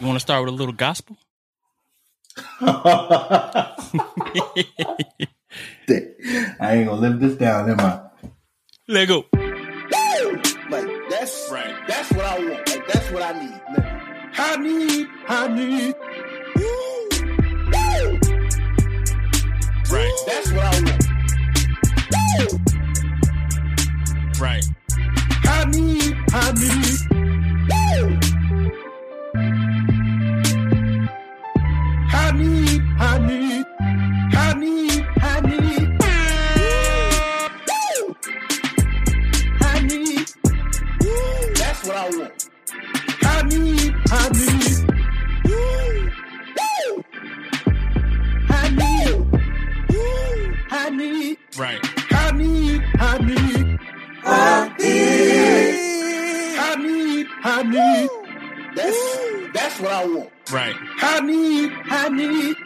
You 0.00 0.06
want 0.06 0.16
to 0.16 0.20
start 0.20 0.42
with 0.42 0.54
a 0.54 0.56
little 0.56 0.72
gospel? 0.72 1.18
I 2.62 3.76
ain't 6.60 6.88
gonna 6.88 6.94
live 6.94 7.20
this 7.20 7.34
down, 7.34 7.68
am 7.68 7.80
I? 7.80 8.00
Let 8.88 9.08
go. 9.08 9.26
Like 10.70 10.88
that's 11.10 11.50
right. 11.52 11.74
That's 11.86 12.10
what 12.12 12.24
I 12.24 12.38
want. 12.38 12.66
Like 12.66 12.86
that's 12.86 13.10
what 13.10 13.22
I 13.22 13.32
need. 13.32 13.60
Like, 13.76 13.84
I 14.38 14.56
need. 14.56 15.06
I 15.28 15.48
need. 15.48 15.94
Right. 19.92 20.12
That's 20.26 20.50
what 20.52 20.64
I 20.64 20.80
want. 20.80 21.04
Right. 24.40 24.64
I 25.44 25.64
need. 25.66 26.16
I 26.32 26.52
need. 26.52 27.09
Right. 51.58 51.80
I 52.12 52.30
need. 52.32 52.82
I 52.98 53.18
need. 53.18 53.78
I 54.24 54.74
need. 54.78 55.76
I 56.58 56.76
need. 56.76 57.26
I 57.42 57.62
need. 57.64 58.10
That's 58.76 59.52
that's 59.52 59.80
what 59.80 59.90
I 59.90 60.06
want. 60.06 60.30
Right. 60.52 60.76
I 61.02 61.20
need. 61.20 61.72
I 61.86 62.08
need. 62.08 62.56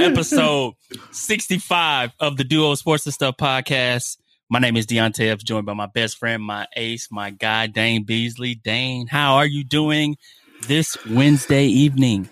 Episode 0.00 0.74
65 1.12 2.10
of 2.18 2.36
the 2.36 2.44
Duo 2.44 2.74
Sports 2.74 3.06
and 3.06 3.14
Stuff 3.14 3.36
podcast. 3.36 4.16
My 4.50 4.58
name 4.58 4.76
is 4.76 4.86
Deonte 4.86 5.30
Epps, 5.30 5.44
joined 5.44 5.66
by 5.66 5.74
my 5.74 5.86
best 5.86 6.18
friend, 6.18 6.42
my 6.42 6.66
ace, 6.76 7.08
my 7.10 7.30
guy, 7.30 7.68
Dane 7.68 8.04
Beasley. 8.04 8.56
Dane, 8.56 9.06
how 9.06 9.36
are 9.36 9.46
you 9.46 9.62
doing 9.64 10.16
this 10.66 10.96
Wednesday 11.06 11.66
evening? 11.66 12.28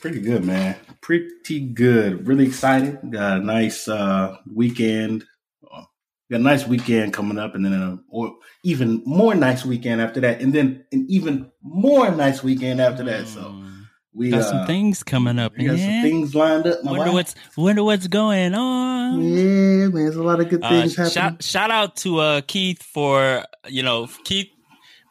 Pretty 0.00 0.20
good, 0.20 0.44
man. 0.44 0.76
Pretty 1.08 1.60
good. 1.60 2.26
Really 2.28 2.44
excited. 2.46 2.98
Got 3.10 3.38
a 3.38 3.42
nice 3.42 3.88
uh, 3.88 4.36
weekend. 4.54 5.24
Uh, 5.64 5.84
Got 6.30 6.40
a 6.40 6.42
nice 6.42 6.66
weekend 6.66 7.14
coming 7.14 7.38
up, 7.38 7.54
and 7.54 7.64
then 7.64 7.72
a 7.72 7.98
or 8.10 8.36
even 8.62 9.02
more 9.06 9.34
nice 9.34 9.64
weekend 9.64 10.02
after 10.02 10.20
that, 10.20 10.42
and 10.42 10.52
then 10.52 10.84
an 10.92 11.06
even 11.08 11.50
more 11.62 12.10
nice 12.10 12.42
weekend 12.42 12.82
after 12.82 13.02
that. 13.04 13.26
So 13.26 13.54
we 14.12 14.28
got 14.28 14.40
uh, 14.40 14.50
some 14.50 14.66
things 14.66 15.02
coming 15.02 15.38
up. 15.38 15.56
We 15.56 15.64
got 15.64 15.76
man. 15.76 16.02
some 16.02 16.10
things 16.10 16.34
lined 16.34 16.66
up. 16.66 16.84
my 16.84 16.90
Wonder 16.90 17.06
boy. 17.06 17.12
what's 17.14 17.34
wonder 17.56 17.84
what's 17.84 18.06
going 18.06 18.54
on. 18.54 19.22
Yeah, 19.22 19.88
man. 19.88 19.92
There's 19.94 20.16
a 20.16 20.22
lot 20.22 20.40
of 20.40 20.50
good 20.50 20.62
Uh, 20.62 20.68
things 20.68 20.94
happening. 20.94 21.12
shout 21.14 21.42
shout 21.42 21.70
out 21.70 21.96
to 21.96 22.18
uh, 22.18 22.40
Keith 22.46 22.82
for 22.82 23.46
you 23.66 23.82
know 23.82 24.08
Keith. 24.24 24.50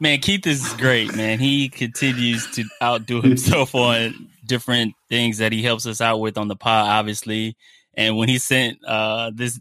Man, 0.00 0.20
Keith 0.20 0.46
is 0.46 0.72
great. 0.74 1.16
Man, 1.16 1.40
he 1.40 1.68
continues 1.68 2.48
to 2.52 2.62
outdo 2.80 3.20
himself 3.20 3.74
on 3.74 4.28
different 4.48 4.94
things 5.08 5.38
that 5.38 5.52
he 5.52 5.62
helps 5.62 5.86
us 5.86 6.00
out 6.00 6.18
with 6.18 6.36
on 6.36 6.48
the 6.48 6.56
pod, 6.56 6.88
obviously. 6.88 7.56
And 7.94 8.16
when 8.16 8.28
he 8.28 8.38
sent 8.38 8.84
uh, 8.84 9.30
this 9.34 9.60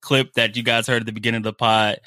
clip 0.00 0.32
that 0.34 0.56
you 0.56 0.62
guys 0.62 0.86
heard 0.86 1.02
at 1.02 1.06
the 1.06 1.12
beginning 1.12 1.38
of 1.38 1.44
the 1.44 1.52
pod, 1.52 2.00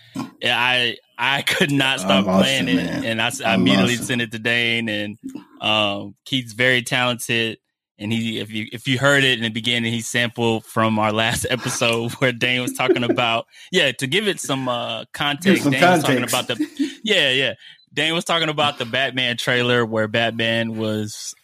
I 0.44 0.98
I 1.18 1.42
could 1.48 1.72
not 1.72 2.00
stop 2.00 2.26
playing 2.26 2.68
it, 2.68 2.76
man. 2.76 3.06
and 3.06 3.22
I, 3.22 3.54
immediately 3.54 3.94
lost 3.94 4.04
it. 4.04 4.06
sent 4.06 4.22
it 4.22 4.32
to 4.32 4.40
Dane. 4.40 4.90
And 4.90 5.18
um, 5.62 6.16
Keith's 6.26 6.54
very 6.54 6.82
talented. 6.82 7.60
And 8.00 8.12
he, 8.12 8.40
if 8.40 8.52
you 8.52 8.68
if 8.72 8.88
you 8.88 8.98
heard 8.98 9.24
it 9.24 9.38
in 9.38 9.44
the 9.44 9.50
beginning, 9.50 9.94
he 9.94 10.02
sampled 10.02 10.66
from 10.66 10.98
our 10.98 11.14
last 11.14 11.46
episode 11.50 12.12
where 12.14 12.32
Dane 12.32 12.62
was 12.62 12.74
talking 12.74 13.04
about, 13.04 13.46
yeah, 13.72 13.92
to 13.94 14.08
give 14.08 14.28
it 14.28 14.40
some 14.40 14.68
uh, 14.68 15.06
context. 15.14 15.64
some 15.64 15.72
Dane 15.72 15.82
was 15.82 16.04
talking 16.04 16.24
about 16.24 16.48
the, 16.48 17.00
yeah, 17.04 17.30
yeah. 17.32 17.54
Dane 17.94 18.14
was 18.14 18.26
talking 18.26 18.50
about 18.50 18.80
the 18.80 18.86
Batman 18.86 19.38
trailer 19.38 19.86
where 19.86 20.08
Batman 20.08 20.76
was 20.76 21.36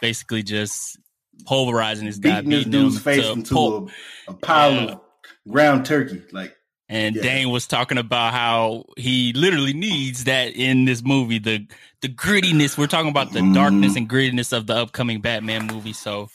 basically 0.00 0.42
just 0.42 0.98
pulverizing 1.46 2.06
this 2.06 2.18
guy, 2.18 2.40
beating 2.40 2.50
this 2.50 2.64
beating 2.64 2.70
dude's 2.82 2.98
face 3.00 3.22
to 3.24 3.32
into 3.32 3.54
pulp. 3.54 3.90
a, 4.28 4.30
a 4.32 4.34
pile 4.34 4.72
Yeah. 4.72 4.82
of 4.92 5.00
ground 5.48 5.84
turkey. 5.86 6.22
Like, 6.32 6.56
And 6.88 7.16
Yeah. 7.16 7.22
Dane 7.22 7.50
was 7.50 7.66
talking 7.66 7.96
about 7.98 8.34
how 8.34 8.84
he 8.98 9.32
literally 9.32 9.72
needs 9.72 10.24
that 10.24 10.54
in 10.54 10.84
this 10.84 11.02
movie, 11.02 11.38
the 11.38 11.66
the 12.02 12.08
grittiness. 12.10 12.76
We're 12.76 12.86
talking 12.86 13.08
about 13.10 13.32
the 13.32 13.40
Mhm. 13.40 13.54
darkness 13.54 13.96
and 13.96 14.08
grittiness 14.08 14.52
of 14.52 14.66
the 14.66 14.76
upcoming 14.76 15.22
Batman 15.22 15.66
movie. 15.66 15.94
So, 15.94 16.20
of 16.22 16.30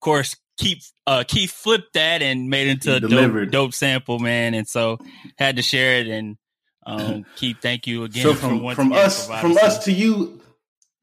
course, 0.00 0.34
Keith 0.58 0.90
uh, 1.06 1.22
Keith 1.26 1.52
flipped 1.52 1.92
that 1.94 2.20
and 2.20 2.50
made 2.50 2.66
it 2.66 2.70
into 2.72 2.90
He 2.90 2.96
a 2.96 3.28
dope, 3.28 3.50
dope 3.50 3.74
sample, 3.74 4.18
man. 4.18 4.54
And 4.54 4.66
so 4.68 4.98
had 5.38 5.56
to 5.56 5.62
share 5.62 6.00
it. 6.00 6.08
And 6.08 6.36
um, 6.86 7.24
Keith, 7.36 7.58
thank 7.62 7.86
you 7.86 8.02
again. 8.02 8.24
so 8.24 8.34
from 8.34 8.74
from 8.74 8.92
us 8.92 9.28
from 9.28 9.56
us 9.56 9.84
to 9.84 9.92
you, 9.92 10.41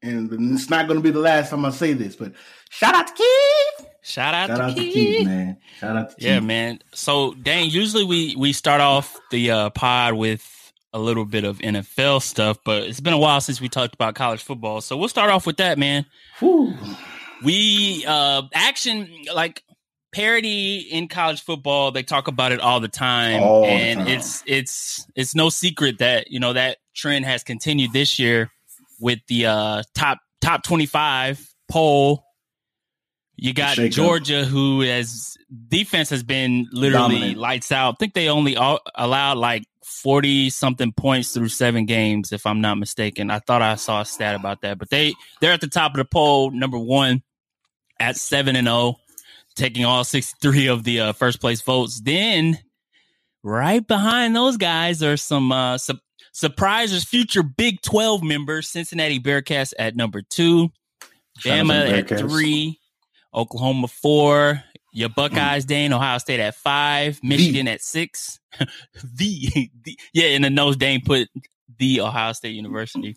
and 0.02 0.52
it's 0.54 0.70
not 0.70 0.86
going 0.88 0.98
to 0.98 1.02
be 1.02 1.10
the 1.10 1.18
last 1.20 1.50
time 1.50 1.64
I 1.64 1.70
say 1.70 1.92
this, 1.92 2.16
but 2.16 2.32
shout 2.70 2.94
out 2.94 3.06
to 3.08 3.12
Keith. 3.14 3.86
shout 4.02 4.34
out 4.34 4.48
Shout 4.48 4.56
to 4.58 4.62
out 4.64 4.68
to 4.76 4.82
Keith. 4.82 4.94
Keith, 4.94 5.26
man. 5.26 5.56
Shout 5.78 5.96
out 5.96 6.10
to 6.10 6.16
Keith. 6.16 6.24
Yeah, 6.26 6.40
man. 6.40 6.80
So, 6.94 7.34
Dane, 7.34 7.70
usually 7.70 8.04
we 8.04 8.34
we 8.36 8.52
start 8.52 8.80
off 8.80 9.18
the 9.30 9.50
uh, 9.50 9.70
pod 9.70 10.14
with 10.14 10.72
a 10.92 10.98
little 10.98 11.24
bit 11.24 11.44
of 11.44 11.58
NFL 11.58 12.20
stuff, 12.22 12.58
but 12.64 12.82
it's 12.82 13.00
been 13.00 13.12
a 13.12 13.18
while 13.18 13.40
since 13.40 13.60
we 13.60 13.68
talked 13.68 13.94
about 13.94 14.14
college 14.16 14.42
football. 14.42 14.80
So 14.80 14.96
we'll 14.96 15.08
start 15.08 15.30
off 15.30 15.46
with 15.46 15.58
that, 15.58 15.78
man. 15.78 16.04
Whew. 16.40 16.74
We 17.42 18.04
uh 18.06 18.42
action 18.52 19.08
like 19.34 19.62
parody 20.12 20.78
in 20.78 21.08
college 21.08 21.42
football. 21.42 21.90
They 21.92 22.02
talk 22.02 22.26
about 22.28 22.52
it 22.52 22.60
all 22.60 22.80
the 22.80 22.88
time, 22.88 23.42
All 23.42 23.62
the 23.62 23.68
and 23.68 23.98
time. 24.00 24.08
it's 24.08 24.42
it's 24.46 25.06
it's 25.14 25.34
no 25.34 25.48
secret 25.48 25.98
that 25.98 26.30
you 26.30 26.40
know 26.40 26.52
that 26.52 26.78
trend 26.94 27.24
has 27.24 27.44
continued 27.44 27.92
this 27.92 28.18
year 28.18 28.50
with 29.00 29.20
the 29.28 29.46
uh 29.46 29.82
top 29.94 30.18
top 30.40 30.62
twenty 30.62 30.86
five 30.86 31.44
poll. 31.70 32.24
You 33.36 33.54
got 33.54 33.76
Shake 33.76 33.92
up. 33.92 33.96
Georgia, 33.96 34.44
who 34.44 34.82
has 34.82 35.36
defense 35.68 36.10
has 36.10 36.22
been 36.22 36.68
literally 36.72 37.14
Dominant. 37.14 37.38
lights 37.38 37.72
out. 37.72 37.94
I 37.94 37.96
think 37.98 38.12
they 38.12 38.28
only 38.28 38.56
all, 38.56 38.80
allowed 38.94 39.38
like 39.38 39.64
forty 39.82 40.50
something 40.50 40.92
points 40.92 41.32
through 41.32 41.48
seven 41.48 41.86
games, 41.86 42.32
if 42.32 42.46
I'm 42.46 42.60
not 42.60 42.76
mistaken. 42.76 43.30
I 43.30 43.38
thought 43.38 43.62
I 43.62 43.76
saw 43.76 44.02
a 44.02 44.04
stat 44.04 44.34
about 44.34 44.60
that, 44.60 44.78
but 44.78 44.90
they 44.90 45.14
they're 45.40 45.52
at 45.52 45.62
the 45.62 45.68
top 45.68 45.92
of 45.92 45.96
the 45.96 46.04
poll, 46.04 46.50
number 46.50 46.78
one 46.78 47.22
at 47.98 48.16
seven 48.16 48.56
and 48.56 48.66
zero, 48.66 48.96
taking 49.56 49.86
all 49.86 50.04
sixty 50.04 50.36
three 50.42 50.66
of 50.66 50.84
the 50.84 51.00
uh, 51.00 51.12
first 51.14 51.40
place 51.40 51.62
votes. 51.62 51.98
Then 51.98 52.58
right 53.42 53.86
behind 53.86 54.36
those 54.36 54.58
guys 54.58 55.02
are 55.02 55.16
some 55.16 55.50
uh, 55.50 55.78
su- 55.78 55.98
surprisers, 56.34 57.06
future 57.06 57.42
Big 57.42 57.80
Twelve 57.82 58.22
members. 58.22 58.68
Cincinnati 58.68 59.18
Bearcats 59.20 59.72
at 59.78 59.96
number 59.96 60.22
two. 60.22 60.70
Shout 61.38 61.58
out 61.58 61.62
to 61.62 61.72
Bama 61.72 62.12
at 62.12 62.18
three, 62.18 62.78
Oklahoma 63.34 63.88
four, 63.88 64.62
your 64.92 65.08
Buckeyes, 65.08 65.64
Dane, 65.64 65.92
Ohio 65.92 66.18
State 66.18 66.40
at 66.40 66.54
five, 66.54 67.20
Michigan 67.22 67.68
at 67.68 67.80
six. 67.80 68.38
the, 68.58 69.70
the 69.84 69.98
yeah, 70.12 70.26
in 70.26 70.42
the 70.42 70.50
nose, 70.50 70.76
Dane 70.76 71.00
put 71.04 71.28
the 71.78 72.00
Ohio 72.00 72.32
State 72.32 72.54
University 72.54 73.14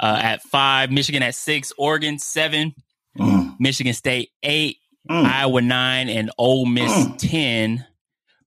uh, 0.00 0.20
at 0.22 0.42
five, 0.42 0.90
Michigan 0.90 1.22
at 1.22 1.34
six, 1.34 1.72
Oregon 1.78 2.18
seven, 2.18 2.74
Mm, 3.16 3.54
Michigan 3.60 3.94
State 3.94 4.30
eight, 4.42 4.78
mm. 5.08 5.24
Iowa 5.24 5.60
nine, 5.62 6.08
and 6.08 6.32
Ole 6.36 6.66
Miss 6.66 6.90
Mm. 6.92 7.18
ten. 7.18 7.86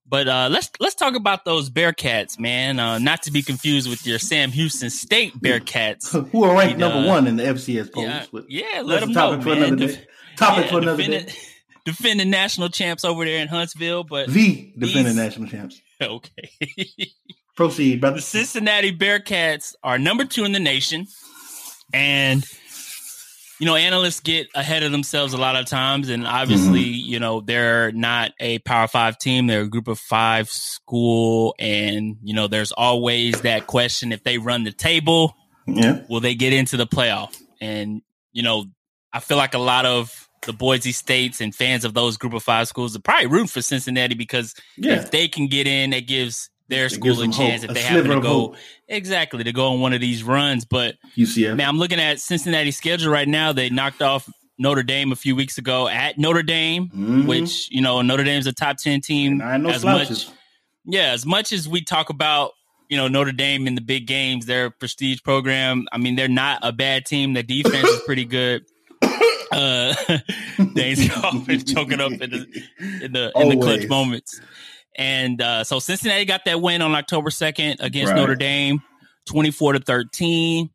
But 0.09 0.27
uh, 0.29 0.47
let's 0.49 0.69
let's 0.79 0.95
talk 0.95 1.15
about 1.15 1.43
those 1.43 1.69
Bearcats, 1.69 2.39
man. 2.39 2.79
Uh, 2.79 2.97
not 2.97 3.23
to 3.23 3.31
be 3.31 3.41
confused 3.41 3.89
with 3.89 4.07
your 4.07 4.19
Sam 4.19 4.51
Houston 4.51 4.89
State 4.89 5.33
Bearcats. 5.41 6.11
Who 6.31 6.43
are 6.43 6.55
ranked 6.55 6.75
He 6.75 6.79
number 6.79 7.05
one 7.07 7.27
in 7.27 7.35
the 7.35 7.43
FCS 7.43 7.91
polls? 7.91 8.07
Yeah, 8.07 8.25
but 8.31 8.49
yeah, 8.49 8.81
let 8.85 9.01
them 9.01 9.11
know, 9.11 9.31
topic 9.31 9.43
for 9.43 9.49
man. 9.49 9.63
another 9.63 9.87
Def-. 9.87 10.05
Topic 10.37 10.65
yeah, 10.65 10.71
for 10.71 10.77
another 10.79 10.97
defending, 11.03 11.25
day. 11.27 11.33
defending 11.85 12.29
national 12.29 12.69
champs 12.69 13.03
over 13.03 13.25
there 13.25 13.41
in 13.41 13.47
Huntsville, 13.49 14.03
but 14.05 14.29
The 14.29 14.73
defending 14.77 15.05
These- 15.07 15.15
national 15.15 15.49
champs. 15.49 15.81
okay. 16.01 16.51
Proceed, 17.55 17.99
brother. 17.99 18.17
the 18.17 18.21
Cincinnati 18.21 18.95
Bearcats 18.95 19.75
are 19.83 19.97
number 19.97 20.23
two 20.25 20.45
in 20.45 20.51
the 20.53 20.59
nation, 20.59 21.07
and 21.91 22.45
you 23.59 23.65
know 23.65 23.75
analysts 23.75 24.19
get 24.19 24.47
ahead 24.55 24.83
of 24.83 24.91
themselves 24.91 25.33
a 25.33 25.37
lot 25.37 25.55
of 25.55 25.65
times, 25.65 26.09
and 26.09 26.25
obviously 26.27 26.83
mm-hmm. 26.85 27.09
you 27.09 27.19
know 27.19 27.41
they're 27.41 27.91
not 27.91 28.31
a 28.39 28.59
Power 28.59 28.87
Five 28.87 29.17
team; 29.17 29.47
they're 29.47 29.61
a 29.61 29.69
Group 29.69 29.87
of 29.87 29.99
Five 29.99 30.49
school, 30.49 31.55
and 31.59 32.17
you 32.23 32.33
know 32.33 32.47
there's 32.47 32.71
always 32.71 33.41
that 33.41 33.67
question: 33.67 34.11
if 34.11 34.23
they 34.23 34.37
run 34.37 34.63
the 34.63 34.71
table, 34.71 35.35
Yeah. 35.65 36.01
will 36.09 36.19
they 36.21 36.35
get 36.35 36.53
into 36.53 36.77
the 36.77 36.87
playoff? 36.87 37.35
And 37.59 38.01
you 38.31 38.43
know, 38.43 38.65
I 39.13 39.19
feel 39.19 39.37
like 39.37 39.53
a 39.53 39.59
lot 39.59 39.85
of 39.85 40.29
the 40.45 40.53
Boise 40.53 40.91
States 40.91 41.41
and 41.41 41.53
fans 41.53 41.83
of 41.83 41.93
those 41.93 42.17
Group 42.17 42.33
of 42.33 42.43
Five 42.43 42.67
schools 42.67 42.95
are 42.95 42.99
probably 43.01 43.25
rooting 43.27 43.47
for 43.47 43.61
Cincinnati 43.61 44.15
because 44.15 44.53
Yeah. 44.77 44.93
if 44.93 45.11
they 45.11 45.27
can 45.27 45.47
get 45.47 45.67
in, 45.67 45.91
it 45.93 46.07
gives 46.07 46.49
their 46.69 46.89
school 46.89 47.21
a 47.21 47.27
chance 47.27 47.61
hope, 47.61 47.71
if 47.71 47.75
they 47.75 47.81
happen 47.81 48.11
to 48.11 48.19
go 48.21 48.55
exactly 48.87 49.43
to 49.43 49.51
go 49.53 49.67
on 49.73 49.79
one 49.79 49.93
of 49.93 50.01
these 50.01 50.23
runs. 50.23 50.65
But 50.65 50.95
UCF. 51.15 51.55
man, 51.55 51.67
I'm 51.67 51.77
looking 51.77 51.99
at 51.99 52.19
Cincinnati's 52.19 52.77
schedule 52.77 53.11
right 53.11 53.27
now. 53.27 53.51
They 53.53 53.69
knocked 53.69 54.01
off 54.01 54.29
Notre 54.59 54.83
Dame 54.83 55.11
a 55.11 55.15
few 55.15 55.35
weeks 55.35 55.57
ago 55.57 55.87
at 55.87 56.17
Notre 56.17 56.43
Dame, 56.43 56.89
Mhm. 56.89 57.25
which 57.27 57.69
you 57.71 57.81
know 57.81 58.01
Notre 58.01 58.23
Dame's 58.23 58.47
a 58.47 58.53
top 58.53 58.77
ten 58.77 59.01
team. 59.01 59.37
know 59.37 59.69
as 59.69 59.81
slouches. 59.81 60.27
much 60.27 60.35
yeah, 60.85 61.11
as 61.11 61.25
much 61.25 61.51
as 61.51 61.67
we 61.67 61.81
talk 61.81 62.09
about 62.09 62.51
you 62.89 62.97
know 62.97 63.07
Notre 63.07 63.31
Dame 63.33 63.67
in 63.67 63.75
the 63.75 63.81
big 63.81 64.07
games, 64.07 64.45
their 64.45 64.69
prestige 64.69 65.21
program. 65.21 65.85
I 65.91 65.97
mean, 65.97 66.15
they're 66.15 66.27
not 66.27 66.59
a 66.63 66.71
bad 66.71 67.05
team. 67.05 67.33
The 67.33 67.43
defense 67.43 67.87
is 67.87 68.01
pretty 68.05 68.25
good. 68.25 68.63
Uh, 69.49 69.95
Dane's 70.73 71.07
choking 71.73 72.01
up 72.01 72.11
in 72.11 72.19
the 72.29 72.63
in 73.01 73.13
the 73.13 73.31
in 73.37 73.49
the 73.49 73.55
clutch 73.55 73.87
moments. 73.87 74.41
And 74.97 75.41
uh, 75.41 75.63
so 75.63 75.79
Cincinnati 75.79 76.25
got 76.25 76.45
that 76.45 76.61
win 76.61 76.81
on 76.81 76.95
October 76.95 77.29
second 77.29 77.77
against 77.81 78.11
Right. 78.13 78.19
Notre 78.19 78.35
Dame, 78.35 78.81
twenty 79.25 79.51
four 79.51 79.73
to 79.73 79.79
thirteen. 79.79 80.69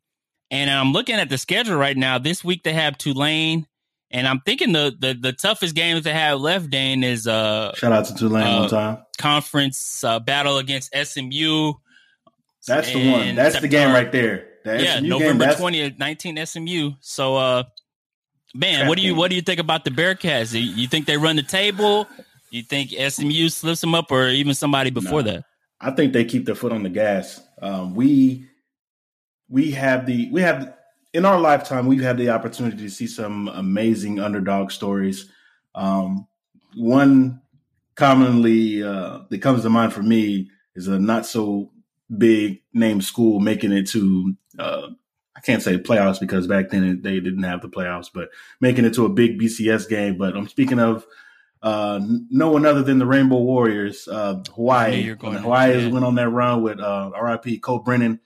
And 0.51 0.69
I'm 0.69 0.93
looking 0.93 1.15
at 1.15 1.29
the 1.29 1.37
schedule 1.37 1.75
right 1.77 1.97
now. 1.97 2.19
This 2.19 2.43
week 2.43 2.63
they 2.63 2.73
have 2.73 2.97
Tulane, 2.97 3.65
and 4.11 4.27
I'm 4.27 4.39
thinking 4.45 4.71
the 4.71 4.95
the, 4.97 5.13
the 5.13 5.33
toughest 5.33 5.75
games 5.75 6.03
they 6.03 6.13
have 6.13 6.39
left, 6.39 6.69
Dane, 6.69 7.03
is 7.03 7.27
uh 7.27 7.73
Shout 7.75 7.91
out 7.91 8.05
to 8.05 8.15
Tulane 8.15 8.45
Uh, 8.47 8.59
one 8.61 8.69
time. 8.69 8.97
conference 9.17 10.03
uh, 10.03 10.19
battle 10.19 10.57
against 10.57 10.93
SMU. 10.95 11.73
That's 12.65 12.93
the 12.93 13.11
one. 13.11 13.35
That's 13.35 13.59
the 13.59 13.67
game 13.67 13.91
right 13.91 14.09
there. 14.11 14.47
The 14.63 14.81
Yeah, 14.81 14.99
SMU 14.99 15.09
November 15.09 15.53
twentieth, 15.55 15.97
nineteen 15.97 16.37
SMU. 16.45 16.91
So, 17.01 17.35
uh, 17.35 17.63
man, 18.55 18.87
what 18.87 18.97
do 18.97 19.03
you 19.03 19.15
what 19.15 19.29
do 19.31 19.35
you 19.35 19.41
think 19.41 19.59
about 19.59 19.83
the 19.83 19.91
Bearcats? 19.91 20.53
You- 20.53 20.61
You 20.61 20.87
think 20.87 21.07
they 21.07 21.17
run 21.17 21.35
the 21.35 21.43
table? 21.43 22.07
You 22.53 22.61
think 22.61 22.91
SMU 22.91 23.49
slips 23.49 23.81
them 23.81 23.95
up, 23.95 24.11
or 24.11 24.27
even 24.27 24.53
somebody 24.53 24.91
before 24.91 25.23
No. 25.23 25.31
that? 25.31 25.45
I 25.81 25.89
think 25.89 26.13
they 26.13 26.23
keep 26.23 26.45
their 26.45 26.53
foot 26.53 26.71
on 26.71 26.83
the 26.83 26.89
gas. 26.89 27.41
Um, 27.59 27.95
we 27.95 28.45
we 29.49 29.71
have 29.71 30.05
the 30.05 30.29
we 30.31 30.41
have 30.41 30.71
in 31.13 31.25
our 31.25 31.39
lifetime 31.39 31.87
we've 31.87 32.03
had 32.03 32.17
the 32.17 32.29
opportunity 32.29 32.77
to 32.77 32.89
see 32.91 33.07
some 33.07 33.47
amazing 33.47 34.19
underdog 34.19 34.69
stories. 34.69 35.29
Um, 35.73 36.27
one 36.75 37.41
commonly 37.95 38.83
uh, 38.83 39.21
that 39.29 39.41
comes 39.41 39.63
to 39.63 39.69
mind 39.69 39.91
for 39.91 40.03
me 40.03 40.51
is 40.75 40.87
a 40.87 40.99
not 40.99 41.25
so 41.25 41.71
big 42.15 42.61
name 42.71 43.01
school 43.01 43.39
making 43.39 43.71
it 43.71 43.87
to 43.89 44.35
uh, 44.59 44.89
I 45.35 45.39
can't 45.39 45.63
say 45.63 45.79
playoffs 45.79 46.19
because 46.19 46.45
back 46.45 46.69
then 46.69 47.01
they 47.01 47.19
didn't 47.19 47.43
have 47.43 47.61
the 47.63 47.67
playoffs, 47.67 48.09
but 48.13 48.29
making 48.61 48.85
it 48.85 48.93
to 48.93 49.05
a 49.05 49.09
big 49.09 49.39
BCS 49.39 49.89
game. 49.89 50.19
But 50.19 50.37
I'm 50.37 50.47
speaking 50.47 50.79
of 50.79 51.03
uh, 51.63 51.99
no 52.29 52.51
one 52.51 52.65
other 52.65 52.83
than 52.83 52.99
the 52.99 53.05
Rainbow 53.05 53.39
Warriors, 53.39 54.07
uh, 54.09 54.43
Hawaii. 54.53 55.15
going 55.15 55.37
Hawaii 55.37 55.89
went 55.89 56.03
on 56.03 56.15
that 56.15 56.29
run 56.29 56.61
with 56.61 56.81
uh, 56.81 57.11
RIP 57.19 57.61
Colt 57.61 57.85
Brennan 57.85 58.19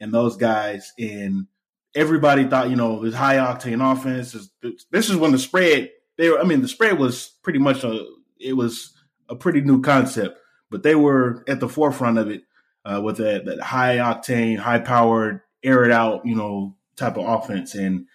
and 0.00 0.12
those 0.12 0.36
guys, 0.36 0.92
and 0.98 1.46
everybody 1.94 2.48
thought 2.48 2.68
you 2.68 2.74
know 2.74 3.00
this 3.00 3.14
high 3.14 3.36
octane 3.36 3.80
offense 3.80 4.34
is. 4.34 4.50
This 4.90 5.08
is 5.08 5.16
when 5.16 5.30
the 5.30 5.38
spread. 5.38 5.90
They 6.18 6.30
were. 6.30 6.40
I 6.40 6.42
mean, 6.42 6.62
the 6.62 6.68
spread 6.68 6.98
was 6.98 7.28
pretty 7.44 7.60
much 7.60 7.84
a. 7.84 8.04
It 8.40 8.54
was 8.54 8.92
a 9.28 9.36
pretty 9.36 9.60
new 9.60 9.80
concept, 9.80 10.38
but 10.68 10.82
they 10.82 10.96
were 10.96 11.44
at 11.46 11.60
the 11.60 11.68
forefront 11.68 12.18
of 12.18 12.28
it 12.28 12.42
uh, 12.84 13.00
with 13.04 13.18
that, 13.18 13.44
that 13.44 13.60
high 13.60 13.98
octane, 13.98 14.58
high 14.58 14.80
powered, 14.80 15.42
air 15.62 15.84
it 15.84 15.92
out, 15.92 16.26
you 16.26 16.34
know, 16.34 16.74
type 16.96 17.16
of 17.16 17.28
offense, 17.28 17.76
and 17.76 18.06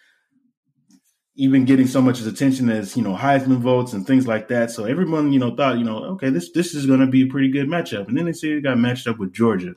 even 1.36 1.66
getting 1.66 1.88
so 1.88 2.02
much 2.02 2.22
attention 2.22 2.70
as 2.70 2.96
you 2.96 3.04
know 3.04 3.16
Heisman 3.16 3.58
votes 3.58 3.94
and 3.94 4.08
things 4.08 4.26
like 4.28 4.48
that. 4.48 4.72
So 4.72 4.86
everyone, 4.86 5.34
you 5.34 5.40
know, 5.40 5.56
thought, 5.56 5.78
you 5.78 5.84
know, 5.84 6.04
okay, 6.14 6.30
this 6.30 6.52
this 6.52 6.74
is 6.74 6.86
going 6.86 7.02
to 7.02 7.08
be 7.08 7.24
a 7.24 7.28
pretty 7.28 7.50
good 7.52 7.68
matchup, 7.68 8.08
and 8.08 8.18
then 8.18 8.26
they 8.26 8.34
see 8.34 8.52
it 8.54 8.62
got 8.62 8.78
matched 8.78 9.08
up 9.08 9.20
with 9.20 9.34
Georgia, 9.34 9.76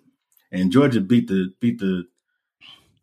and 0.52 0.70
Georgia 0.72 1.00
beat 1.00 1.28
the 1.28 1.52
beat 1.60 1.78
the 1.78 2.04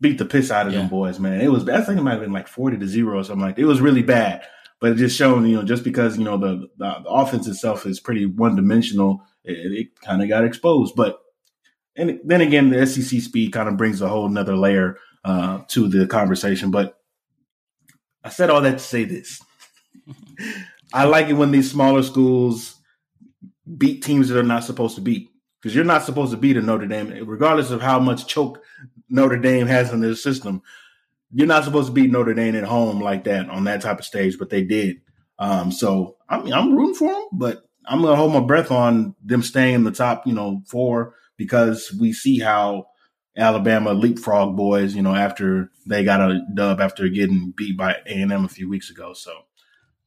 beat 0.02 0.18
the 0.18 0.26
piss 0.26 0.52
out 0.52 0.68
of 0.68 0.74
Yeah. 0.74 0.80
them 0.80 0.90
boys, 0.90 1.20
man. 1.20 1.42
It 1.42 1.52
was 1.52 1.68
I 1.68 1.82
think 1.82 2.00
it 2.00 2.04
might 2.04 2.12
have 2.14 2.22
been 2.22 2.34
like 2.34 2.48
forty 2.48 2.78
to 2.78 2.88
zero 2.88 3.20
or 3.20 3.24
something 3.24 3.46
like 3.46 3.56
that. 3.56 3.62
It 3.62 3.66
was 3.66 3.82
really 3.82 4.04
bad, 4.04 4.44
but 4.80 4.92
it 4.92 4.96
just 4.96 5.18
showing, 5.18 5.46
you 5.46 5.58
know, 5.58 5.64
just 5.64 5.84
because 5.84 6.18
you 6.18 6.24
know 6.24 6.38
the 6.38 6.68
the, 6.78 7.00
the 7.04 7.10
offense 7.10 7.48
itself 7.48 7.86
is 7.86 8.00
pretty 8.00 8.26
one 8.26 8.56
dimensional, 8.56 9.22
it, 9.44 9.72
it 9.74 10.00
kind 10.02 10.22
of 10.22 10.30
got 10.30 10.46
exposed. 10.46 10.96
But 10.96 11.20
and 11.98 12.20
then 12.26 12.42
again, 12.42 12.70
the 12.70 12.86
SEC 12.86 13.22
speed 13.22 13.54
kind 13.54 13.70
of 13.70 13.78
brings 13.78 14.02
a 14.02 14.08
whole 14.10 14.28
nother 14.30 14.56
layer 14.58 14.98
uh, 15.24 15.62
to 15.70 15.88
the 15.88 16.08
conversation. 16.08 16.72
But 16.72 16.98
I 18.26 18.30
said 18.30 18.50
all 18.50 18.62
that 18.62 18.80
to 18.80 18.80
say 18.80 19.04
this: 19.04 19.40
I 20.94 21.06
like 21.06 21.28
it 21.28 21.34
when 21.34 21.52
these 21.52 21.70
smaller 21.70 22.02
schools 22.02 22.76
beat 23.78 24.04
teams 24.04 24.30
that 24.30 24.40
are 24.40 24.44
not 24.44 24.64
supposed 24.64 24.96
to 24.96 25.02
beat. 25.02 25.30
Because 25.62 25.76
you're 25.76 25.86
not 25.86 26.04
supposed 26.04 26.32
to 26.32 26.38
beat 26.38 26.58
a 26.58 26.62
Notre 26.62 26.88
Dame, 26.88 27.26
regardless 27.26 27.72
of 27.72 27.82
how 27.82 28.00
much 28.00 28.28
choke 28.28 28.62
Notre 29.10 29.38
Dame 29.38 29.68
has 29.68 29.92
in 29.92 30.02
their 30.02 30.16
system. 30.16 30.62
You're 31.32 31.48
not 31.48 31.64
supposed 31.64 31.88
to 31.88 31.94
beat 31.94 32.12
Notre 32.12 32.34
Dame 32.34 32.56
at 32.56 32.64
home 32.64 33.00
like 33.00 33.24
that 33.26 33.50
on 33.50 33.64
that 33.66 33.82
type 33.82 34.00
of 34.00 34.06
stage, 34.06 34.38
but 34.40 34.50
they 34.50 34.64
did. 34.64 35.02
Um, 35.38 35.72
so 35.72 36.18
I 36.28 36.42
mean, 36.42 36.54
I'm 36.54 36.76
rooting 36.76 36.96
for 36.96 37.14
them, 37.14 37.28
but 37.32 37.68
I'm 37.86 38.02
gonna 38.02 38.16
hold 38.16 38.34
my 38.34 38.40
breath 38.40 38.72
on 38.72 39.16
them 39.24 39.44
staying 39.44 39.76
in 39.76 39.84
the 39.84 39.92
top, 39.92 40.26
you 40.26 40.34
know, 40.34 40.62
four 40.68 41.14
because 41.38 41.94
we 42.00 42.12
see 42.14 42.40
how 42.40 42.88
Alabama 43.38 43.94
leapfrog 43.94 44.56
boys, 44.56 44.96
you 44.96 45.02
know, 45.02 45.14
after 45.14 45.72
they 45.86 46.04
got 46.04 46.22
a 46.22 46.42
dub 46.54 46.80
after 46.80 47.10
getting 47.10 47.52
beat 47.56 47.78
by 47.78 47.96
A 48.06 48.22
and 48.22 48.32
M 48.32 48.46
a 48.46 48.50
few 48.50 48.70
weeks 48.70 48.90
ago. 48.90 49.14
So 49.14 49.32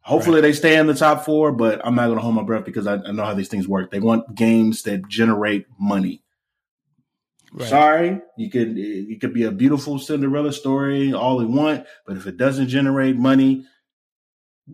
hopefully 0.01 0.41
they 0.41 0.53
stay 0.53 0.77
in 0.77 0.87
the 0.87 0.95
top 0.95 1.25
four, 1.25 1.53
but 1.53 1.81
I'm 1.85 1.95
not 1.95 2.07
going 2.07 2.17
to 2.17 2.23
hold 2.23 2.35
my 2.35 2.43
breath 2.43 2.65
because 2.65 2.87
I, 2.87 2.95
I 2.95 3.13
know 3.13 3.25
how 3.25 3.35
these 3.35 3.49
things 3.49 3.69
work. 3.69 3.91
They 3.91 4.01
want 4.01 4.35
games 4.35 4.83
that 4.85 5.09
generate 5.09 5.67
money. 5.79 6.23
Right. 7.53 7.69
Sorry, 7.69 8.21
you 8.37 8.51
could 8.51 8.75
it 8.77 9.21
could 9.21 9.33
be 9.33 9.45
a 9.45 9.51
beautiful 9.51 9.99
Cinderella 9.99 10.53
story 10.53 11.15
all 11.15 11.39
they 11.39 11.47
want, 11.47 11.87
but 12.07 12.17
if 12.17 12.27
it 12.27 12.37
doesn't 12.37 12.69
generate 12.69 13.17
money, 13.17 13.65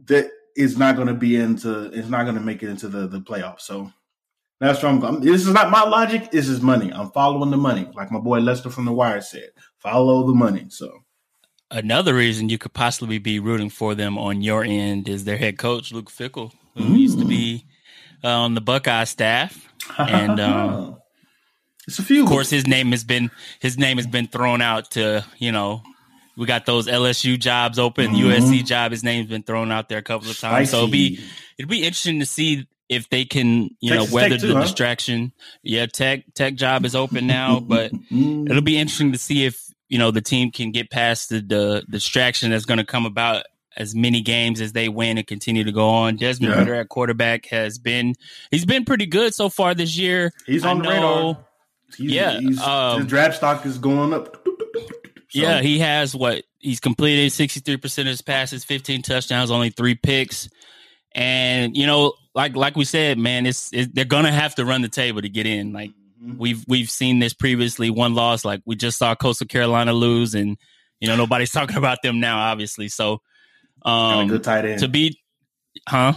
that 0.06 0.28
is 0.56 0.76
not 0.76 0.96
going 0.96 1.08
to 1.08 1.14
be 1.14 1.36
into. 1.36 1.84
It's 1.92 2.08
not 2.08 2.24
going 2.24 2.34
to 2.34 2.40
make 2.40 2.64
it 2.64 2.70
into 2.70 2.88
the 2.88 3.06
the 3.06 3.20
playoffs. 3.20 3.60
So 3.60 3.92
that's 4.60 4.82
where 4.82 4.90
I'm 4.92 5.00
going. 5.00 5.20
This 5.20 5.46
is 5.46 5.52
not 5.52 5.70
my 5.70 5.82
logic. 5.84 6.30
This 6.30 6.48
is 6.48 6.60
money. 6.60 6.92
I'm 6.92 7.10
following 7.10 7.50
the 7.50 7.56
money, 7.56 7.88
like 7.94 8.10
my 8.10 8.20
boy 8.20 8.38
Lester 8.38 8.70
from 8.70 8.84
the 8.84 8.92
Wire 8.92 9.20
said. 9.20 9.50
Follow 9.78 10.26
the 10.26 10.34
money. 10.34 10.66
So 10.68 11.00
Another 11.70 12.14
reason 12.14 12.48
you 12.48 12.58
could 12.58 12.72
possibly 12.72 13.18
be 13.18 13.40
rooting 13.40 13.70
for 13.70 13.94
them 13.94 14.16
on 14.16 14.42
your 14.42 14.62
end 14.64 15.08
is 15.08 15.24
their 15.24 15.36
head 15.38 15.58
coach 15.58 15.92
Luke 15.92 16.10
Fickell, 16.10 16.52
who 16.76 16.94
used 16.94 17.18
to 17.18 17.24
be 17.24 17.66
uh, 18.22 18.28
on 18.28 18.54
the 18.54 18.60
Buckeye 18.60 19.04
staff, 19.04 19.68
and 19.98 20.38
um, 20.38 20.98
it's 21.88 21.98
a 21.98 22.02
few. 22.02 22.22
of 22.22 22.28
course 22.28 22.48
his 22.48 22.66
name 22.66 22.92
has 22.92 23.02
been 23.02 23.30
his 23.60 23.76
name 23.76 23.96
has 23.96 24.06
been 24.06 24.28
thrown 24.28 24.62
out 24.62 24.92
to 24.92 25.24
you 25.38 25.50
know 25.52 25.82
we 26.36 26.46
got 26.46 26.64
those 26.66 26.86
LSU 26.86 27.38
jobs 27.38 27.78
open, 27.78 28.12
Mhm. 28.12 28.18
USC 28.32 28.64
job. 28.64 28.92
His 28.92 29.02
name's 29.04 29.28
been 29.28 29.42
thrown 29.42 29.70
out 29.72 29.88
there 29.88 29.98
a 29.98 30.02
couple 30.02 30.30
of 30.30 30.38
times, 30.38 30.70
so 30.70 30.76
it'll 30.78 30.88
be 30.88 31.18
it'll 31.58 31.68
be 31.70 31.78
interesting 31.82 32.20
to 32.20 32.26
see 32.26 32.66
if 32.94 33.08
they 33.08 33.24
can 33.24 33.70
you 33.80 33.90
Texas 33.92 34.10
know 34.10 34.14
weather 34.14 34.38
too, 34.38 34.48
the 34.48 34.54
huh? 34.54 34.62
distraction. 34.62 35.32
Yeah, 35.62 35.86
tech 35.86 36.32
tech 36.34 36.54
job 36.54 36.84
is 36.84 36.94
open 36.94 37.26
now, 37.26 37.60
but 37.66 37.92
it'll 38.10 38.62
be 38.62 38.78
interesting 38.78 39.12
to 39.12 39.18
see 39.18 39.44
if 39.44 39.60
you 39.88 39.98
know 39.98 40.10
the 40.10 40.20
team 40.22 40.50
can 40.50 40.72
get 40.72 40.90
past 40.90 41.28
the, 41.28 41.40
the 41.40 41.84
distraction 41.88 42.50
that's 42.50 42.64
going 42.64 42.78
to 42.78 42.84
come 42.86 43.06
about 43.06 43.44
as 43.76 43.94
many 43.94 44.20
games 44.20 44.60
as 44.60 44.72
they 44.72 44.88
win 44.88 45.18
and 45.18 45.26
continue 45.26 45.64
to 45.64 45.72
go 45.72 45.88
on. 45.88 46.16
Desmond 46.16 46.52
Yeah. 46.52 46.58
Ridder 46.60 46.74
at 46.76 46.88
quarterback 46.88 47.46
has 47.46 47.78
been 47.78 48.14
he's 48.50 48.64
been 48.64 48.84
pretty 48.84 49.06
good 49.06 49.34
so 49.34 49.48
far 49.48 49.74
this 49.74 49.96
year. 49.98 50.32
he's 50.46 50.64
I 50.64 50.70
on 50.70 50.78
the 50.78 50.84
know- 50.84 50.90
radar. 50.90 51.46
He's, 51.96 52.10
Yeah, 52.10 52.40
he's, 52.40 52.60
um, 52.60 52.98
his 53.00 53.06
draft 53.08 53.36
stock 53.36 53.64
is 53.66 53.78
going 53.78 54.12
up. 54.12 54.44
So, 54.46 55.40
Yeah, 55.40 55.60
he 55.60 55.78
has 55.80 56.14
what 56.14 56.42
he's 56.58 56.80
completed 56.80 57.30
sixty 57.32 57.60
three 57.60 57.76
percent 57.76 58.08
of 58.08 58.12
his 58.12 58.22
passes, 58.22 58.64
fifteen 58.64 59.02
touchdowns, 59.02 59.50
only 59.50 59.70
three 59.70 59.94
picks, 59.94 60.48
and 61.14 61.76
you 61.76 61.86
know, 61.86 62.14
like 62.34 62.56
like 62.56 62.76
we 62.76 62.84
said, 62.84 63.18
man, 63.18 63.46
it's 63.46 63.72
it, 63.72 63.94
they're 63.94 64.04
gonna 64.04 64.32
have 64.32 64.54
to 64.56 64.64
run 64.64 64.82
the 64.82 64.88
table 64.88 65.22
to 65.22 65.28
get 65.28 65.46
in. 65.46 65.72
Like 65.72 65.90
Mhm. 66.22 66.38
we've 66.38 66.64
we've 66.66 66.90
seen 66.90 67.18
this 67.18 67.34
previously, 67.34 67.90
one 67.90 68.14
loss. 68.14 68.44
Like 68.44 68.62
we 68.64 68.76
just 68.76 68.98
saw 68.98 69.14
Coastal 69.14 69.46
Carolina 69.46 69.92
lose, 69.92 70.34
and 70.34 70.56
you 71.00 71.08
know 71.08 71.16
nobody's 71.16 71.50
talking 71.52 71.76
about 71.76 71.98
them 72.02 72.20
now, 72.20 72.38
obviously. 72.38 72.88
So, 72.88 73.20
um, 73.82 74.28
good 74.28 74.42
tight 74.44 74.64
end. 74.64 74.80
to 74.80 74.88
beat, 74.88 75.16
huh? 75.88 76.14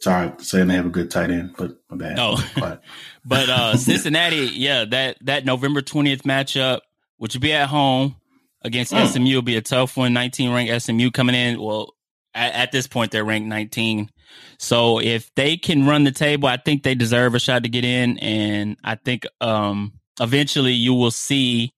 Sorry, 0.00 0.32
saying 0.38 0.66
they 0.68 0.74
have 0.74 0.86
a 0.86 0.90
good 0.90 1.10
tight 1.12 1.30
end, 1.30 1.54
but 1.56 1.76
my 1.90 1.96
bad. 1.96 2.18
Oh. 2.18 2.50
But 2.56 2.82
But 3.24 3.48
uh 3.48 3.76
Cincinnati, 3.76 4.50
yeah, 4.52 4.84
that 4.86 5.16
that 5.22 5.44
November 5.44 5.80
twentieth 5.82 6.22
matchup, 6.22 6.80
which 7.18 7.34
will 7.34 7.40
be 7.40 7.52
at 7.52 7.68
home 7.68 8.16
against 8.62 8.92
Mm. 8.92 9.06
SMU, 9.06 9.34
will 9.36 9.42
be 9.42 9.56
a 9.56 9.60
tough 9.62 9.96
one. 9.96 10.12
Nineteen 10.12 10.52
ranked 10.52 10.82
SMU 10.82 11.10
coming 11.12 11.34
in. 11.36 11.60
Well, 11.60 11.94
at, 12.34 12.52
at 12.54 12.72
this 12.72 12.86
point, 12.88 13.12
they're 13.12 13.24
ranked 13.24 13.46
nineteen. 13.48 14.10
So 14.58 15.00
if 15.00 15.34
they 15.34 15.56
can 15.56 15.86
run 15.86 16.04
the 16.04 16.12
table, 16.12 16.48
I 16.48 16.56
think 16.56 16.82
they 16.82 16.94
deserve 16.94 17.34
a 17.34 17.40
shot 17.40 17.64
to 17.64 17.68
get 17.68 17.84
in, 17.84 18.18
and 18.18 18.76
I 18.84 18.94
think 18.94 19.26
um 19.40 19.92
eventually 20.20 20.72
you 20.72 20.94
will 20.94 21.10
see 21.10 21.72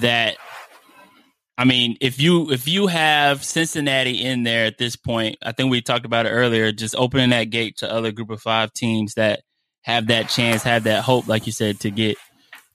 that. 0.00 0.36
I 1.58 1.64
mean, 1.64 1.96
if 2.00 2.18
you 2.20 2.50
if 2.50 2.66
you 2.66 2.86
have 2.86 3.44
Cincinnati 3.44 4.24
in 4.24 4.44
there 4.44 4.64
at 4.64 4.78
this 4.78 4.96
point, 4.96 5.36
I 5.42 5.52
think 5.52 5.70
we 5.70 5.82
talked 5.82 6.06
about 6.06 6.24
it 6.26 6.30
earlier, 6.30 6.72
just 6.72 6.94
opening 6.96 7.30
that 7.30 7.50
gate 7.50 7.76
to 7.78 7.92
other 7.92 8.12
group 8.12 8.30
of 8.30 8.40
five 8.40 8.72
teams 8.72 9.14
that 9.14 9.40
have 9.82 10.06
that 10.06 10.28
chance, 10.30 10.62
have 10.62 10.84
that 10.84 11.02
hope, 11.04 11.28
like 11.28 11.46
you 11.46 11.52
said, 11.52 11.80
to 11.80 11.90
get 11.90 12.16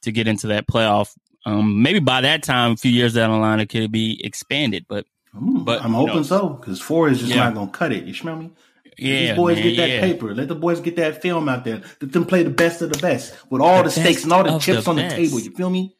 to 0.04 0.12
get 0.12 0.28
into 0.28 0.48
that 0.48 0.68
playoff. 0.68 1.10
Um, 1.48 1.82
maybe 1.82 2.00
by 2.00 2.22
that 2.22 2.44
time, 2.44 2.72
a 2.74 2.78
few 2.78 2.92
years 2.92 3.16
down 3.16 3.32
the 3.32 3.38
line, 3.38 3.60
it 3.60 3.70
could 3.70 3.92
be 3.92 4.22
expanded. 4.24 4.86
But 4.88 5.06
But, 5.34 5.84
I'm 5.84 5.94
hoping 5.94 6.16
know- 6.18 6.24
so 6.24 6.50
because 6.50 6.80
four 6.80 7.10
is 7.10 7.20
just 7.20 7.32
Yeah. 7.32 7.38
not 7.46 7.56
gonna 7.56 7.72
cut 7.72 7.92
it. 7.92 8.06
You 8.06 8.14
smell 8.14 8.36
me? 8.36 8.52
Let 8.98 9.08
yeah, 9.08 9.20
These 9.28 9.36
boys 9.36 9.56
man, 9.58 9.64
get 9.64 9.78
that 9.78 9.90
yeah. 9.90 10.02
paper. 10.02 10.34
Let 10.36 10.48
the 10.48 10.56
boys 10.56 10.80
get 10.82 10.96
that 10.98 11.22
film 11.22 11.50
out 11.50 11.64
there. 11.66 11.82
Let 12.02 12.12
them 12.14 12.25
play 12.25 12.44
the 12.44 12.50
best 12.50 12.82
of 12.82 12.92
the 12.92 12.98
best 13.00 13.34
with 13.50 13.62
all 13.62 13.78
the, 13.80 13.84
The 13.86 13.92
stakes 13.92 14.24
and 14.24 14.34
all 14.34 14.44
the 14.44 14.58
chips 14.60 14.84
the 14.86 14.90
on 14.90 14.96
the 14.98 15.10
table. 15.10 15.40
You 15.40 15.52
feel 15.52 15.70
me? 15.70 15.96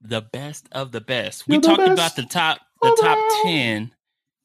the 0.00 0.22
best 0.22 0.68
of 0.72 0.92
the 0.92 1.00
best. 1.00 1.46
We 1.48 1.56
the 1.58 1.66
talked 1.66 1.78
best 1.78 1.92
about 1.92 2.16
the 2.16 2.22
top 2.22 2.60
the 2.82 2.96
top 3.00 3.18
best. 3.18 3.42
10 3.44 3.90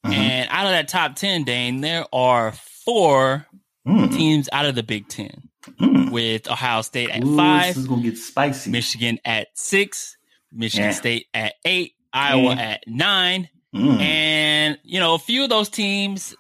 Mhm. 0.06 0.14
and 0.14 0.50
out 0.52 0.66
of 0.66 0.72
that 0.72 0.88
top 0.90 1.16
ten, 1.16 1.44
Dane, 1.44 1.80
there 1.82 2.06
are 2.14 2.52
four 2.86 3.48
Mm, 3.88 4.12
teams 4.14 4.50
out 4.52 4.66
of 4.66 4.76
the 4.76 4.84
Big 4.84 5.08
Ten 5.10 5.50
mm. 5.80 6.10
with 6.12 6.50
Ohio 6.50 6.82
State 6.82 7.10
at 7.10 7.24
Ooh, 7.24 7.36
five, 7.38 7.68
This 7.76 7.78
is 7.84 7.88
gonna 7.88 8.02
get 8.02 8.18
spicy. 8.18 8.72
Michigan 8.72 9.20
at 9.26 9.48
six, 9.56 10.16
Michigan 10.52 10.88
Yeah. 10.88 10.92
State 10.94 11.28
at 11.34 11.54
eight, 11.66 11.94
Iowa 12.14 12.56
Yeah. 12.56 12.62
at 12.62 12.84
nine, 12.88 13.50
Mm. 13.76 14.00
and 14.02 14.78
you 14.84 15.00
know 15.00 15.16
a 15.16 15.20
few 15.20 15.44
of 15.44 15.50
those 15.50 15.68
teams, 15.70 16.34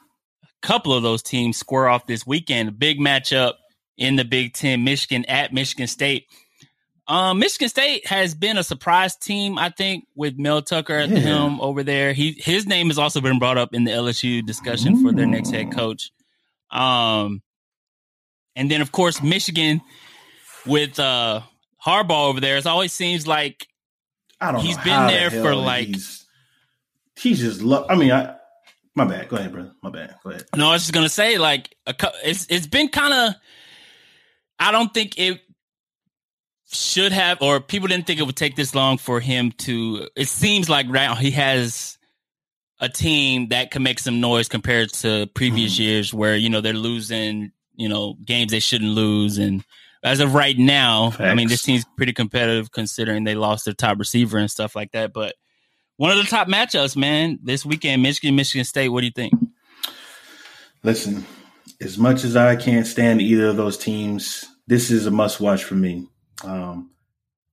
couple 0.63 0.93
of 0.93 1.03
those 1.03 1.21
teams 1.21 1.57
square 1.57 1.87
off 1.87 2.07
this 2.07 2.25
weekend. 2.25 2.69
A 2.69 2.71
big 2.71 2.99
matchup 2.99 3.53
in 3.97 4.15
the 4.15 4.25
Big 4.25 4.53
Ten: 4.53 4.83
Michigan 4.83 5.25
at 5.25 5.53
Michigan 5.53 5.87
State. 5.87 6.25
Um, 7.07 7.39
Michigan 7.39 7.67
State 7.67 8.07
has 8.07 8.33
been 8.33 8.57
a 8.57 8.63
surprise 8.63 9.15
team, 9.17 9.57
I 9.57 9.69
think, 9.69 10.05
with 10.15 10.37
Mel 10.37 10.61
Tucker 10.61 10.93
at 10.95 11.09
the 11.09 11.19
helm 11.19 11.59
over 11.61 11.83
there. 11.83 12.13
He 12.13 12.31
his 12.39 12.65
name 12.65 12.87
has 12.87 12.97
also 12.97 13.19
been 13.21 13.39
brought 13.39 13.57
up 13.57 13.73
in 13.73 13.83
the 13.83 13.91
LSU 13.91 14.43
discussion 14.45 15.03
for 15.03 15.11
their 15.11 15.25
next 15.27 15.49
head 15.51 15.71
coach. 15.73 16.11
Um, 16.71 17.41
and 18.55 18.71
then 18.71 18.81
of 18.81 18.91
course 18.91 19.21
Michigan 19.21 19.81
with 20.65 20.97
uh 20.97 21.41
Harbaugh 21.85 22.29
over 22.29 22.39
there. 22.39 22.55
It 22.55 22.65
always 22.65 22.93
seems 22.93 23.27
like 23.27 23.67
I 24.39 24.53
don't. 24.53 24.61
he's 24.61 24.77
been 24.77 24.87
how 24.93 25.07
the 25.07 25.13
there 25.13 25.29
for, 25.29 25.53
like- 25.55 25.87
he's, 25.87 26.25
he's 27.17 27.39
just. 27.39 27.61
Lo- 27.61 27.85
I 27.89 27.95
mean, 27.95 28.11
I. 28.11 28.35
My 28.95 29.05
bad. 29.05 29.27
Go 29.27 29.37
ahead, 29.37 29.51
brother. 29.51 29.71
My 29.81 29.89
bad. 29.89 30.15
Go 30.23 30.29
ahead. 30.29 30.45
No, 30.55 30.69
I 30.69 30.73
was 30.73 30.83
just 30.83 30.93
gonna 30.93 31.09
say, 31.09 31.37
like, 31.37 31.75
a, 31.87 31.95
it's 32.23 32.45
it's 32.49 32.67
been 32.67 32.89
kind 32.89 33.13
of. 33.13 33.35
I 34.59 34.71
don't 34.71 34.93
think 34.93 35.17
it 35.17 35.41
should 36.71 37.11
have, 37.11 37.41
or 37.41 37.59
people 37.59 37.87
didn't 37.87 38.05
think 38.07 38.19
it 38.19 38.23
would 38.23 38.35
take 38.35 38.55
this 38.55 38.75
long 38.75 38.97
for 38.97 39.19
him 39.19 39.51
to. 39.59 40.07
It 40.15 40.27
seems 40.27 40.69
like 40.69 40.85
right 40.87 41.07
now 41.07 41.15
he 41.15 41.31
has 41.31 41.97
a 42.79 42.87
team 42.89 43.49
that 43.49 43.71
can 43.71 43.81
make 43.83 43.99
some 43.99 44.19
noise 44.21 44.47
compared 44.47 44.91
to 44.93 45.27
previous 45.33 45.75
Mhm. 45.75 45.79
years, 45.79 46.13
where 46.13 46.35
you 46.35 46.49
know 46.49 46.61
they're 46.61 46.73
losing, 46.73 47.51
you 47.75 47.89
know, 47.89 48.15
games 48.25 48.51
they 48.51 48.59
shouldn't 48.59 48.91
lose, 48.91 49.37
and 49.39 49.63
as 50.03 50.19
of 50.19 50.35
right 50.35 50.57
now, 50.57 51.13
I 51.17 51.33
mean, 51.33 51.47
this 51.47 51.61
team's 51.63 51.85
pretty 51.97 52.13
competitive 52.13 52.71
considering 52.71 53.23
they 53.23 53.35
lost 53.35 53.65
their 53.65 53.73
top 53.73 53.97
receiver 53.97 54.37
and 54.37 54.51
stuff 54.51 54.75
like 54.75 54.91
that, 54.91 55.13
but. 55.13 55.33
One 55.97 56.11
of 56.11 56.17
the 56.17 56.23
top 56.23 56.47
matchups, 56.47 56.97
man, 56.97 57.39
this 57.43 57.65
weekend, 57.65 58.01
Michigan, 58.01 58.35
Michigan 58.35 58.65
State. 58.65 58.89
What 58.89 59.01
do 59.01 59.05
you 59.05 59.11
think? 59.11 59.33
Listen, 60.81 61.23
as 61.79 61.99
much 61.99 62.23
as 62.23 62.35
I 62.35 62.55
can't 62.55 62.87
stand 62.87 63.21
either 63.21 63.47
of 63.47 63.57
those 63.57 63.77
teams, 63.77 64.43
this 64.65 64.89
is 64.89 65.05
a 65.05 65.11
must 65.11 65.39
watch 65.39 65.63
for 65.63 65.75
me. 65.75 66.07
Um, 66.43 66.91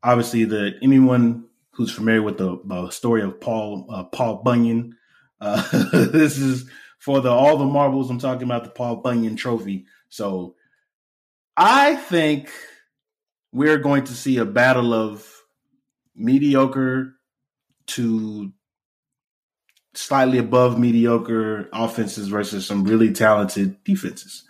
obviously, 0.03 0.45
the 0.45 0.73
anyone 0.83 1.45
who's 1.73 1.93
familiar 1.93 2.23
with 2.23 2.39
the 2.39 2.89
story 2.91 3.23
of 3.23 3.41
Paul 3.41 3.87
uh, 3.91 4.05
Paul 4.05 4.43
Bunyan, 4.43 4.97
uh, 5.41 5.63
this 5.93 6.39
is 6.39 6.69
for 6.99 7.21
the 7.21 7.31
all 7.31 7.59
the 7.59 7.67
marbles. 7.67 8.09
I'm 8.09 8.19
talking 8.19 8.45
about 8.45 8.65
the 8.65 8.71
Paul 8.71 8.97
Bunyan 8.97 9.37
Trophy. 9.37 9.85
So, 10.09 10.57
I 11.59 11.95
think 11.95 12.51
we're 13.53 13.79
going 13.79 14.05
to 14.05 14.15
see 14.15 14.39
a 14.39 14.47
battle 14.47 14.95
of 14.95 15.31
mediocre 16.17 17.20
to 17.91 18.53
slightly 19.95 20.39
above 20.39 20.79
mediocre 20.79 21.69
offenses 21.73 22.29
versus 22.29 22.67
some 22.67 22.85
really 22.85 23.13
talented 23.13 23.83
defenses. 23.85 24.45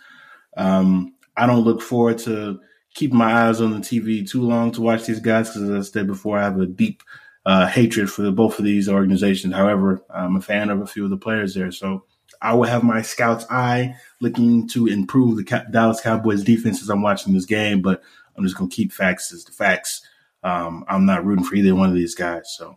Um, 0.57 1.15
I 1.37 1.45
don't 1.45 1.63
look 1.63 1.81
forward 1.81 2.19
to 2.19 2.59
keeping 2.93 3.17
my 3.17 3.47
eyes 3.47 3.61
on 3.61 3.71
the 3.71 3.79
TV 3.79 4.29
too 4.29 4.41
long 4.41 4.71
to 4.73 4.81
watch 4.81 5.05
these 5.05 5.19
guys 5.19 5.49
because, 5.49 5.69
as 5.69 5.89
I 5.89 5.91
said 5.91 6.07
before, 6.07 6.37
I 6.37 6.43
have 6.43 6.59
a 6.59 6.65
deep 6.65 7.03
uh, 7.45 7.67
hatred 7.67 8.11
for 8.11 8.29
both 8.31 8.59
of 8.59 8.65
these 8.65 8.89
organizations. 8.89 9.55
However, 9.55 10.03
I'm 10.13 10.35
a 10.35 10.41
fan 10.41 10.69
of 10.69 10.81
a 10.81 10.87
few 10.87 11.05
of 11.05 11.09
the 11.09 11.17
players 11.17 11.53
there, 11.53 11.71
so 11.71 12.05
I 12.41 12.53
will 12.53 12.63
have 12.63 12.83
my 12.83 13.01
scout's 13.01 13.45
eye 13.49 13.95
looking 14.19 14.67
to 14.69 14.87
improve 14.87 15.37
the 15.37 15.65
Dallas 15.71 16.01
Cowboys 16.01 16.43
defense 16.43 16.81
as 16.81 16.89
I'm 16.89 17.01
watching 17.01 17.33
this 17.33 17.45
game. 17.45 17.81
But 17.81 18.01
I'm 18.35 18.43
just 18.43 18.57
going 18.57 18.69
to 18.69 18.75
keep 18.75 18.91
facts 18.91 19.33
as 19.33 19.43
the 19.43 19.51
facts. 19.51 20.05
Um, 20.43 20.85
I'm 20.87 21.05
not 21.05 21.25
rooting 21.25 21.45
for 21.45 21.55
either 21.55 21.75
one 21.75 21.89
of 21.89 21.95
these 21.95 22.15
guys, 22.15 22.53
so 22.55 22.75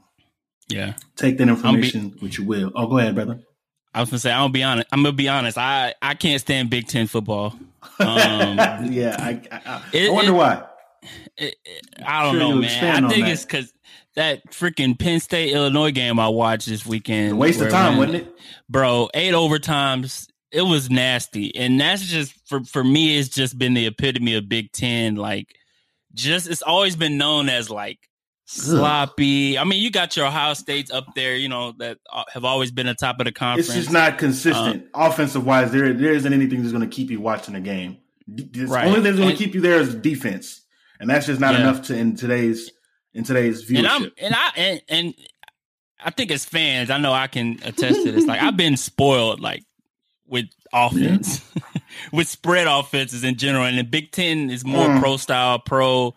Yeah. 0.68 0.94
take 1.16 1.38
that 1.38 1.49
information 1.49 2.16
which 2.21 2.38
you 2.38 2.44
will. 2.44 2.73
Oh, 2.75 2.87
go 2.87 2.99
ahead, 2.99 3.14
brother. 3.14 3.40
I 3.92 4.00
was 4.00 4.11
gonna 4.11 4.18
say 4.18 4.33
I'm 4.33 4.40
gonna 4.44 4.52
be 4.52 4.62
honest. 4.62 4.88
I'm 4.92 5.02
gonna 5.02 5.12
be 5.12 5.28
honest. 5.28 5.56
I 5.59 5.94
I 6.02 6.14
can't 6.14 6.40
stand 6.40 6.71
Big 6.71 6.88
Ten 6.88 7.06
football. 7.06 7.56
Um, 8.00 8.09
yeah, 8.90 9.16
I, 9.18 9.40
I, 9.52 9.61
I, 9.66 9.83
it- 9.92 10.09
I 10.09 10.12
wonder 10.12 10.33
it- 10.33 10.35
why. 10.35 10.62
It- 11.37 11.56
I 12.04 12.23
don't 12.25 12.33
Sure 12.35 12.40
know, 12.40 12.54
man. 12.56 13.04
I 13.04 13.09
think 13.09 13.28
it's 13.28 13.44
because 13.44 13.73
that 14.16 14.50
freaking 14.50 14.99
Penn 14.99 15.21
State 15.21 15.52
Illinois 15.52 15.90
game 15.90 16.18
I 16.18 16.28
watched 16.28 16.66
this 16.66 16.87
weekend. 16.87 17.38
Waste 17.38 17.61
of 17.61 17.71
time, 17.71 17.99
wasn't 17.99 18.16
it? 18.16 18.35
bro? 18.68 19.09
Eight 19.14 19.35
overtimes. 19.35 20.28
It 20.50 20.62
was 20.62 20.88
nasty, 20.88 21.54
and 21.56 21.80
that's 21.80 22.02
just 22.06 22.33
for 22.49 22.64
for 22.64 22.83
me. 22.83 23.18
It's 23.18 23.28
just 23.28 23.59
been 23.59 23.75
the 23.75 23.87
epitome 23.87 24.35
of 24.37 24.49
Big 24.49 24.71
Ten. 24.73 25.16
Like, 25.16 25.54
just 26.14 26.49
it's 26.49 26.62
always 26.62 26.94
been 26.97 27.18
known 27.18 27.49
as 27.49 27.71
like 27.71 27.99
sloppy. 28.44 29.58
I 29.58 29.64
mean, 29.64 29.82
you 29.82 29.90
got 29.90 30.16
your 30.16 30.26
Ohio 30.26 30.54
States 30.54 30.90
up 30.90 31.06
there, 31.14 31.34
you 31.36 31.48
know, 31.48 31.72
that 31.78 31.98
uh, 32.12 32.24
have 32.32 32.44
always 32.44 32.70
been 32.70 32.86
the 32.86 32.94
top 32.94 33.18
of 33.20 33.24
the 33.26 33.32
conference. 33.32 33.68
It's 33.68 33.76
just 33.76 33.90
not 33.92 34.18
consistent. 34.18 34.86
Uh, 34.94 35.06
Offensive 35.10 35.44
wise, 35.46 35.70
there 35.72 35.92
there 35.92 36.12
isn't 36.12 36.32
anything 36.32 36.60
that's 36.62 36.72
going 36.72 36.88
to 36.88 36.94
keep 36.94 37.10
you 37.10 37.20
watching 37.20 37.54
the 37.54 37.60
game. 37.60 37.98
The 38.28 38.66
Right. 38.66 38.86
only 38.86 38.96
thing 38.96 39.04
that's 39.04 39.18
going 39.18 39.30
to 39.30 39.36
keep 39.36 39.54
you 39.54 39.60
there 39.60 39.80
is 39.80 39.94
defense, 39.94 40.62
and 41.00 41.08
that's 41.10 41.26
just 41.26 41.40
not 41.40 41.54
Yeah. 41.54 41.60
enough 41.60 41.82
to 41.88 41.96
in 41.96 42.16
today's 42.16 42.70
in 43.12 43.24
today's 43.24 43.64
viewership. 43.64 43.78
and 43.78 43.86
I'm 43.86 44.02
and 44.18 44.34
I 44.34 44.50
and, 44.56 44.82
and 44.88 45.14
I 46.04 46.10
think 46.10 46.30
as 46.30 46.44
fans, 46.44 46.90
I 46.90 46.98
know 46.98 47.12
I 47.12 47.26
can 47.28 47.58
attest 47.64 48.02
to 48.04 48.12
this. 48.12 48.24
Like 48.26 48.40
I've 48.42 48.56
been 48.56 48.76
spoiled, 48.76 49.40
like 49.40 49.64
with 50.26 50.46
offense, 50.72 51.40
with 52.12 52.28
spread 52.28 52.66
offenses 52.66 53.24
in 53.24 53.36
general, 53.36 53.64
and 53.64 53.78
the 53.78 53.84
Big 53.84 54.10
Ten 54.10 54.50
is 54.50 54.64
more 54.64 54.88
Mm. 54.88 55.00
pro 55.00 55.16
style, 55.16 55.58
pro. 55.58 56.14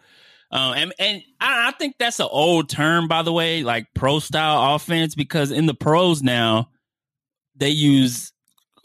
Um, 0.52 0.74
and 0.78 0.94
and 1.00 1.22
I, 1.42 1.68
I 1.70 1.72
think 1.72 1.96
that's 2.00 2.20
an 2.20 2.28
old 2.30 2.70
term, 2.70 3.08
by 3.08 3.22
the 3.22 3.34
way, 3.34 3.64
like 3.64 3.88
pro 3.94 4.20
style 4.20 4.76
offense, 4.76 5.14
because 5.16 5.52
in 5.52 5.66
the 5.66 5.74
pros 5.74 6.24
now 6.24 6.70
they 7.56 7.70
use 7.70 8.32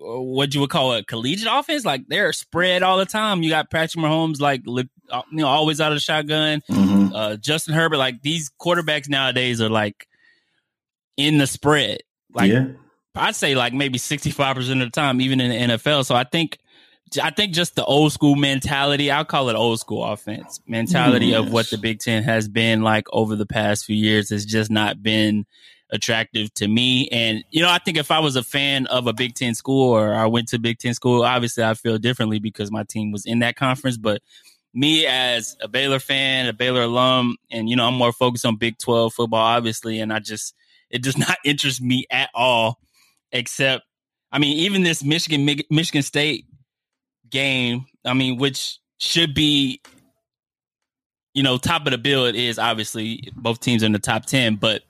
uh, 0.01 0.21
what 0.21 0.55
you 0.55 0.61
would 0.61 0.71
call 0.71 0.93
a 0.95 1.05
collegiate 1.05 1.49
offense. 1.51 1.85
Like 1.85 2.09
they're 2.09 2.33
spread 2.33 2.83
all 2.83 2.99
the 2.99 3.07
time. 3.07 3.43
You 3.45 3.51
got 3.51 3.71
Patrick 3.71 4.03
Mahomes, 4.05 4.41
like 4.41 4.63
uh, 4.67 5.23
you 5.31 5.39
know, 5.39 5.47
always 5.47 5.81
out 5.81 5.93
of 5.93 5.97
the 5.97 6.01
shotgun 6.01 6.63
Mhm. 6.69 7.13
uh, 7.15 7.37
Justin 7.37 7.75
Herbert, 7.75 7.99
like 7.99 8.23
these 8.23 8.51
quarterbacks 8.61 9.09
nowadays 9.09 9.61
are 9.61 9.71
like 9.71 10.09
in 11.17 11.39
the 11.39 11.47
spread. 11.47 12.01
Like 12.35 12.51
yeah, 12.51 12.67
I'd 13.15 13.37
say 13.37 13.55
like 13.55 13.73
maybe 13.73 13.99
65% 13.99 14.59
of 14.73 14.79
the 14.79 14.91
time, 14.91 15.21
even 15.21 15.41
in 15.41 15.51
the 15.69 15.75
NFL. 15.75 16.05
So 16.07 16.15
I 16.17 16.25
think 16.25 16.59
I 17.21 17.31
think 17.31 17.53
just 17.53 17.75
the 17.75 17.85
old 17.85 18.13
school 18.13 18.37
mentality, 18.37 19.11
I'll 19.11 19.25
call 19.25 19.49
it 19.49 19.57
old 19.57 19.81
school 19.81 20.05
offense 20.05 20.61
mentality 20.67 21.35
of 21.35 21.53
what 21.53 21.71
the 21.71 21.79
Big 21.79 21.99
Ten 21.99 22.23
has 22.23 22.49
been 22.49 22.83
like 22.83 23.07
over 23.13 23.37
the 23.37 23.47
past 23.47 23.85
few 23.85 23.97
years 23.97 24.31
has 24.31 24.45
just 24.45 24.71
not 24.71 25.03
been 25.03 25.47
attractive 25.91 26.53
to 26.55 26.67
me. 26.67 27.09
And, 27.09 27.45
you 27.51 27.63
know, 27.63 27.71
I 27.71 27.79
think 27.79 27.99
if 27.99 28.11
I 28.11 28.19
was 28.19 28.37
a 28.37 28.43
fan 28.43 28.87
of 28.87 29.07
a 29.07 29.13
Big 29.13 29.35
Ten 29.35 29.55
school 29.55 29.91
or 29.91 30.15
I 30.15 30.27
went 30.27 30.49
to 30.49 30.59
Big 30.59 30.79
Ten 30.79 30.95
school, 30.95 31.23
obviously 31.23 31.63
I 31.63 31.75
feel 31.75 31.99
differently 31.99 32.39
because 32.39 32.71
my 32.71 32.83
team 32.85 33.13
was 33.13 33.27
in 33.27 33.41
that 33.41 33.57
conference. 33.57 33.99
But 33.99 34.23
me 34.75 35.07
as 35.07 35.57
a 35.61 35.69
Baylor 35.69 35.99
fan, 35.99 36.47
a 36.47 36.53
Baylor 36.53 36.83
alum, 36.83 37.37
and, 37.51 37.69
you 37.69 37.77
know, 37.77 37.87
I'm 37.87 37.95
more 37.95 38.13
focused 38.13 38.47
on 38.47 38.57
Big 38.57 38.79
12 38.79 39.13
football, 39.13 39.41
obviously. 39.41 40.01
And 40.01 40.13
I 40.13 40.19
just, 40.19 40.55
it 40.91 41.03
does 41.03 41.19
not 41.19 41.37
interest 41.45 41.83
me 41.83 42.07
at 42.11 42.31
all, 42.35 42.79
except, 43.31 43.85
I 44.33 44.39
mean, 44.39 44.57
even 44.59 44.83
this 44.83 45.05
Michigan, 45.05 45.45
Michigan 45.71 46.03
State 46.03 46.47
game, 47.33 47.87
I 48.05 48.15
mean, 48.15 48.37
which 48.37 48.79
should 48.99 49.35
be, 49.35 49.81
you 51.35 51.43
know, 51.43 51.59
top 51.59 51.87
of 51.87 51.91
the 51.91 51.99
bill. 51.99 52.27
It 52.27 52.37
is 52.37 52.59
obviously 52.59 53.33
both 53.35 53.59
teams 53.59 53.83
are 53.83 53.87
in 53.87 53.93
the 53.93 53.99
top 53.99 54.27
10, 54.27 54.57
but 54.57 54.83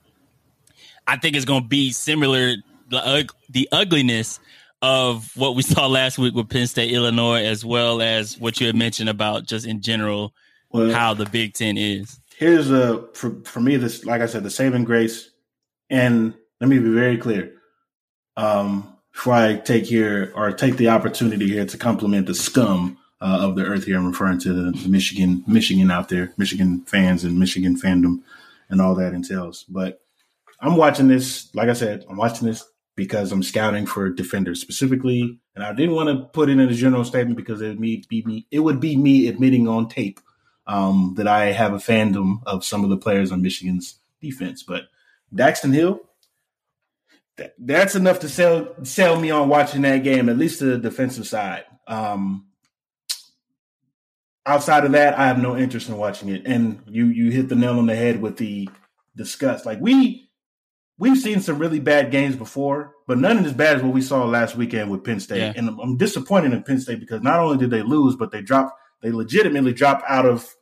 I 1.07 1.17
think 1.17 1.35
it's 1.35 1.45
going 1.45 1.63
to 1.63 1.67
be 1.67 1.91
similar, 1.91 2.55
the, 2.89 2.99
ug- 2.99 3.33
the 3.49 3.67
ugliness 3.71 4.39
of 4.83 5.35
what 5.35 5.55
we 5.55 5.61
saw 5.63 5.87
last 5.87 6.19
week 6.19 6.35
with 6.35 6.49
Penn 6.49 6.67
State, 6.67 6.91
Illinois, 6.91 7.43
as 7.43 7.65
well 7.65 8.01
as 8.01 8.37
what 8.37 8.61
you 8.61 8.67
had 8.67 8.75
mentioned 8.75 9.09
about 9.09 9.45
just 9.45 9.65
in 9.65 9.81
general 9.81 10.33
well, 10.69 10.91
how 10.91 11.13
the 11.13 11.25
Big 11.25 11.53
Ten 11.53 11.77
is. 11.77 12.19
here's 12.37 12.69
a 12.69 13.07
for 13.13 13.41
for 13.45 13.61
me. 13.61 13.77
This, 13.77 14.05
like 14.05 14.21
I 14.21 14.25
said, 14.25 14.43
the 14.43 14.49
saving 14.49 14.83
grace, 14.83 15.29
and 15.89 16.33
let 16.59 16.69
me 16.69 16.79
be 16.79 16.89
very 16.89 17.17
clear. 17.17 17.53
Um, 18.35 18.92
before 19.13 19.33
I 19.33 19.55
take 19.55 19.85
here 19.85 20.31
or 20.35 20.51
take 20.51 20.77
the 20.77 20.89
opportunity 20.89 21.47
here 21.47 21.65
to 21.65 21.77
compliment 21.77 22.27
the 22.27 22.33
scum 22.33 22.97
uh, 23.21 23.39
of 23.41 23.55
the 23.55 23.63
earth 23.63 23.85
here. 23.85 23.97
I'm 23.97 24.07
referring 24.07 24.39
to 24.39 24.53
the 24.53 24.87
Michigan, 24.87 25.43
Michigan 25.47 25.91
out 25.91 26.09
there, 26.09 26.33
Michigan 26.37 26.81
fans 26.81 27.23
and 27.23 27.39
Michigan 27.39 27.79
fandom, 27.79 28.21
and 28.69 28.81
all 28.81 28.95
that 28.95 29.13
entails. 29.13 29.63
But 29.63 30.01
I'm 30.59 30.75
watching 30.75 31.07
this. 31.07 31.53
Like 31.55 31.69
I 31.69 31.73
said, 31.73 32.05
I'm 32.09 32.17
watching 32.17 32.47
this 32.47 32.65
because 32.95 33.31
I'm 33.31 33.43
scouting 33.43 33.85
for 33.85 34.09
defenders 34.09 34.61
specifically, 34.61 35.39
and 35.55 35.63
I 35.63 35.73
didn't 35.73 35.95
want 35.95 36.09
to 36.09 36.25
put 36.25 36.49
it 36.49 36.53
in 36.53 36.59
a 36.59 36.73
general 36.73 37.05
statement 37.05 37.37
because 37.37 37.61
it 37.61 37.79
would 37.79 38.07
be 38.09 38.23
me. 38.25 38.47
It 38.51 38.59
would 38.59 38.79
be 38.79 38.97
me 38.97 39.27
admitting 39.27 39.67
on 39.67 39.87
tape 39.87 40.19
um, 40.67 41.13
that 41.17 41.27
I 41.27 41.45
have 41.51 41.73
a 41.73 41.77
fandom 41.77 42.41
of 42.45 42.65
some 42.65 42.83
of 42.83 42.89
the 42.89 42.97
players 42.97 43.31
on 43.31 43.41
Michigan's 43.41 43.99
defense. 44.21 44.63
But 44.63 44.83
Daxton 45.33 45.73
Hill, 45.73 46.01
that, 47.37 47.53
that's 47.57 47.95
enough 47.95 48.19
to 48.19 48.29
sell 48.29 48.75
sell 48.83 49.19
me 49.19 49.31
on 49.31 49.49
watching 49.49 49.81
that 49.83 50.03
game, 50.03 50.29
at 50.29 50.37
least 50.37 50.59
the 50.59 50.77
defensive 50.77 51.27
side. 51.27 51.65
Um, 51.87 52.47
outside 54.45 54.85
of 54.85 54.91
that, 54.91 55.17
I 55.17 55.27
have 55.27 55.41
no 55.41 55.57
interest 55.57 55.89
in 55.89 55.97
watching 55.97 56.29
it. 56.29 56.43
And 56.45 56.81
you 56.87 57.05
you 57.07 57.31
hit 57.31 57.49
the 57.49 57.55
nail 57.55 57.79
on 57.79 57.87
the 57.87 57.95
head 57.95 58.21
with 58.21 58.37
the 58.37 58.69
disgust. 59.15 59.65
Like 59.65 59.79
we 59.81 60.29
we've 60.97 61.17
seen 61.17 61.39
some 61.39 61.57
really 61.57 61.79
bad 61.79 62.11
games 62.11 62.35
before, 62.35 62.93
but 63.07 63.17
none 63.17 63.43
as 63.45 63.53
bad 63.53 63.77
as 63.77 63.83
what 63.83 63.93
we 63.93 64.01
saw 64.01 64.25
last 64.25 64.55
weekend 64.55 64.91
with 64.91 65.03
Penn 65.03 65.19
State. 65.19 65.39
Yeah. 65.39 65.53
And 65.55 65.69
I'm, 65.69 65.79
I'm 65.79 65.97
disappointed 65.97 66.53
in 66.53 66.63
Penn 66.63 66.79
State 66.79 66.99
because 66.99 67.21
not 67.21 67.39
only 67.39 67.57
did 67.57 67.71
they 67.71 67.81
lose, 67.81 68.15
but 68.15 68.31
they 68.31 68.41
dropped 68.41 68.79
they 69.01 69.11
legitimately 69.11 69.73
dropped 69.73 70.03
out 70.07 70.25
of 70.25 70.55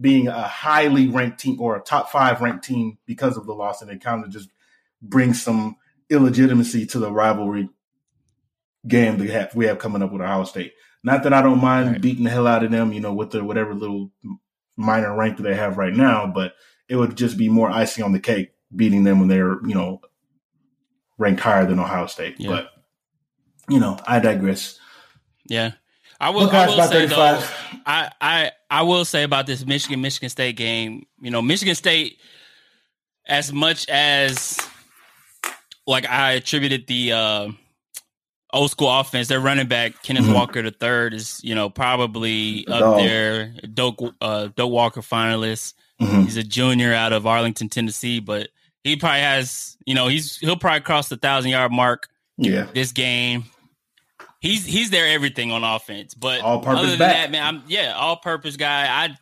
being 0.00 0.28
a 0.28 0.42
highly 0.42 1.08
ranked 1.08 1.38
team 1.38 1.60
or 1.60 1.76
a 1.76 1.80
top 1.80 2.10
five 2.10 2.40
ranked 2.40 2.64
team 2.64 2.98
because 3.06 3.36
of 3.36 3.46
the 3.46 3.54
loss, 3.54 3.82
and 3.82 3.90
it 3.90 4.00
kind 4.00 4.24
of 4.24 4.30
just 4.30 4.48
brings 5.02 5.42
some 5.42 5.76
illegitimacy 6.10 6.86
to 6.86 6.98
the 6.98 7.10
rivalry 7.12 7.68
game 8.86 9.18
that 9.18 9.24
we 9.24 9.30
have, 9.30 9.54
we 9.54 9.66
have 9.66 9.78
coming 9.78 10.02
up 10.02 10.12
with 10.12 10.22
Ohio 10.22 10.44
State. 10.44 10.72
Not 11.04 11.22
that 11.24 11.32
I 11.32 11.42
don't 11.42 11.60
mind 11.60 11.92
Right. 11.92 12.00
beating 12.00 12.24
the 12.24 12.30
hell 12.30 12.46
out 12.46 12.64
of 12.64 12.70
them, 12.70 12.92
you 12.92 13.00
know, 13.00 13.12
with 13.12 13.30
the 13.30 13.42
whatever 13.44 13.74
little 13.74 14.10
minor 14.76 15.14
rank 15.16 15.36
that 15.36 15.42
they 15.42 15.54
have 15.54 15.76
right 15.76 15.94
now, 15.94 16.26
but 16.26 16.54
it 16.88 16.96
would 16.96 17.16
just 17.16 17.36
be 17.36 17.48
more 17.48 17.70
icing 17.70 18.04
on 18.04 18.12
the 18.12 18.20
cake 18.20 18.50
beating 18.74 19.04
them 19.04 19.18
when 19.18 19.28
they're, 19.28 19.58
you 19.66 19.74
know, 19.74 20.00
ranked 21.18 21.40
higher 21.40 21.66
than 21.66 21.78
Ohio 21.78 22.06
State. 22.06 22.36
Yeah. 22.38 22.48
But 22.50 22.70
you 23.68 23.78
know, 23.80 23.98
I 24.06 24.18
digress. 24.18 24.78
Yeah. 25.48 25.72
I 26.20 26.30
will, 26.30 26.48
I 26.50 26.66
will 26.68 26.82
say 26.84 27.06
though, 27.06 27.42
I, 27.84 28.10
I 28.20 28.50
I 28.70 28.82
will 28.82 29.04
say 29.04 29.24
about 29.24 29.46
this 29.46 29.66
Michigan 29.66 30.00
Michigan 30.00 30.28
State 30.28 30.56
game, 30.56 31.04
you 31.20 31.30
know, 31.32 31.42
Michigan 31.42 31.74
State, 31.74 32.18
as 33.26 33.52
much 33.52 33.88
as 33.88 34.56
like 35.86 36.06
I 36.08 36.32
attributed 36.32 36.86
the 36.86 37.12
uh, 37.12 37.48
old 38.52 38.70
school 38.70 38.90
offense, 38.90 39.28
their 39.28 39.40
running 39.40 39.66
back 39.68 40.02
Kenneth 40.02 40.24
Mhm. 40.26 40.34
Walker 40.34 40.62
the 40.62 40.70
third 40.70 41.14
is 41.14 41.40
you 41.42 41.54
know 41.54 41.70
probably 41.70 42.66
up 42.68 42.80
dog. 42.80 42.98
there, 43.00 43.54
Doak 43.72 44.14
uh, 44.20 44.48
Doak 44.56 44.70
Walker 44.70 45.00
finalist. 45.02 45.74
Mhm. 46.00 46.24
He's 46.24 46.36
a 46.36 46.42
junior 46.42 46.92
out 46.94 47.12
of 47.12 47.26
Arlington, 47.26 47.68
Tennessee, 47.68 48.20
but 48.20 48.48
he 48.84 48.96
probably 48.96 49.20
has 49.20 49.76
you 49.86 49.94
know 49.94 50.08
he's 50.08 50.36
he'll 50.38 50.56
probably 50.56 50.80
cross 50.80 51.08
the 51.08 51.16
thousand 51.16 51.50
yard 51.50 51.72
mark 51.72 52.08
Yeah. 52.38 52.66
this 52.74 52.92
game. 52.92 53.44
He's 54.40 54.64
he's 54.66 54.90
there 54.90 55.06
everything 55.08 55.52
on 55.52 55.62
offense, 55.62 56.14
but 56.14 56.40
All-purpose 56.40 56.78
other 56.80 56.88
than 56.90 56.98
back. 56.98 57.12
that, 57.16 57.30
man, 57.30 57.42
I'm 57.46 57.62
yeah, 57.68 57.92
all 57.92 58.16
purpose 58.16 58.56
guy. 58.56 58.86
I 58.88 59.16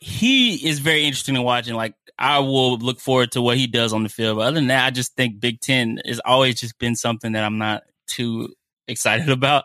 he 0.00 0.68
is 0.68 0.78
very 0.78 1.04
interesting 1.04 1.34
to 1.34 1.42
watching. 1.42 1.74
Like 1.74 1.94
I 2.18 2.40
will 2.40 2.78
look 2.78 3.00
forward 3.00 3.32
to 3.32 3.42
what 3.42 3.56
he 3.56 3.66
does 3.66 3.92
on 3.92 4.02
the 4.02 4.08
field. 4.08 4.38
But 4.38 4.42
other 4.48 4.54
than 4.54 4.68
that, 4.68 4.86
I 4.86 4.90
just 4.90 5.14
think 5.14 5.40
Big 5.40 5.60
Ten 5.60 6.00
has 6.04 6.20
always 6.24 6.60
just 6.60 6.78
been 6.78 6.96
something 6.96 7.32
that 7.32 7.44
I'm 7.44 7.58
not 7.58 7.82
too 8.06 8.54
excited 8.86 9.28
about. 9.30 9.64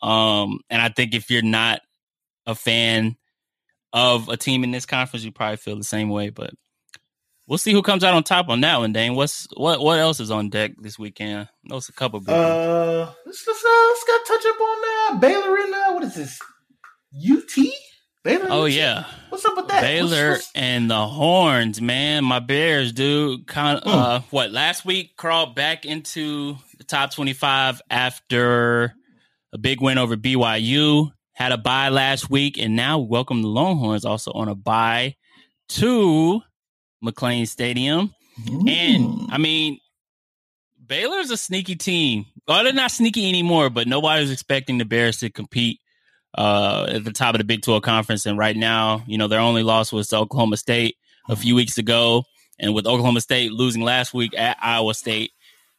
Um, 0.00 0.60
and 0.70 0.80
I 0.80 0.90
think 0.90 1.14
if 1.14 1.30
you're 1.30 1.42
not 1.42 1.80
a 2.46 2.54
fan 2.54 3.16
of 3.92 4.28
a 4.28 4.36
team 4.36 4.64
in 4.64 4.70
this 4.70 4.86
conference, 4.86 5.24
you 5.24 5.32
probably 5.32 5.56
feel 5.56 5.76
the 5.76 5.84
same 5.84 6.08
way. 6.08 6.30
But 6.30 6.50
we'll 7.48 7.58
see 7.58 7.72
who 7.72 7.82
comes 7.82 8.04
out 8.04 8.14
on 8.14 8.22
top 8.22 8.48
on 8.48 8.60
that 8.60 8.78
one, 8.78 8.92
Dane. 8.92 9.14
What's 9.14 9.48
what 9.56 9.80
what 9.80 9.98
else 9.98 10.20
is 10.20 10.30
on 10.30 10.50
deck 10.50 10.72
this 10.80 10.98
weekend? 10.98 11.48
Know 11.64 11.78
a 11.78 11.92
couple 11.92 12.20
big. 12.20 12.30
Uh, 12.30 13.10
let's 13.26 13.44
let's, 13.46 13.64
uh, 13.64 13.86
let's 13.88 14.04
got 14.04 14.26
touch 14.26 14.46
up 14.46 14.60
on 14.60 14.78
uh, 15.16 15.18
Baylor 15.18 15.56
and 15.56 15.74
uh, 15.74 15.92
what 15.92 16.04
is 16.04 16.14
this? 16.14 16.40
UT. 17.14 17.72
Baylor. 18.24 18.46
Oh 18.50 18.64
yeah, 18.66 19.04
What's 19.28 19.44
up 19.44 19.56
with 19.56 19.68
that? 19.68 19.80
Baylor 19.80 20.30
What's- 20.30 20.46
what's- 20.46 20.52
and 20.54 20.90
the 20.90 21.06
Horns, 21.06 21.80
man. 21.80 22.24
My 22.24 22.40
Bears, 22.40 22.92
dude. 22.92 23.46
Kind 23.46 23.78
of, 23.78 23.84
Mm. 23.84 23.94
uh, 23.96 24.20
what 24.30 24.50
last 24.52 24.84
week 24.84 25.16
crawled 25.16 25.54
back 25.54 25.84
into 25.86 26.58
the 26.78 26.84
top 26.84 27.12
twenty-five 27.12 27.80
after 27.90 28.94
a 29.52 29.58
big 29.58 29.80
win 29.80 29.98
over 29.98 30.16
BYU. 30.16 31.10
Had 31.34 31.52
a 31.52 31.58
bye 31.58 31.88
last 31.90 32.28
week, 32.28 32.58
and 32.58 32.74
now 32.74 32.98
welcome 32.98 33.42
the 33.42 33.48
Longhorns 33.48 34.04
also 34.04 34.32
on 34.32 34.48
a 34.48 34.54
bye 34.56 35.14
to 35.70 36.40
McLane 37.04 37.46
Stadium. 37.46 38.12
And 38.46 39.04
Mm. 39.04 39.26
I 39.30 39.38
mean, 39.38 39.78
Baylor's 40.84 41.30
a 41.30 41.36
sneaky 41.36 41.76
team. 41.76 42.26
Well, 42.46 42.64
they're 42.64 42.72
not 42.72 42.90
sneaky 42.90 43.28
anymore, 43.28 43.70
but 43.70 43.86
nobody's 43.86 44.30
expecting 44.30 44.78
the 44.78 44.84
Bears 44.84 45.18
to 45.18 45.30
compete 45.30 45.80
uh, 46.36 46.86
at 46.88 47.04
the 47.04 47.12
top 47.12 47.34
of 47.34 47.38
the 47.38 47.44
Big 47.44 47.62
12 47.62 47.82
conference. 47.82 48.26
And 48.26 48.38
right 48.38 48.56
now, 48.56 49.02
you 49.06 49.18
know, 49.18 49.28
their 49.28 49.40
only 49.40 49.62
loss 49.62 49.92
was 49.92 50.08
to 50.08 50.16
Oklahoma 50.18 50.56
State 50.56 50.96
a 51.28 51.36
few 51.36 51.54
weeks 51.54 51.78
ago. 51.78 52.24
And 52.58 52.74
with 52.74 52.86
Oklahoma 52.86 53.20
State 53.20 53.52
losing 53.52 53.82
last 53.82 54.12
week 54.12 54.36
at 54.36 54.56
Iowa 54.60 54.92
State, 54.94 55.30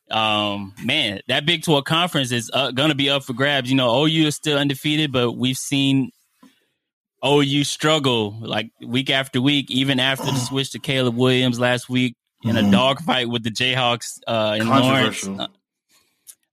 um, 0.09 0.73
man, 0.83 1.19
that 1.27 1.45
Big 1.45 1.63
12 1.63 1.83
conference 1.83 2.31
is 2.31 2.49
uh, 2.53 2.71
going 2.71 2.89
to 2.89 2.95
be 2.95 3.09
up 3.09 3.23
for 3.23 3.33
grabs. 3.33 3.69
You 3.69 3.75
know, 3.75 4.05
OU 4.05 4.27
is 4.27 4.35
still 4.35 4.57
undefeated, 4.57 5.11
but 5.11 5.33
we've 5.33 5.57
seen 5.57 6.11
OU 7.25 7.63
struggle 7.65 8.37
like 8.41 8.71
week 8.81 9.09
after 9.09 9.41
week, 9.41 9.69
even 9.69 9.99
after 9.99 10.25
the 10.25 10.37
switch 10.37 10.71
to 10.71 10.79
Caleb 10.79 11.15
Williams 11.15 11.59
last 11.59 11.89
week 11.89 12.15
in 12.43 12.55
a 12.55 12.61
Mhm. 12.61 12.71
dogfight 12.71 13.27
with 13.29 13.43
the 13.43 13.51
Jayhawks 13.51 14.19
uh, 14.25 14.55
in 14.59 14.67
Lawrence. 14.69 15.25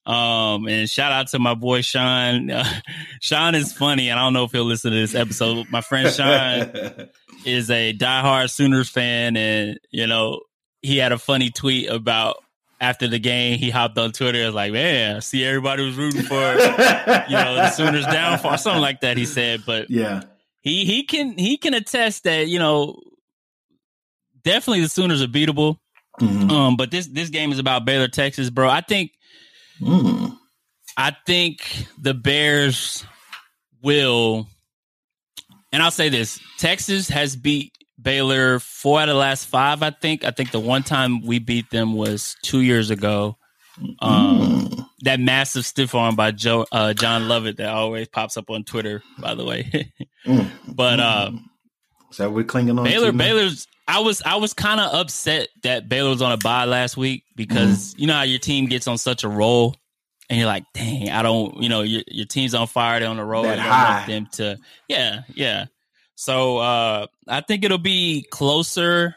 Um, 0.07 0.69
and 0.69 0.88
shout 0.88 1.11
out 1.12 1.29
to 1.29 1.38
my 1.40 1.55
boy 1.55 1.81
Sean. 1.83 2.51
Uh, 2.51 2.64
Sean 3.21 3.55
is 3.55 3.73
funny, 3.73 4.09
and 4.09 4.19
I 4.19 4.23
don't 4.23 4.33
know 4.35 4.45
if 4.45 4.53
he'll 4.53 4.64
listen 4.64 4.92
to 4.92 4.97
this 4.97 5.14
episode. 5.14 5.69
My 5.71 5.81
friend 5.81 6.09
Sean 6.12 7.09
is 7.45 7.71
a 7.71 7.92
diehard 7.92 8.51
Sooners 8.51 8.88
fan, 8.88 9.37
and 9.37 9.79
you 9.90 10.07
know 10.07 10.40
he 10.83 10.99
had 10.99 11.11
a 11.12 11.19
funny 11.19 11.51
tweet 11.51 11.88
about 11.90 12.37
after 12.81 13.09
the 13.09 13.19
game. 13.19 13.59
He 13.59 13.71
hopped 13.71 13.99
on 13.99 14.12
Twitter, 14.12 14.45
was 14.47 14.55
like, 14.55 14.73
"Man, 14.73 15.16
I 15.16 15.19
see 15.21 15.45
everybody 15.45 15.85
was 15.85 15.97
rooting 15.97 16.23
for 16.23 16.35
you 16.37 16.57
know 17.37 17.55
the 17.57 17.71
Sooners 17.71 18.05
downfall, 18.07 18.59
something 18.59 18.83
like 18.83 19.01
that." 19.01 19.16
He 19.16 19.25
said, 19.27 19.62
but 19.66 19.90
Yeah. 19.90 20.23
he 20.62 20.85
he 20.85 21.03
can 21.03 21.37
he 21.37 21.57
can 21.57 21.75
attest 21.75 22.25
that 22.25 22.47
you 22.47 22.61
know 22.61 23.01
definitely 24.45 24.83
the 24.83 24.88
Sooners 24.88 25.23
are 25.23 25.27
beatable. 25.27 25.79
Mhm. 26.21 26.51
Um, 26.51 26.77
but 26.77 26.90
this 26.90 27.07
this 27.09 27.29
game 27.29 27.53
is 27.53 27.59
about 27.59 27.85
Baylor, 27.85 28.09
Texas, 28.09 28.51
bro. 28.51 28.69
I 28.69 28.81
think 28.81 29.12
Mm. 29.80 30.36
I 30.96 31.14
think 31.26 31.86
the 32.00 32.14
Bears 32.14 33.04
will, 33.82 34.46
and 35.72 35.82
I'll 35.82 35.90
say 35.90 36.08
this: 36.08 36.40
Texas 36.58 37.08
has 37.08 37.36
beat 37.36 37.72
Baylor 38.00 38.58
four 38.58 39.00
out 39.00 39.08
of 39.08 39.14
the 39.14 39.18
last 39.20 39.46
five. 39.46 39.82
I 39.82 39.90
think. 39.90 40.24
I 40.24 40.30
think 40.30 40.50
the 40.50 40.60
one 40.60 40.82
time 40.82 41.22
we 41.24 41.38
beat 41.38 41.70
them 41.70 41.94
was 41.94 42.36
two 42.42 42.60
years 42.60 42.90
ago. 42.90 43.36
Um, 44.00 44.40
Mm. 44.70 44.88
that 45.02 45.20
massive 45.20 45.66
stiff 45.66 45.94
arm 45.94 46.16
by 46.16 46.30
Joe 46.30 46.64
uh, 46.72 46.94
John 46.94 47.28
Lovett 47.28 47.58
that 47.58 47.68
always 47.68 48.08
pops 48.08 48.38
up 48.38 48.48
on 48.48 48.64
Twitter. 48.64 49.02
By 49.18 49.34
the 49.34 49.44
way, 49.44 49.92
Mm. 50.26 50.50
but 50.66 50.98
uh, 50.98 51.30
Is 52.10 52.16
that 52.16 52.26
what 52.30 52.34
we're 52.36 52.44
clinging 52.44 52.78
on? 52.78 52.84
Baylor? 52.84 53.12
Baylor's. 53.12 53.66
I 53.88 54.01
was 54.01 54.20
I 54.22 54.37
was 54.37 54.53
kind 54.53 54.81
of 54.81 54.92
upset 54.94 55.49
that 55.62 55.88
Baylor 55.88 56.11
was 56.11 56.22
on 56.22 56.33
a 56.33 56.37
bye 56.37 56.64
last 56.64 56.96
week 56.96 57.25
because 57.37 57.92
Mm-hmm. 57.92 58.01
you 58.01 58.07
know 58.09 58.14
how 58.14 58.22
your 58.22 58.38
team 58.40 58.66
gets 58.66 58.88
on 58.88 58.99
such 58.99 59.22
a 59.25 59.29
roll, 59.29 59.77
and 60.29 60.38
you're 60.38 60.49
like, 60.49 60.64
dang, 60.75 61.11
I 61.11 61.22
don't, 61.22 61.62
you 61.62 61.68
know, 61.68 61.83
your 61.83 62.03
your 62.09 62.27
team's 62.27 62.55
on 62.55 62.66
fire, 62.66 62.99
they're 63.01 63.09
on 63.09 63.18
a 63.18 63.25
roll, 63.25 63.44
That 63.44 63.59
I 63.59 63.62
high. 63.62 63.94
want 63.99 64.07
them 64.09 64.27
to, 64.33 64.59
yeah, 64.88 65.20
yeah. 65.35 65.66
So 66.16 66.59
uh 66.59 67.07
I 67.29 67.40
think 67.42 67.64
it'll 67.64 67.79
be 67.79 68.27
closer 68.31 69.14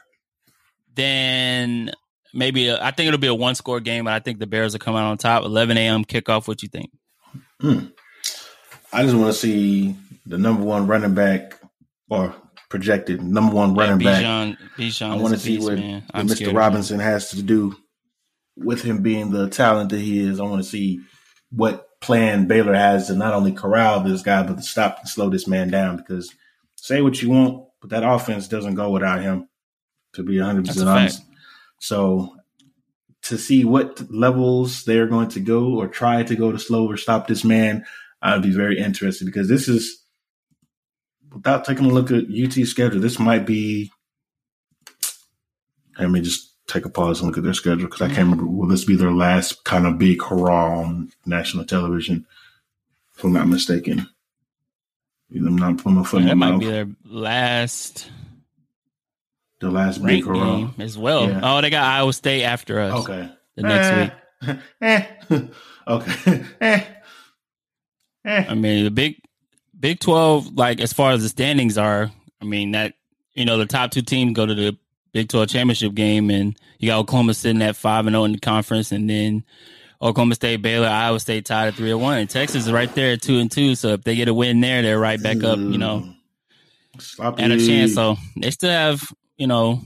than 0.96 1.92
maybe. 2.34 2.68
A, 2.68 2.82
I 2.84 2.92
think 2.92 3.08
it'll 3.08 3.20
be 3.20 3.28
a 3.28 3.34
one 3.34 3.56
score 3.56 3.80
game, 3.80 4.06
but 4.06 4.14
I 4.14 4.20
think 4.20 4.40
the 4.40 4.48
Bears 4.48 4.74
will 4.74 4.80
come 4.80 4.96
out 4.96 5.10
on 5.10 5.18
top. 5.18 5.44
11 5.44 5.78
a.m. 5.78 6.06
kickoff. 6.06 6.48
What 6.48 6.62
you 6.62 6.70
think? 6.70 6.92
Mm. 7.62 7.92
I 8.92 9.04
just 9.04 9.16
want 9.16 9.28
to 9.28 9.34
see 9.34 9.96
the 10.26 10.38
number 10.38 10.64
one 10.64 10.88
running 10.88 11.14
back 11.14 11.60
or 12.10 12.34
projected 12.70 13.22
number 13.22 13.54
one 13.54 13.74
running 13.76 14.06
back. 14.06 14.24
Bijan, 14.78 15.10
I 15.10 15.16
want 15.16 15.34
to 15.34 15.40
see 15.40 15.58
beast, 15.58 15.68
what, 15.68 15.80
what 15.80 16.26
Mr. 16.28 16.56
Robinson 16.56 17.00
has 17.00 17.32
to 17.32 17.42
do 17.42 17.76
with 18.56 18.84
him 18.84 19.02
being 19.02 19.32
the 19.32 19.50
talent 19.50 19.90
that 19.90 20.00
he 20.00 20.20
is. 20.20 20.40
I 20.40 20.44
want 20.44 20.64
to 20.64 20.70
see 20.70 21.02
what 21.52 22.00
plan 22.00 22.48
Baylor 22.48 22.76
has 22.76 23.08
to 23.08 23.16
not 23.16 23.34
only 23.34 23.52
corral 23.52 24.02
this 24.02 24.22
guy, 24.22 24.44
but 24.44 24.58
to 24.58 24.64
stop 24.64 25.00
and 25.00 25.10
slow 25.10 25.30
this 25.30 25.48
man 25.48 25.70
down. 25.70 25.98
Because 25.98 26.34
say 26.76 27.02
what 27.02 27.22
you 27.22 27.32
want, 27.32 27.66
but 27.82 27.90
that 27.90 28.08
offense 28.08 28.48
doesn't 28.48 28.76
go 28.76 28.92
without 28.92 29.22
him. 29.22 29.48
To 30.14 30.24
be 30.24 30.40
100 30.40 30.66
That's 30.66 30.78
percent 30.78 30.90
honest. 30.90 31.22
So 31.80 32.36
to 33.24 33.38
see 33.38 33.64
what 33.66 34.10
levels 34.12 34.84
they're 34.86 35.08
going 35.08 35.30
to 35.30 35.40
go 35.40 35.76
or 35.78 35.88
try 35.88 36.24
to 36.24 36.36
go 36.36 36.52
to 36.52 36.60
slow 36.60 36.88
or 36.90 36.98
stop 36.98 37.28
this 37.28 37.44
man, 37.44 37.86
I'd 38.22 38.42
be 38.42 38.52
very 38.52 38.80
interested 38.80 39.26
because 39.26 39.48
this 39.48 39.68
is 39.68 39.99
without 41.34 41.66
taking 41.66 41.86
a 41.86 41.90
look 41.94 42.12
at 42.12 42.26
UT's 42.30 42.70
schedule, 42.70 43.00
this 43.02 43.20
might 43.20 43.46
be. 43.46 43.92
Let 46.00 46.10
me 46.12 46.22
just 46.22 46.54
take 46.68 46.86
a 46.86 46.90
pause 46.90 47.20
and 47.20 47.28
look 47.28 47.38
at 47.38 47.44
their 47.44 47.54
schedule 47.54 47.86
because 47.88 48.02
I 48.02 48.08
can't 48.08 48.20
remember. 48.30 48.46
Will 48.46 48.68
this 48.68 48.86
be 48.86 48.96
their 48.96 49.12
last 49.12 49.64
kind 49.66 49.86
of 49.86 49.98
big 49.98 50.22
hurrah 50.24 50.80
on 50.80 51.12
national 51.26 51.66
television? 51.66 52.26
If 53.18 53.24
I'm 53.24 53.34
not 53.34 53.48
mistaken. 53.48 54.08
I'm 55.36 55.56
not 55.58 55.78
putting 55.78 55.96
my 55.96 56.04
foot 56.04 56.24
that 56.24 56.36
might 56.38 56.52
mouth. 56.52 56.60
be 56.62 56.68
their 56.68 56.88
last 57.06 58.10
The 59.60 59.70
last 59.70 60.04
big 60.04 60.26
hurrah. 60.26 60.56
game 60.58 60.74
as 60.80 60.98
well. 60.98 61.28
Yeah. 61.28 61.42
Oh, 61.44 61.62
they 61.62 61.70
got 61.70 61.84
Iowa 61.84 62.14
State 62.14 62.44
after 62.44 62.80
us 62.80 62.94
Okay. 63.04 63.30
the 63.56 63.62
next 63.64 63.88
Eh. 63.88 64.02
week. 64.48 64.58
Eh. 64.82 65.06
okay. 65.88 66.46
eh. 66.62 66.84
Eh. 68.26 68.46
I 68.50 68.54
mean, 68.56 68.86
the 68.86 68.92
big 68.92 69.18
Big 69.80 70.00
Twelve, 70.00 70.56
like 70.56 70.80
as 70.82 70.94
far 70.94 71.12
as 71.12 71.24
the 71.24 71.30
standings 71.30 71.78
are, 71.78 72.12
I 72.42 72.46
mean 72.46 72.72
that 72.72 72.94
you 73.34 73.46
know 73.46 73.58
the 73.58 73.66
top 73.66 73.92
two 73.92 74.02
teams 74.02 74.34
go 74.34 74.46
to 74.46 74.56
the 74.56 74.78
Big 75.14 75.30
Twelve 75.30 75.50
championship 75.50 75.94
game, 75.94 76.30
and 76.30 76.58
you 76.78 76.90
got 76.90 77.00
Oklahoma 77.00 77.34
sitting 77.34 77.62
at 77.62 77.76
five 77.76 78.06
and 78.06 78.14
zero 78.14 78.26
in 78.26 78.34
the 78.34 78.40
conference, 78.40 78.92
and 78.92 79.10
then 79.10 79.44
Oklahoma 80.02 80.36
State, 80.36 80.62
Baylor, 80.62 80.88
Iowa 80.88 81.20
State 81.20 81.46
tied 81.46 81.68
at 81.68 81.76
three 81.76 81.92
and 81.92 82.02
one, 82.02 82.18
and 82.18 82.30
Texas 82.30 82.66
is 82.66 82.72
right 82.72 82.94
there 82.96 83.14
at 83.14 83.22
two 83.22 83.40
and 83.40 83.52
two. 83.52 83.76
So 83.76 83.90
if 83.90 84.04
they 84.04 84.16
get 84.16 84.28
a 84.28 84.34
win 84.34 84.62
there, 84.62 84.82
they're 84.82 85.00
right 85.00 85.22
back 85.22 85.44
up, 85.44 85.58
you 85.58 85.78
know, 85.78 86.00
mm-hmm. 86.00 87.00
Sloppy. 87.00 87.44
at 87.44 87.52
a 87.52 87.58
chance. 87.58 87.96
So 87.96 88.18
they 88.38 88.52
still 88.52 88.70
have, 88.70 89.02
you 89.38 89.48
know, 89.48 89.82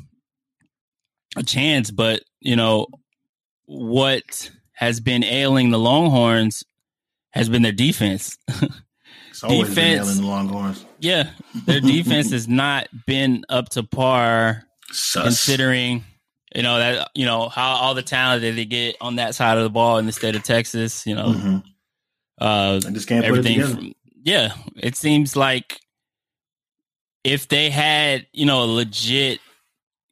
a 1.35 1.43
chance, 1.43 1.89
but 1.89 2.21
you 2.39 2.55
know 2.55 2.87
what 3.65 4.51
has 4.73 4.99
been 4.99 5.23
ailing 5.23 5.71
the 5.71 5.79
Longhorns 5.79 6.63
has 7.31 7.49
been 7.49 7.61
their 7.61 7.71
defense. 7.71 8.37
It's 9.33 9.43
always 9.43 9.73
been 9.73 9.97
defense. 9.97 10.17
the 10.19 10.25
Longhorns. 10.25 10.85
yeah, 10.99 11.31
their 11.65 11.79
defense 11.81 12.29
has 12.31 12.47
not 12.47 12.87
been 13.07 13.43
up 13.49 13.69
to 13.69 13.81
par 13.83 14.63
Sus. 14.91 15.23
considering 15.23 16.03
you 16.55 16.61
know 16.61 16.77
that 16.77 17.09
you 17.15 17.25
know 17.25 17.49
how 17.49 17.71
all 17.71 17.95
the 17.95 18.03
talent 18.03 18.43
that 18.43 18.51
they 18.51 18.65
get 18.65 18.95
on 19.01 19.15
that 19.15 19.33
side 19.33 19.57
of 19.57 19.63
the 19.63 19.71
ball 19.71 19.97
in 19.97 20.05
the 20.05 20.11
state 20.11 20.35
of 20.35 20.43
Texas, 20.43 21.07
you 21.07 21.15
know, 21.15 21.29
Mhm. 21.33 21.63
uh 22.39 22.79
I 22.85 22.89
just 22.91 23.07
can't 23.07 23.25
put 23.25 23.43
it 23.45 23.65
from 23.65 23.93
yeah 24.23 24.53
it 24.77 24.95
seems 24.95 25.35
like 25.35 25.79
if 27.23 27.47
they 27.47 27.71
had 27.71 28.27
you 28.33 28.45
know 28.45 28.63
a 28.63 28.69
legit 28.69 29.39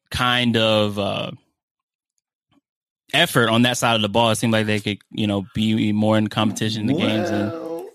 kind 0.10 0.58
of 0.58 0.98
uh 0.98 1.32
effort 3.14 3.50
on 3.50 3.62
that 3.64 3.78
side 3.78 3.96
of 3.96 4.02
the 4.02 4.10
ball 4.10 4.32
it 4.32 4.36
seemed 4.38 4.54
like 4.54 4.66
they 4.66 4.80
could 4.80 4.98
you 5.12 5.28
know 5.28 5.46
be 5.54 5.92
more 5.92 6.18
in 6.18 6.28
competition 6.28 6.82
in 6.82 6.88
the 6.88 6.94
games 6.96 7.30
and 7.30 7.52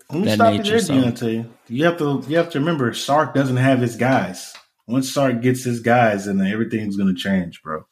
Well, 0.09 0.19
let 0.19 0.21
me 0.21 0.25
that 0.27 0.35
stop 0.35 0.53
you 0.53 0.59
nature, 0.59 0.79
so- 0.79 0.93
Deonte. 0.93 1.49
You 1.67 1.83
have 1.85 1.97
to 1.97 2.23
you 2.27 2.37
have 2.37 2.49
to 2.51 2.59
remember 2.59 2.93
Sark 2.93 3.33
doesn't 3.33 3.57
have 3.57 3.79
his 3.79 3.95
guys. 3.95 4.53
Once 4.87 5.11
Sark 5.11 5.41
gets 5.41 5.63
his 5.63 5.81
guys, 5.81 6.25
then 6.25 6.39
everything's 6.41 6.95
gonna 6.95 7.13
change, 7.13 7.61
bro. 7.61 7.85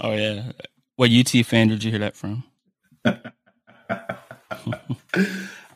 oh 0.00 0.12
yeah 0.12 0.50
what 0.96 1.10
ut 1.12 1.28
fan 1.46 1.68
did 1.68 1.84
you 1.84 1.90
hear 1.90 2.00
that 2.00 2.16
from 2.16 2.42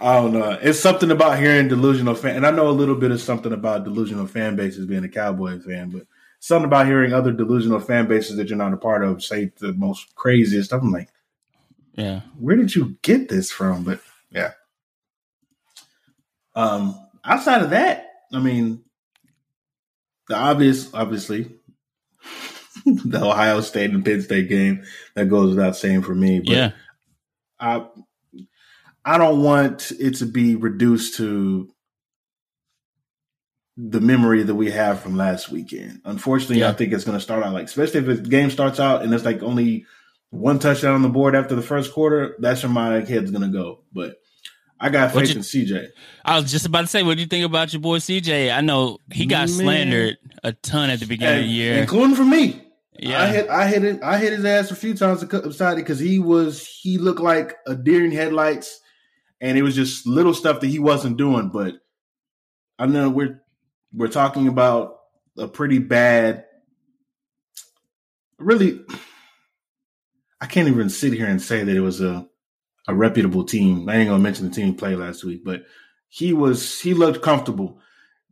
I 0.00 0.14
don't 0.14 0.32
know. 0.32 0.58
It's 0.62 0.78
something 0.78 1.10
about 1.10 1.38
hearing 1.38 1.68
delusional 1.68 2.14
fan, 2.14 2.36
and 2.36 2.46
I 2.46 2.50
know 2.50 2.68
a 2.68 2.70
little 2.70 2.94
bit 2.94 3.10
of 3.10 3.20
something 3.20 3.52
about 3.52 3.84
delusional 3.84 4.26
fan 4.26 4.56
bases 4.56 4.86
being 4.86 5.04
a 5.04 5.08
Cowboy 5.08 5.58
fan, 5.60 5.90
but 5.90 6.06
something 6.40 6.66
about 6.66 6.86
hearing 6.86 7.12
other 7.12 7.32
delusional 7.32 7.80
fan 7.80 8.06
bases 8.06 8.36
that 8.36 8.48
you're 8.48 8.56
not 8.56 8.72
a 8.72 8.76
part 8.76 9.04
of 9.04 9.22
say 9.22 9.52
the 9.58 9.72
most 9.74 10.14
craziest 10.14 10.68
stuff. 10.70 10.82
I'm 10.82 10.92
like, 10.92 11.10
yeah 11.94 12.20
where 12.38 12.56
did 12.56 12.74
you 12.74 12.96
get 13.02 13.28
this 13.28 13.50
from? 13.50 13.84
But 13.84 14.00
yeah. 14.30 14.52
Um, 16.58 17.08
outside 17.24 17.62
of 17.62 17.70
that, 17.70 18.06
I 18.32 18.40
mean, 18.40 18.82
the 20.28 20.36
obvious, 20.36 20.92
obviously, 20.92 21.50
the 22.84 23.24
Ohio 23.24 23.60
State 23.60 23.90
and 23.90 24.04
Penn 24.04 24.22
State 24.22 24.48
game 24.48 24.84
that 25.14 25.26
goes 25.26 25.50
without 25.50 25.76
saying 25.76 26.02
for 26.02 26.14
me. 26.14 26.40
But 26.40 26.48
yeah 26.48 26.70
I, 27.60 27.86
I 29.04 29.18
don't 29.18 29.42
want 29.42 29.92
it 29.98 30.16
to 30.16 30.26
be 30.26 30.54
reduced 30.54 31.16
to 31.16 31.68
the 33.76 34.00
memory 34.00 34.42
that 34.42 34.54
we 34.54 34.70
have 34.70 35.00
from 35.00 35.16
last 35.16 35.50
weekend. 35.50 36.00
Unfortunately, 36.04 36.64
I 36.64 36.72
think 36.72 36.92
it's 36.92 37.04
going 37.04 37.16
to 37.16 37.22
start 37.22 37.44
out 37.44 37.52
like, 37.52 37.66
especially 37.66 38.00
if 38.00 38.06
the 38.06 38.28
game 38.28 38.50
starts 38.50 38.80
out 38.80 39.02
and 39.02 39.14
it's 39.14 39.24
like 39.24 39.42
only 39.42 39.86
one 40.30 40.58
touchdown 40.58 40.94
on 40.94 41.02
the 41.02 41.08
board 41.08 41.36
after 41.36 41.54
the 41.54 41.62
first 41.62 41.92
quarter. 41.92 42.34
That's 42.38 42.62
where 42.62 42.72
my 42.72 43.04
head's 43.04 43.30
going 43.30 43.50
to 43.50 43.56
go. 43.56 43.84
But 43.92 44.16
I 44.80 44.90
got 44.90 45.14
What 45.14 45.26
faith 45.26 45.30
you- 45.34 45.36
in 45.38 45.42
CJ. 45.42 45.88
I 46.24 46.38
was 46.38 46.50
just 46.50 46.66
about 46.66 46.82
to 46.82 46.86
say, 46.86 47.02
what 47.02 47.16
do 47.16 47.20
you 47.20 47.26
think 47.26 47.44
about 47.44 47.72
your 47.72 47.80
boy 47.80 47.98
CJ? 47.98 48.50
I 48.56 48.60
know 48.60 48.98
he 49.12 49.26
got 49.26 49.48
Man. 49.48 49.48
slandered 49.48 50.16
a 50.44 50.52
ton 50.52 50.90
at 50.90 51.00
the 51.00 51.06
beginning 51.06 51.40
of 51.40 51.44
the 51.44 51.50
year. 51.50 51.74
including 51.78 52.14
for 52.16 52.24
me. 52.24 52.62
Yeah, 53.00 53.22
I 53.22 53.26
hit, 53.28 53.48
I 53.48 53.68
hit 53.68 53.84
it, 53.84 54.02
I 54.02 54.18
hit 54.18 54.32
his 54.32 54.44
ass 54.44 54.70
a 54.72 54.76
few 54.76 54.92
times 54.94 55.22
upside 55.22 55.76
because 55.76 56.00
he 56.00 56.18
was, 56.18 56.66
he 56.66 56.98
looked 56.98 57.20
like 57.20 57.54
a 57.66 57.76
deer 57.76 58.04
in 58.04 58.10
headlights, 58.10 58.80
and 59.40 59.56
it 59.56 59.62
was 59.62 59.76
just 59.76 60.04
little 60.06 60.34
stuff 60.34 60.58
that 60.60 60.66
he 60.66 60.80
wasn't 60.80 61.16
doing. 61.16 61.48
But 61.48 61.74
I 62.78 62.86
know 62.86 63.08
we're 63.08 63.40
we're 63.92 64.08
talking 64.08 64.48
about 64.48 64.96
a 65.36 65.46
pretty 65.46 65.78
bad, 65.78 66.44
really. 68.38 68.80
I 70.40 70.46
can't 70.46 70.68
even 70.68 70.88
sit 70.90 71.12
here 71.12 71.26
and 71.26 71.40
say 71.42 71.64
that 71.64 71.76
it 71.76 71.80
was 71.80 72.00
a 72.00 72.26
a 72.86 72.94
reputable 72.94 73.44
team. 73.44 73.88
I 73.88 73.96
ain't 73.96 74.08
gonna 74.08 74.22
mention 74.22 74.48
the 74.48 74.54
team 74.54 74.66
he 74.68 74.72
played 74.72 74.98
last 74.98 75.24
week, 75.24 75.44
but 75.44 75.64
he 76.08 76.32
was 76.32 76.80
he 76.80 76.94
looked 76.94 77.22
comfortable. 77.22 77.80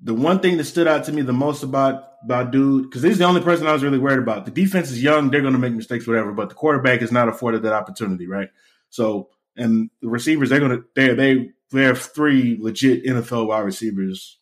The 0.03 0.15
one 0.15 0.41
thing 0.41 0.57
that 0.57 0.65
stood 0.65 0.87
out 0.87 1.05
to 1.05 1.13
me 1.13 1.23
the 1.23 1.33
most 1.33 1.63
about 1.63 2.13
about 2.25 2.51
dude, 2.51 2.85
because 2.85 3.03
he's 3.03 3.19
the 3.19 3.25
only 3.25 3.41
person 3.41 3.67
I 3.67 3.73
was 3.73 3.83
really 3.83 3.99
worried 3.99 4.19
about. 4.19 4.45
The 4.45 4.51
defense 4.51 4.91
is 4.91 5.03
young; 5.03 5.31
they're 5.31 5.43
gonna 5.43 5.59
make 5.59 5.75
mistakes, 5.75 6.07
whatever. 6.07 6.33
But 6.33 6.49
the 6.49 6.55
quarterback 6.55 7.03
is 7.03 7.13
not 7.13 7.29
afforded 7.29 7.63
that 7.63 7.73
opportunity, 7.73 8.27
right? 8.27 8.49
So, 8.91 9.31
and 9.57 9.91
the 10.01 10.09
receivers, 10.09 10.51
they're 10.51 10.61
gonna 10.61 10.81
they 10.95 11.15
they 11.15 11.51
they 11.71 11.83
have 11.83 12.01
three 12.01 12.59
legit 12.61 13.05
NFL 13.05 13.49
wide 13.49 13.61
receivers 13.61 14.39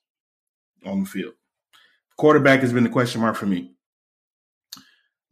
on 0.84 1.00
the 1.00 1.06
field. 1.06 1.34
Quarterback 2.16 2.60
has 2.60 2.72
been 2.72 2.84
the 2.84 2.90
question 2.90 3.20
mark 3.20 3.36
for 3.36 3.46
me. 3.46 3.74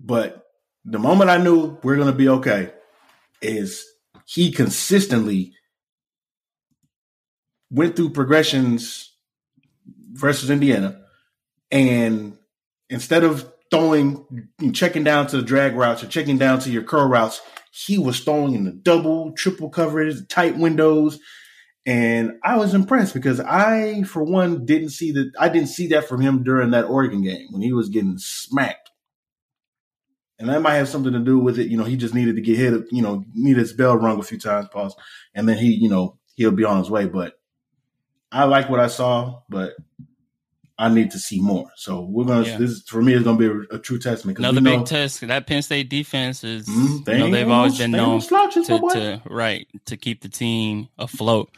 But 0.00 0.46
the 0.84 0.98
moment 0.98 1.30
I 1.30 1.36
knew 1.36 1.78
we're 1.82 1.96
gonna 1.96 2.12
be 2.12 2.28
okay 2.28 2.72
is 3.40 3.86
he 4.26 4.50
consistently 4.50 5.54
went 7.70 7.96
through 7.96 8.10
progressions 8.10 9.12
versus 10.12 10.50
Indiana, 10.50 11.00
and 11.70 12.36
instead 12.90 13.24
of 13.24 13.50
throwing, 13.70 14.48
checking 14.72 15.04
down 15.04 15.26
to 15.28 15.38
the 15.38 15.42
drag 15.42 15.74
routes 15.74 16.02
or 16.02 16.08
checking 16.08 16.36
down 16.38 16.60
to 16.60 16.70
your 16.70 16.82
curl 16.82 17.08
routes, 17.08 17.40
he 17.70 17.96
was 17.98 18.20
throwing 18.20 18.54
in 18.54 18.64
the 18.64 18.72
double, 18.72 19.32
triple 19.32 19.70
coverage, 19.70 20.28
tight 20.28 20.58
windows, 20.58 21.18
and 21.84 22.32
I 22.44 22.58
was 22.58 22.74
impressed 22.74 23.14
because 23.14 23.40
I, 23.40 24.02
for 24.04 24.22
one, 24.22 24.64
didn't 24.64 24.90
see 24.90 25.10
that. 25.12 25.32
I 25.38 25.48
didn't 25.48 25.68
see 25.68 25.88
that 25.88 26.06
from 26.06 26.20
him 26.20 26.44
during 26.44 26.70
that 26.70 26.84
Oregon 26.84 27.22
game 27.22 27.48
when 27.50 27.62
he 27.62 27.72
was 27.72 27.88
getting 27.88 28.18
smacked. 28.18 28.81
And 30.42 30.50
that 30.50 30.60
might 30.60 30.74
have 30.74 30.88
something 30.88 31.12
to 31.12 31.20
do 31.20 31.38
with 31.38 31.60
it. 31.60 31.68
You 31.68 31.76
know, 31.76 31.84
he 31.84 31.96
just 31.96 32.14
needed 32.14 32.34
to 32.34 32.42
get 32.42 32.58
hit, 32.58 32.84
you 32.90 33.00
know, 33.00 33.24
needed 33.32 33.60
his 33.60 33.72
bell 33.72 33.96
rung 33.96 34.18
a 34.18 34.24
few 34.24 34.38
times, 34.38 34.66
pause. 34.68 34.96
And 35.34 35.48
then 35.48 35.56
he, 35.56 35.68
you 35.68 35.88
know, 35.88 36.18
he'll 36.34 36.50
be 36.50 36.64
on 36.64 36.78
his 36.78 36.90
way. 36.90 37.06
But 37.06 37.38
I 38.32 38.44
like 38.44 38.68
what 38.68 38.80
I 38.80 38.88
saw, 38.88 39.42
but 39.48 39.74
I 40.76 40.88
need 40.88 41.12
to 41.12 41.20
see 41.20 41.40
more. 41.40 41.70
So 41.76 42.00
we're 42.00 42.24
gonna. 42.24 42.44
Yeah. 42.44 42.58
This 42.58 42.70
is, 42.72 42.82
for 42.88 43.00
me 43.00 43.14
is 43.14 43.22
gonna 43.22 43.38
be 43.38 43.46
a, 43.46 43.76
a 43.76 43.78
true 43.78 44.00
testament. 44.00 44.38
another 44.38 44.60
big 44.60 44.80
know- 44.80 44.84
test. 44.84 45.20
That 45.20 45.46
Penn 45.46 45.62
State 45.62 45.88
defense 45.88 46.42
is, 46.42 46.66
Mhm, 46.66 47.06
you 47.06 47.18
know, 47.18 47.30
they've 47.30 47.48
always 47.48 47.78
been 47.78 47.92
they 47.92 47.98
known 47.98 48.20
slouches, 48.20 48.66
to, 48.66 48.78
to 48.78 49.22
right 49.26 49.68
to 49.86 49.96
keep 49.96 50.22
the 50.22 50.28
team 50.28 50.88
afloat. 50.98 51.50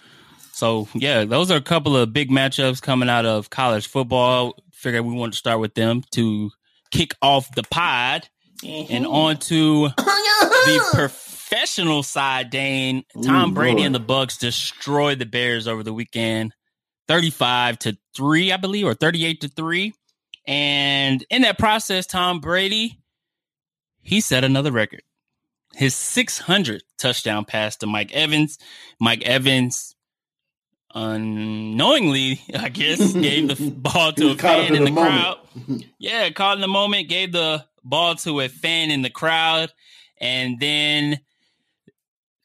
So 0.52 0.88
yeah, 0.92 1.24
those 1.24 1.50
are 1.50 1.56
a 1.56 1.62
couple 1.62 1.96
of 1.96 2.12
big 2.12 2.28
matchups 2.28 2.82
coming 2.82 3.08
out 3.08 3.24
of 3.24 3.48
college 3.48 3.86
football. 3.86 4.56
Figure 4.72 5.02
we 5.02 5.14
want 5.14 5.32
to 5.32 5.38
start 5.38 5.58
with 5.58 5.74
them 5.74 6.02
to 6.10 6.50
kick 6.90 7.14
off 7.22 7.52
the 7.54 7.62
pod 7.70 8.28
Mm-hmm. 8.64 8.92
and 8.92 9.06
on 9.06 9.36
to 9.38 9.88
the 9.96 10.88
professional 10.94 12.02
side. 12.02 12.50
Dane 12.50 13.04
Tom 13.22 13.50
Ooh, 13.50 13.54
Brady 13.54 13.76
Lord. 13.82 13.86
and 13.86 13.94
the 13.94 14.00
Bucs 14.00 14.38
destroyed 14.38 15.18
the 15.18 15.26
Bears 15.26 15.68
over 15.68 15.82
the 15.82 15.92
weekend, 15.92 16.54
thirty-five 17.08 17.78
to 17.80 17.96
three, 18.16 18.52
I 18.52 18.56
believe, 18.56 18.86
or 18.86 18.94
thirty-eight 18.94 19.42
to 19.42 19.48
three. 19.48 19.92
And 20.46 21.24
in 21.30 21.42
that 21.42 21.58
process, 21.58 22.06
Tom 22.06 22.40
Brady 22.40 22.98
he 24.04 24.20
set 24.20 24.44
another 24.44 24.70
record. 24.70 25.02
His 25.74 25.94
600th 25.94 26.82
touchdown 26.98 27.44
pass 27.46 27.76
to 27.76 27.86
Mike 27.86 28.12
Evans. 28.12 28.58
Mike 29.00 29.22
Evans 29.22 29.96
unknowingly, 30.94 32.40
I 32.54 32.68
guess, 32.68 33.12
gave 33.14 33.48
the 33.48 33.70
ball 33.76 34.12
to 34.12 34.24
was 34.26 34.34
a 34.34 34.38
caught 34.38 34.58
fan 34.66 34.74
in 34.74 34.76
in 34.76 34.84
the 34.84 34.90
the 34.90 34.96
crowd. 35.00 35.38
Yeah, 35.98 36.30
caught 36.30 36.58
in 36.58 36.60
the 36.60 36.68
moment, 36.68 37.08
gave 37.08 37.32
the 37.32 37.64
ball 37.84 38.14
to 38.16 38.40
a 38.40 38.48
fan 38.48 38.90
in 38.90 39.02
the 39.02 39.10
crowd, 39.10 39.72
and 40.20 40.58
then 40.58 41.20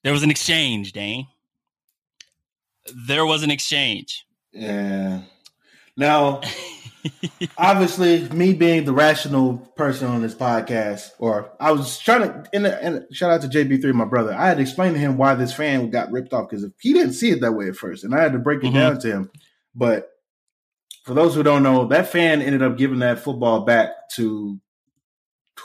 there 0.03 0.13
was 0.13 0.23
an 0.23 0.31
exchange, 0.31 0.91
Dane. 0.91 1.27
There 3.07 3.25
was 3.25 3.43
an 3.43 3.51
exchange. 3.51 4.25
Yeah. 4.51 5.21
Now, 5.95 6.41
obviously, 7.57 8.27
me 8.29 8.53
being 8.53 8.85
the 8.85 8.93
rational 8.93 9.57
person 9.75 10.07
on 10.07 10.21
this 10.21 10.33
podcast, 10.33 11.09
or 11.19 11.51
I 11.59 11.71
was 11.71 11.99
trying 11.99 12.21
to, 12.21 12.43
and, 12.53 12.65
and 12.65 13.05
shout 13.15 13.31
out 13.31 13.41
to 13.41 13.47
JB3, 13.47 13.93
my 13.93 14.05
brother. 14.05 14.33
I 14.33 14.47
had 14.47 14.57
to 14.57 14.61
explain 14.63 14.93
to 14.93 14.99
him 14.99 15.17
why 15.17 15.35
this 15.35 15.53
fan 15.53 15.89
got 15.89 16.11
ripped 16.11 16.33
off 16.33 16.49
because 16.49 16.63
if 16.63 16.71
he 16.79 16.93
didn't 16.93 17.13
see 17.13 17.29
it 17.31 17.41
that 17.41 17.51
way 17.53 17.67
at 17.67 17.75
first, 17.75 18.03
and 18.03 18.15
I 18.15 18.21
had 18.21 18.33
to 18.33 18.39
break 18.39 18.63
it 18.63 18.67
Mhm. 18.67 18.73
down 18.73 18.99
to 18.99 19.07
him. 19.11 19.31
But 19.75 20.09
for 21.03 21.13
those 21.13 21.35
who 21.35 21.43
don't 21.43 21.63
know, 21.63 21.85
that 21.87 22.11
fan 22.11 22.41
ended 22.41 22.61
up 22.63 22.77
giving 22.77 22.99
that 22.99 23.19
football 23.19 23.61
back 23.65 24.09
to 24.15 24.59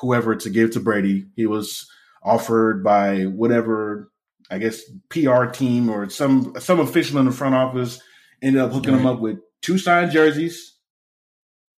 whoever 0.00 0.34
to 0.36 0.50
give 0.50 0.72
to 0.72 0.80
Brady. 0.80 1.26
He 1.36 1.46
was 1.46 1.90
offered 2.22 2.82
by 2.82 3.24
whatever, 3.24 4.10
I 4.50 4.58
guess, 4.58 4.80
PR 5.10 5.46
team 5.46 5.88
or 5.88 6.08
some 6.08 6.54
some 6.58 6.80
official 6.80 7.18
in 7.18 7.26
the 7.26 7.32
front 7.32 7.54
office 7.54 8.00
ended 8.42 8.62
up 8.62 8.72
hooking 8.72 8.94
him 8.94 9.06
up 9.06 9.20
with 9.20 9.38
two 9.62 9.78
signed 9.78 10.12
jerseys 10.12 10.74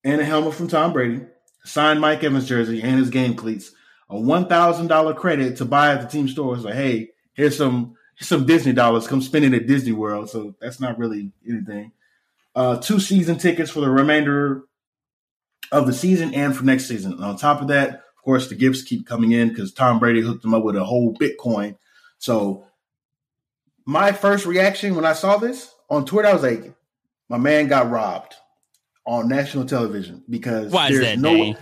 and 0.03 0.21
a 0.21 0.25
helmet 0.25 0.53
from 0.53 0.67
Tom 0.67 0.93
Brady, 0.93 1.21
signed 1.63 1.99
Mike 1.99 2.23
Evans 2.23 2.47
jersey 2.47 2.81
and 2.81 2.99
his 2.99 3.09
game 3.09 3.35
cleats, 3.35 3.71
a 4.09 4.19
one 4.19 4.47
thousand 4.47 4.87
dollar 4.87 5.13
credit 5.13 5.57
to 5.57 5.65
buy 5.65 5.93
at 5.93 6.01
the 6.01 6.07
team 6.07 6.27
store. 6.27 6.55
It's 6.55 6.63
like, 6.63 6.75
hey, 6.75 7.09
here's 7.33 7.57
some 7.57 7.95
here's 8.17 8.27
some 8.27 8.45
Disney 8.45 8.73
dollars. 8.73 9.07
Come 9.07 9.21
spend 9.21 9.45
it 9.45 9.53
at 9.53 9.67
Disney 9.67 9.91
World. 9.91 10.29
So 10.29 10.55
that's 10.61 10.79
not 10.79 10.97
really 10.97 11.31
anything. 11.47 11.91
Uh, 12.55 12.77
two 12.77 12.99
season 12.99 13.37
tickets 13.37 13.69
for 13.69 13.81
the 13.81 13.89
remainder 13.89 14.63
of 15.71 15.87
the 15.87 15.93
season 15.93 16.33
and 16.33 16.55
for 16.55 16.63
next 16.63 16.85
season. 16.85 17.13
And 17.13 17.23
on 17.23 17.37
top 17.37 17.61
of 17.61 17.67
that, 17.67 18.03
course, 18.25 18.49
the 18.49 18.55
gifts 18.55 18.81
keep 18.81 19.07
coming 19.07 19.31
in 19.31 19.49
because 19.49 19.71
Tom 19.71 19.99
Brady 19.99 20.21
hooked 20.21 20.43
him 20.43 20.53
up 20.53 20.63
with 20.63 20.75
a 20.75 20.83
whole 20.83 21.15
Bitcoin. 21.15 21.77
So 22.17 22.65
my 23.85 24.11
first 24.11 24.45
reaction 24.45 24.95
when 24.95 25.05
I 25.05 25.13
saw 25.13 25.37
this 25.37 25.73
on 25.89 26.05
Twitter, 26.05 26.27
I 26.27 26.33
was 26.33 26.43
like, 26.43 26.73
my 27.29 27.37
man 27.37 27.67
got 27.67 27.89
robbed 27.89 28.35
on 29.05 29.29
national 29.29 29.65
television 29.65 30.23
because 30.29 30.71
Why 30.71 30.89
is 30.89 30.99
there's 30.99 31.05
that, 31.05 31.19
no 31.19 31.55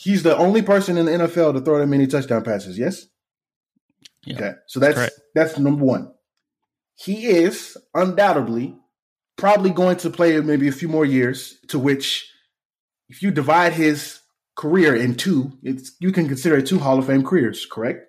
he's 0.00 0.22
the 0.22 0.36
only 0.36 0.62
person 0.62 0.96
in 0.96 1.06
the 1.06 1.12
NFL 1.12 1.54
to 1.54 1.60
throw 1.60 1.78
that 1.78 1.86
many 1.86 2.06
touchdown 2.06 2.42
passes, 2.42 2.78
yes? 2.78 3.06
Yeah. 4.24 4.36
Okay. 4.36 4.52
So 4.66 4.80
that's 4.80 4.94
Correct. 4.94 5.20
that's 5.34 5.58
number 5.58 5.84
one. 5.84 6.12
He 6.94 7.26
is 7.26 7.76
undoubtedly 7.94 8.76
probably 9.36 9.70
going 9.70 9.96
to 9.98 10.10
play 10.10 10.38
maybe 10.40 10.68
a 10.68 10.72
few 10.72 10.88
more 10.88 11.04
years, 11.04 11.58
to 11.68 11.78
which 11.78 12.30
if 13.08 13.22
you 13.22 13.30
divide 13.30 13.72
his 13.72 14.19
career 14.60 14.94
in 14.94 15.14
two, 15.14 15.50
it's 15.62 15.92
you 16.00 16.12
can 16.12 16.28
consider 16.28 16.58
it 16.58 16.66
two 16.66 16.78
Hall 16.78 16.98
of 16.98 17.06
Fame 17.06 17.24
careers, 17.24 17.64
correct? 17.64 18.04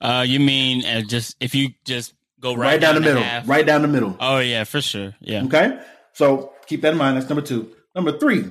Uh, 0.00 0.24
you 0.26 0.38
mean 0.38 0.84
uh, 0.84 1.02
just 1.02 1.36
if 1.40 1.56
you 1.56 1.70
just 1.84 2.14
go 2.38 2.54
right, 2.54 2.72
Right, 2.74 2.80
down, 2.80 2.94
the 2.94 3.00
middle. 3.00 3.20
half? 3.22 3.48
Right 3.48 3.66
down 3.66 3.82
the 3.82 3.88
middle. 3.88 4.16
Oh 4.20 4.38
yeah, 4.38 4.62
for 4.62 4.80
sure. 4.80 5.14
Yeah. 5.20 5.42
Okay. 5.44 5.80
So 6.12 6.52
keep 6.66 6.82
that 6.82 6.92
in 6.92 6.98
mind. 6.98 7.16
That's 7.16 7.28
number 7.28 7.42
two. 7.42 7.74
Number 7.96 8.16
three, 8.16 8.44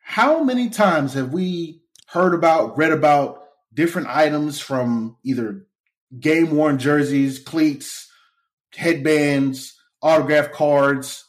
how 0.00 0.42
many 0.42 0.68
times 0.68 1.14
have 1.14 1.32
we 1.32 1.80
heard 2.08 2.34
about, 2.34 2.76
read 2.76 2.90
about 2.90 3.44
different 3.72 4.08
items 4.08 4.58
from 4.58 5.16
either 5.22 5.64
game 6.18 6.50
worn 6.50 6.76
jerseys, 6.76 7.38
cleats, 7.38 8.10
headbands, 8.74 9.78
autograph 10.02 10.50
cards, 10.50 11.24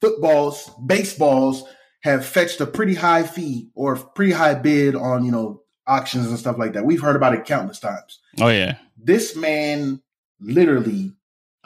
footballs, 0.00 0.72
baseballs 0.84 1.62
have 2.04 2.24
fetched 2.24 2.60
a 2.60 2.66
pretty 2.66 2.94
high 2.94 3.24
fee 3.24 3.70
or 3.74 3.96
pretty 3.96 4.32
high 4.32 4.54
bid 4.54 4.94
on, 4.94 5.24
you 5.24 5.32
know, 5.32 5.62
auctions 5.86 6.28
and 6.28 6.38
stuff 6.38 6.58
like 6.58 6.74
that. 6.74 6.84
We've 6.86 7.00
heard 7.02 7.16
about 7.16 7.34
it 7.34 7.44
countless 7.44 7.80
times 7.80 8.20
Oh 8.40 8.48
yeah. 8.48 8.76
this 8.96 9.34
man 9.34 10.00
literally 10.40 11.12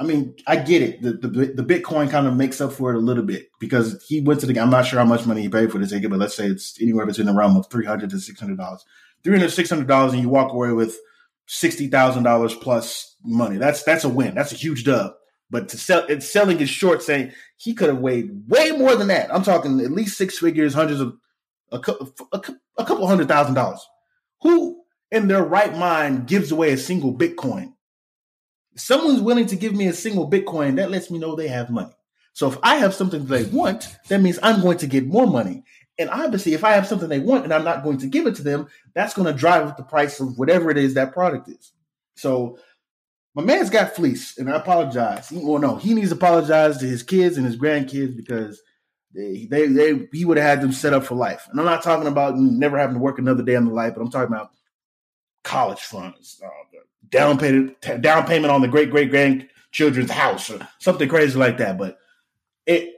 I 0.01 0.05
mean, 0.05 0.37
I 0.47 0.55
get 0.57 0.81
it. 0.83 1.03
The, 1.03 1.13
the 1.15 1.29
the 1.61 1.65
Bitcoin 1.65 2.09
kind 2.09 2.29
of 2.29 2.37
makes 2.37 2.61
up 2.61 2.73
for 2.73 2.93
it 2.93 2.97
a 2.97 3.01
little 3.01 3.25
bit 3.25 3.49
because 3.59 4.01
he 4.07 4.21
went 4.21 4.39
to 4.41 4.47
the. 4.47 4.61
I'm 4.61 4.71
not 4.71 4.87
sure 4.87 5.01
how 5.01 5.05
much 5.05 5.27
money 5.27 5.43
he 5.43 5.49
paid 5.49 5.73
for 5.73 5.79
the 5.79 5.89
ticket, 5.89 6.09
but 6.09 6.21
let's 6.21 6.37
say 6.37 6.47
it's 6.47 6.81
anywhere 6.81 7.05
between 7.05 7.27
the 7.27 7.35
realm 7.35 7.57
of 7.57 7.69
three 7.69 7.85
hundred 7.85 8.11
to 8.11 8.21
six 8.21 8.39
hundred 8.39 8.59
dollars. 8.59 8.85
Three 9.25 9.37
hundred 9.37 9.51
six 9.51 9.69
hundred 9.69 9.89
dollars, 9.89 10.13
and 10.13 10.23
you 10.23 10.29
walk 10.29 10.53
away 10.53 10.71
with 10.71 10.97
sixty 11.47 11.89
thousand 11.89 12.23
dollars 12.23 12.55
plus 12.55 13.17
money. 13.25 13.57
That's 13.57 13.83
that's 13.83 14.05
a 14.05 14.09
win. 14.09 14.37
That's 14.37 14.53
a 14.53 14.55
huge 14.55 14.85
dub. 14.85 15.15
But 15.51 15.69
to 15.71 15.79
sell, 15.79 16.05
it's 16.09 16.31
selling 16.31 16.61
is 16.61 16.69
short, 16.69 17.03
saying 17.03 17.33
he 17.57 17.75
could 17.75 17.89
have 17.89 17.99
weighed 17.99 18.49
way 18.49 18.73
more 18.73 18.95
than 18.97 19.09
that. 19.09 19.33
I'm 19.33 19.43
talking 19.43 19.81
at 19.81 19.91
least 19.91 20.19
six 20.19 20.39
figures, 20.39 20.75
hundreds 20.75 21.01
of 21.01 21.17
a, 21.73 21.81
a, 22.33 22.43
a 22.79 22.85
couple 22.85 23.07
hundred 23.07 23.29
thousand 23.29 23.55
dollars. 23.55 23.87
Who 24.43 24.83
in 25.11 25.29
their 25.29 25.45
right 25.45 25.77
mind 25.77 26.27
gives 26.27 26.53
away 26.53 26.73
a 26.73 26.79
single 26.79 27.15
Bitcoin? 27.15 27.73
If 28.75 28.83
someone's 28.83 29.21
willing 29.21 29.47
to 29.47 29.57
give 29.57 29.75
me 29.75 29.87
a 29.87 29.93
single 29.93 30.31
Bitcoin, 30.31 30.77
that 30.77 30.91
lets 30.91 31.11
me 31.11 31.19
know 31.19 31.35
they 31.35 31.49
have 31.49 31.71
money. 31.71 31.93
So 32.35 32.49
if 32.49 32.59
I 32.63 32.77
have 32.77 32.95
something 32.95 33.25
they 33.27 33.45
want, 33.45 33.97
that 34.09 34.21
means 34.21 34.39
I'm 34.43 34.61
going 34.61 34.79
to 34.79 34.87
get 34.87 35.07
more 35.07 35.27
money. 35.27 35.65
And 35.99 36.09
obviously, 36.11 36.53
if 36.55 36.63
I 36.63 36.73
have 36.73 36.87
something 36.87 37.09
they 37.09 37.19
want 37.19 37.43
and 37.43 37.53
I'm 37.53 37.65
not 37.65 37.83
going 37.83 37.99
to 37.99 38.07
give 38.07 38.27
it 38.29 38.37
to 38.37 38.43
them, 38.43 38.69
that's 38.95 39.15
going 39.15 39.27
to 39.27 39.37
drive 39.37 39.67
up 39.67 39.77
the 39.77 39.83
price 39.83 40.21
of 40.21 40.39
whatever 40.39 40.71
it 40.71 40.77
is 40.77 40.95
that 40.95 41.13
product 41.13 41.49
is. 41.49 41.73
So 42.15 42.59
my 43.39 43.45
man's 43.45 43.71
got 43.71 43.95
fleeced, 43.95 44.41
and 44.41 44.51
I 44.51 44.57
apologize. 44.57 45.31
Well, 45.31 45.61
no, 45.61 45.77
he 45.77 45.95
needs 45.95 46.09
to 46.09 46.17
apologize 46.17 46.79
to 46.79 46.87
his 46.87 47.05
kids 47.05 47.37
and 47.37 47.47
his 47.47 47.57
grandkids 47.57 48.17
because 48.17 48.61
they, 49.15 49.47
they, 49.49 49.69
they 49.69 50.09
he 50.13 50.25
would 50.25 50.39
have 50.39 50.47
had 50.47 50.61
them 50.61 50.73
set 50.73 50.93
up 50.93 51.05
for 51.05 51.15
life. 51.15 51.47
And 51.49 51.61
I'm 51.61 51.65
not 51.67 51.85
talking 51.85 52.09
about 52.09 52.37
never 52.37 52.77
having 52.77 52.97
to 52.97 53.01
work 53.01 53.21
another 53.21 53.45
day 53.45 53.55
in 53.55 53.67
the 53.67 53.73
life, 53.73 53.95
but 53.95 54.03
I'm 54.03 54.11
talking 54.11 54.35
about 54.35 54.51
college 55.45 55.79
funds, 55.79 56.43
uh, 56.45 56.49
down 57.11 57.39
payment, 57.39 57.81
down 58.01 58.27
payment 58.27 58.51
on 58.51 58.61
the 58.61 58.67
great 58.67 58.91
great 58.91 59.11
grandchildren's 59.11 60.11
house, 60.11 60.51
or 60.51 60.67
something 60.81 61.09
crazy 61.09 61.39
like 61.39 61.59
that. 61.59 61.79
But 61.79 61.97
it 62.67 62.93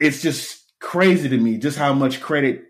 it's 0.00 0.20
just 0.20 0.64
crazy 0.80 1.28
to 1.28 1.38
me 1.38 1.58
just 1.58 1.78
how 1.78 1.92
much 1.92 2.20
credit 2.20 2.64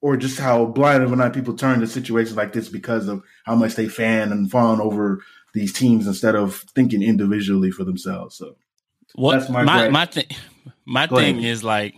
or 0.00 0.16
just 0.16 0.38
how 0.38 0.64
blind 0.64 1.02
of 1.02 1.12
an 1.12 1.20
eye 1.20 1.28
people 1.28 1.54
turn 1.54 1.80
to 1.80 1.86
situations 1.86 2.38
like 2.38 2.54
this 2.54 2.70
because 2.70 3.06
of 3.06 3.22
how 3.44 3.54
much 3.54 3.74
they 3.74 3.86
fan 3.86 4.32
and 4.32 4.50
fawn 4.50 4.80
over 4.80 5.20
these 5.54 5.72
teams 5.72 6.06
instead 6.06 6.34
of 6.34 6.56
thinking 6.74 7.02
individually 7.02 7.70
for 7.70 7.84
themselves. 7.84 8.36
So 8.36 8.56
What 9.14 9.38
That's 9.40 9.50
my 9.50 9.62
my 9.64 9.88
my 9.88 10.06
thing 10.06 10.26
my 10.86 11.06
Go 11.06 11.16
thing 11.16 11.38
ahead. 11.38 11.50
is 11.50 11.62
like 11.64 11.94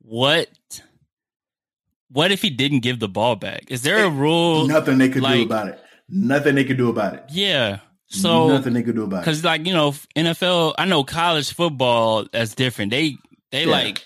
what 0.00 0.48
what 2.10 2.32
if 2.32 2.40
he 2.42 2.50
didn't 2.50 2.80
give 2.80 3.00
the 3.00 3.08
ball 3.08 3.36
back? 3.36 3.70
Is 3.70 3.82
there 3.82 4.04
a 4.04 4.08
eh, 4.08 4.12
rule? 4.18 4.66
nothing 4.66 4.98
they 4.98 5.08
could 5.10 5.22
do 5.24 5.42
about 5.42 5.68
it. 5.68 5.78
Nothing 6.08 6.54
they 6.54 6.64
could 6.64 6.78
do 6.78 6.88
about 6.88 7.14
it. 7.14 7.24
Yeah. 7.30 7.80
So 8.06 8.48
nothing 8.48 8.72
they 8.72 8.82
could 8.82 8.94
do 8.96 9.04
about 9.04 9.18
it. 9.18 9.20
because 9.20 9.44
like 9.44 9.66
you 9.66 9.74
know 9.74 9.92
NFL, 10.16 10.74
I 10.78 10.86
know 10.86 11.04
college 11.04 11.52
football 11.52 12.26
that's 12.32 12.54
different. 12.54 12.90
They 12.90 13.16
they 13.50 13.64
Yeah. 13.66 13.70
like 13.72 14.04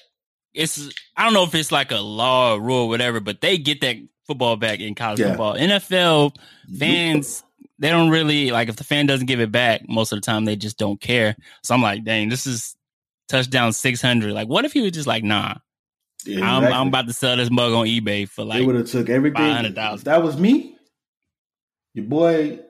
it's 0.55 0.90
I 1.16 1.25
don't 1.25 1.35
know 1.35 1.45
if 1.45 1.55
it's 1.55 1.71
like 1.71 1.92
a 1.92 1.99
law 2.01 2.55
or 2.55 2.61
rule 2.61 2.85
or 2.85 2.88
whatever, 2.88 3.21
but 3.21 3.40
they 3.40 3.59
get 3.59 3.81
that 3.83 3.97
football 4.27 4.57
back 4.57 4.81
in 4.81 4.97
college 4.97 5.21
Yeah. 5.21 5.29
football. 5.29 5.55
NFL 5.55 6.35
fans 6.79 7.45
they 7.83 7.90
don't 7.90 8.11
really 8.11 8.53
like 8.53 8.68
if 8.68 8.77
the 8.77 8.85
fan 8.85 9.07
doesn't 9.07 9.27
give 9.27 9.40
it 9.40 9.51
back 9.51 9.88
most 9.88 10.12
of 10.12 10.16
the 10.16 10.21
time 10.21 10.45
they 10.45 10.55
just 10.55 10.79
don't 10.79 11.01
care. 11.01 11.37
So 11.64 11.75
I'm 11.75 11.83
like, 11.83 12.05
dang, 12.05 12.29
this 12.29 12.47
is 12.47 12.77
touchdown 13.29 13.73
six 13.73 14.01
hundred. 14.01 14.35
Like, 14.35 14.47
what 14.47 14.64
if 14.64 14.73
he 14.73 14.83
was 14.83 14.92
just 14.92 15.09
like, 15.09 15.25
nah, 15.25 15.55
Yeah, 16.25 16.49
I'm. 16.49 16.73
I'm 16.73 16.88
about 16.88 17.09
to 17.09 17.12
sell 17.12 17.37
this 17.37 17.51
mug 17.51 17.73
on 17.73 17.87
eBay 17.87 18.29
for 18.29 18.45
like 18.45 18.64
would 18.64 18.77
have 18.77 18.87
took 18.88 19.11
everything. 19.11 19.37
500,000. 19.37 19.99
If 19.99 20.05
that 20.05 20.23
was 20.23 20.38
me, 20.38 20.77
your 21.92 22.05
boy, 22.05 22.61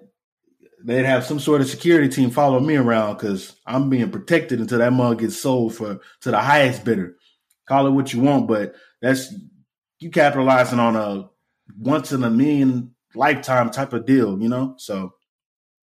they'd 0.83 1.05
have 1.05 1.27
some 1.27 1.38
sort 1.38 1.61
of 1.61 1.68
security 1.68 2.09
team 2.09 2.31
follow 2.31 2.59
me 2.59 2.77
around 2.77 3.16
because 3.16 3.55
I'm 3.66 3.90
being 3.90 4.11
protected 4.11 4.61
until 4.61 4.79
that 4.79 4.94
mug 4.94 5.18
gets 5.18 5.37
sold 5.37 5.75
for 5.75 6.01
to 6.22 6.31
the 6.31 6.40
highest 6.40 6.87
bidder. 6.87 7.16
Call 7.68 7.87
it 7.87 7.90
what 7.90 8.14
you 8.14 8.22
want, 8.22 8.48
but 8.48 8.75
that's 9.03 9.31
you 9.98 10.11
capitalizing 10.11 10.79
on 10.79 10.96
a 10.96 11.29
once 11.79 12.12
in 12.12 12.25
a 12.25 12.31
million 12.31 12.94
lifetime 13.14 13.70
type 13.70 13.92
of 13.92 14.07
deal, 14.07 14.40
you 14.40 14.48
know. 14.48 14.75
So 14.79 15.14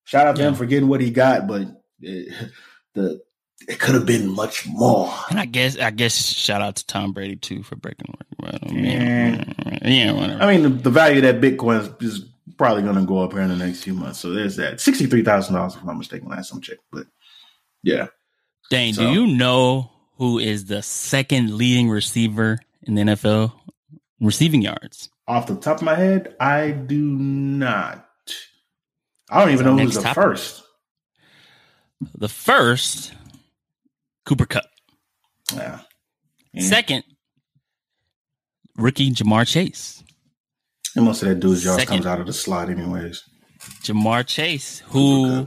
shout 0.04 0.28
out 0.28 0.36
to 0.38 0.42
him 0.44 0.56
for 0.56 0.66
getting 0.66 0.90
what 0.90 1.02
he 1.02 1.12
got, 1.12 1.48
but 1.48 1.68
it, 2.02 2.34
the 2.94 3.22
it 3.68 3.80
could 3.80 3.96
have 3.96 4.06
been 4.06 4.30
much 4.30 4.66
more. 4.68 5.14
And 5.30 5.40
I 5.40 5.46
guess 5.46 5.78
I 5.78 5.92
guess 5.92 6.16
shout 6.16 6.62
out 6.62 6.78
to 6.78 6.86
Tom 6.88 7.14
Brady 7.14 7.36
too 7.36 7.64
for 7.64 7.76
breaking 7.76 8.14
record. 8.42 8.72
Yeah. 8.72 9.44
Mm, 9.44 9.80
yeah, 9.84 10.12
whatever. 10.14 10.42
I 10.42 10.52
mean, 10.52 10.64
the, 10.64 10.70
the 10.70 10.90
value 10.90 11.18
of 11.18 11.24
that 11.24 11.42
Bitcoin 11.42 11.80
is, 12.02 12.14
is 12.14 12.26
probably 12.58 12.84
going 12.84 12.96
to 12.96 13.06
go 13.06 13.20
up 13.20 13.34
here 13.34 13.42
in 13.42 13.50
the 13.50 13.56
next 13.56 13.84
few 13.84 13.94
months. 13.94 14.20
So 14.20 14.32
there's 14.32 14.56
that. 14.58 14.76
$63,000, 14.76 15.76
if 15.76 15.82
I'm 15.82 15.86
not 15.86 15.98
mistaken, 15.98 16.30
last 16.30 16.50
time 16.50 16.60
I 16.60 16.62
checked. 16.62 16.82
But 16.92 17.08
yeah. 17.84 18.08
Dane, 18.70 18.94
So- 18.94 19.04
do 19.04 19.12
you 19.12 19.28
know 19.28 19.92
who 20.18 20.40
is 20.40 20.66
the 20.66 20.82
second 20.82 21.56
leading 21.56 21.90
receiver 21.90 22.60
in 22.84 22.96
the 22.96 23.02
NFL 23.02 23.54
receiving 24.20 24.62
yards? 24.62 25.10
Off 25.30 25.46
the 25.46 25.56
top 25.56 25.78
of 25.78 25.84
my 25.84 25.94
head, 25.94 26.36
I 26.40 26.72
do 26.72 27.00
not. 27.00 28.04
I 29.30 29.40
don't 29.42 29.54
even 29.54 29.66
know 29.68 29.78
who's 29.78 29.94
the 29.94 30.02
topic. 30.02 30.16
first. 30.16 30.64
The 32.18 32.28
first, 32.28 33.14
Cooper 34.26 34.48
Kupp. 34.48 34.66
Yeah. 35.54 35.82
Yeah. 36.52 36.64
Second, 36.64 37.04
rookie 38.76 39.12
Ja'Marr 39.12 39.48
Chase. 39.48 40.04
And 40.96 41.06
most 41.06 41.22
of 41.22 41.30
that 41.30 41.40
dude's 41.40 41.64
yards 41.64 41.86
comes 41.86 42.08
out 42.08 42.20
of 42.20 42.26
the 42.26 42.34
slot, 42.34 42.70
anyways. 42.72 43.24
Ja'Marr 43.84 44.26
Chase, 44.26 44.80
who 44.88 45.46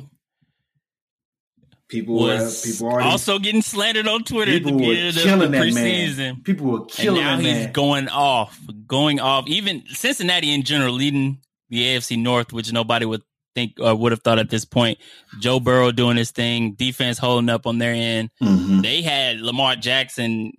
People 1.93 2.15
were 2.15 2.29
was 2.37 2.63
people 2.65 2.89
already 2.89 3.09
also 3.09 3.39
getting 3.39 3.63
slandered 3.63 4.09
on 4.09 4.25
Twitter 4.25 4.53
at 4.53 4.65
the 4.65 4.71
people 4.71 4.73
were 4.73 4.79
beginning 4.95 5.09
of 5.11 5.15
the, 5.15 5.21
killing 5.23 5.51
that 5.53 5.63
preseason. 5.63 6.17
man. 6.17 6.41
People 6.43 6.67
were 6.67 6.85
killing 6.87 7.23
And 7.23 7.43
now 7.43 7.49
he's 7.49 7.65
man. 7.65 7.73
going 7.73 8.09
off, 8.09 8.59
going 8.87 9.21
off. 9.21 9.47
Even 9.47 9.85
Cincinnati 9.89 10.53
in 10.53 10.63
general, 10.63 10.95
leading 10.95 11.39
the 11.69 11.83
AFC 11.85 12.19
North, 12.19 12.53
which 12.53 12.73
nobody 12.73 13.05
would 13.07 13.23
think 13.55 13.75
or 13.79 13.95
would 13.95 14.13
have 14.13 14.23
thought 14.23 14.39
at 14.39 14.49
this 14.49 14.65
point. 14.65 14.99
Joe 15.39 15.61
Burrow 15.61 15.93
doing 15.93 16.17
his 16.17 16.31
thing, 16.31 16.73
defense 16.73 17.19
holding 17.19 17.51
up 17.51 17.67
on 17.67 17.77
their 17.79 17.93
end. 17.93 18.31
Mhm. 18.43 18.83
They 18.83 19.03
had 19.03 19.41
Lamar 19.41 19.77
Jackson, 19.77 20.53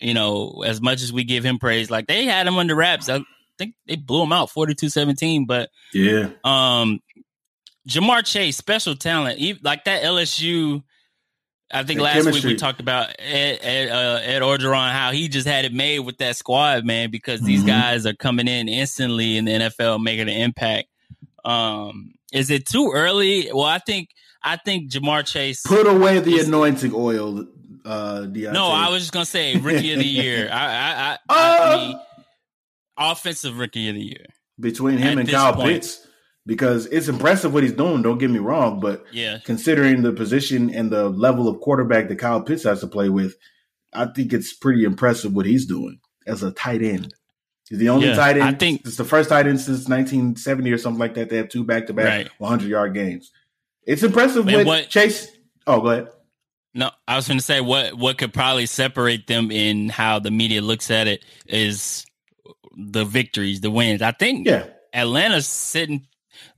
you 0.00 0.14
know, 0.14 0.62
as 0.66 0.80
much 0.80 1.02
as 1.02 1.12
we 1.12 1.24
give 1.24 1.44
him 1.44 1.58
praise, 1.58 1.90
like 1.90 2.06
they 2.06 2.24
had 2.24 2.46
him 2.46 2.56
under 2.56 2.74
wraps. 2.74 3.08
I 3.10 3.20
think 3.58 3.74
they 3.86 3.96
blew 3.96 4.22
him 4.22 4.32
out 4.32 4.48
42-17, 4.50 5.44
but 5.46 5.68
Yeah, 5.92 6.30
um 6.44 7.00
Ja'Marr 7.88 8.24
Chase, 8.24 8.56
special 8.56 8.94
talent, 8.96 9.38
He- 9.38 9.58
like 9.62 9.84
that 9.84 10.02
LSU. 10.04 10.82
I 11.70 11.82
think 11.82 11.98
The 11.98 12.04
last 12.04 12.24
week 12.32 12.44
we 12.44 12.54
talked 12.56 12.80
about 12.80 13.10
Ed, 13.18 13.58
Ed, 13.60 13.88
uh, 13.90 14.20
Ed 14.22 14.40
Orgeron, 14.42 14.90
how 14.90 15.10
he 15.12 15.28
just 15.28 15.46
had 15.46 15.64
it 15.66 15.72
made 15.72 15.98
with 16.00 16.16
that 16.18 16.36
squad, 16.36 16.84
man, 16.86 17.10
because 17.10 17.42
these 17.42 17.62
Mhm. 17.62 17.66
guys 17.66 18.06
are 18.06 18.14
coming 18.14 18.48
in 18.48 18.68
instantly 18.68 19.36
in 19.36 19.44
the 19.44 19.52
NFL, 19.52 19.98
making 19.98 20.22
an 20.30 20.40
impact. 20.40 20.88
Um, 21.44 22.12
is 22.32 22.48
it 22.50 22.66
too 22.66 22.90
early? 22.94 23.50
Well, 23.52 23.64
I 23.66 23.78
think 23.78 24.10
I 24.42 24.56
think 24.56 24.90
Ja'Marr 24.92 25.26
Chase. 25.26 25.62
put 25.66 25.86
away 25.86 26.20
the 26.20 26.30
It's- 26.34 26.46
anointing 26.46 26.92
oil, 26.94 27.44
uh, 27.84 28.20
Deonte. 28.30 28.52
no, 28.52 28.68
I 28.68 28.88
was 28.88 29.02
just 29.02 29.12
gonna 29.12 29.26
say 29.26 29.56
rookie 29.58 29.92
of 29.92 29.98
the 29.98 30.06
year. 30.06 30.48
I, 30.50 30.64
I, 30.64 30.92
I, 30.92 31.18
I 31.28 31.58
Uh, 31.74 31.76
mean, 31.88 32.00
offensive 32.96 33.58
rookie 33.58 33.88
of 33.88 33.94
the 33.96 34.02
year. 34.02 34.26
between 34.60 34.96
him 34.98 35.18
and 35.18 35.28
Kyle 35.28 35.52
point. 35.54 35.82
Pitts 35.82 36.06
because 36.48 36.86
it's 36.86 37.08
impressive 37.08 37.52
what 37.52 37.62
he's 37.62 37.74
doing. 37.74 38.00
Don't 38.00 38.16
get 38.16 38.30
me 38.30 38.38
wrong, 38.38 38.80
but 38.80 39.04
Yeah, 39.12 39.38
considering 39.44 40.00
the 40.02 40.12
position 40.14 40.70
and 40.74 40.90
the 40.90 41.10
level 41.10 41.46
of 41.46 41.60
quarterback 41.60 42.08
that 42.08 42.16
Kyle 42.18 42.40
Pitts 42.40 42.64
has 42.64 42.80
to 42.80 42.86
play 42.86 43.10
with, 43.10 43.36
I 43.92 44.06
think 44.06 44.32
it's 44.32 44.54
pretty 44.54 44.84
impressive 44.84 45.34
what 45.34 45.44
he's 45.44 45.66
doing 45.66 46.00
as 46.26 46.42
a 46.42 46.50
tight 46.50 46.82
end. 46.82 47.12
He's 47.68 47.78
the 47.78 47.90
only 47.90 48.08
Yeah, 48.08 48.14
tight 48.16 48.36
end. 48.38 48.44
I 48.44 48.52
think- 48.54 48.80
it's 48.86 48.96
the 48.96 49.04
first 49.04 49.28
tight 49.28 49.46
end 49.46 49.60
since 49.60 49.88
1970 49.88 50.72
or 50.72 50.78
something 50.78 50.98
like 50.98 51.14
that. 51.14 51.28
They 51.28 51.36
have 51.36 51.50
two 51.50 51.64
back 51.64 51.86
to 51.88 51.92
back 51.92 52.28
100 52.38 52.66
yard 52.70 52.94
games. 52.94 53.30
It's 53.86 54.02
impressive 54.02 54.46
what, 54.46 54.64
what- 54.66 54.88
Chase. 54.88 55.28
Oh, 55.66 55.82
go 55.82 55.90
ahead. 55.90 56.08
No, 56.72 56.90
I 57.06 57.16
was 57.16 57.28
going 57.28 57.38
to 57.38 57.44
say 57.44 57.60
what 57.60 57.94
what 57.94 58.16
could 58.16 58.32
probably 58.32 58.64
separate 58.66 59.26
them 59.26 59.50
in 59.50 59.90
how 59.90 60.18
the 60.18 60.30
media 60.30 60.62
looks 60.62 60.90
at 60.90 61.08
it 61.08 61.24
is 61.46 62.06
the 62.74 63.04
victories, 63.04 63.60
the 63.60 63.70
wins. 63.70 64.00
I 64.00 64.12
think 64.12 64.46
Yeah, 64.46 64.64
Atlanta's 64.94 65.46
sitting 65.46 66.06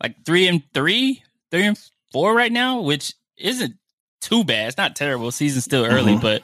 like 0.03 0.25
three 0.25 0.47
and 0.49 0.63
three, 0.75 1.23
three 1.51 1.65
and 1.65 1.79
four 2.13 2.35
right 2.35 2.53
now, 2.53 2.81
which 2.81 3.15
isn't 3.37 3.75
too 4.21 4.45
bad. 4.45 4.69
It's 4.69 4.77
not 4.77 4.97
terrible. 4.97 5.31
Season's 5.31 5.65
still 5.65 5.85
early, 5.85 6.15
Mhm. 6.17 6.21
but 6.21 6.43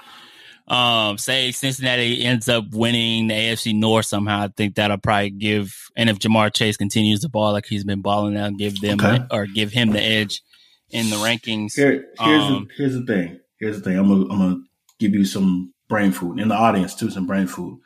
um, 0.68 1.16
say 1.16 1.52
Cincinnati 1.52 2.24
ends 2.24 2.48
up 2.48 2.64
winning 2.72 3.28
the 3.28 3.34
AFC 3.34 3.72
North 3.72 4.06
somehow, 4.06 4.42
I 4.44 4.48
think 4.48 4.74
that'll 4.74 4.98
probably 4.98 5.30
give. 5.30 5.72
And 5.96 6.10
if 6.10 6.18
Ja'Marr 6.18 6.52
Chase 6.52 6.76
continues 6.76 7.20
to 7.20 7.28
ball 7.28 7.52
like 7.52 7.66
he's 7.66 7.84
been 7.84 8.00
balling 8.02 8.36
out, 8.36 8.56
give 8.56 8.80
them 8.80 8.98
Okay. 9.00 9.22
or 9.30 9.46
give 9.46 9.70
him 9.72 9.90
the 9.90 10.02
edge 10.02 10.42
in 10.90 11.08
the 11.10 11.16
rankings. 11.16 11.74
Here, 11.76 12.06
here's 12.20 12.42
Um, 12.42 12.66
the, 12.68 12.74
here's 12.76 12.94
the 12.94 13.06
thing. 13.06 13.38
Here's 13.60 13.76
the 13.78 13.82
thing. 13.84 13.96
I'm 13.98 14.08
gonna, 14.08 14.22
I'm 14.32 14.38
gonna 14.40 14.60
give 14.98 15.12
you 15.14 15.24
some 15.24 15.72
brain 15.88 16.10
food 16.10 16.40
in 16.40 16.48
the 16.48 16.56
audience 16.56 16.96
too. 16.96 17.10
Some 17.10 17.26
brain 17.28 17.46
food. 17.46 17.78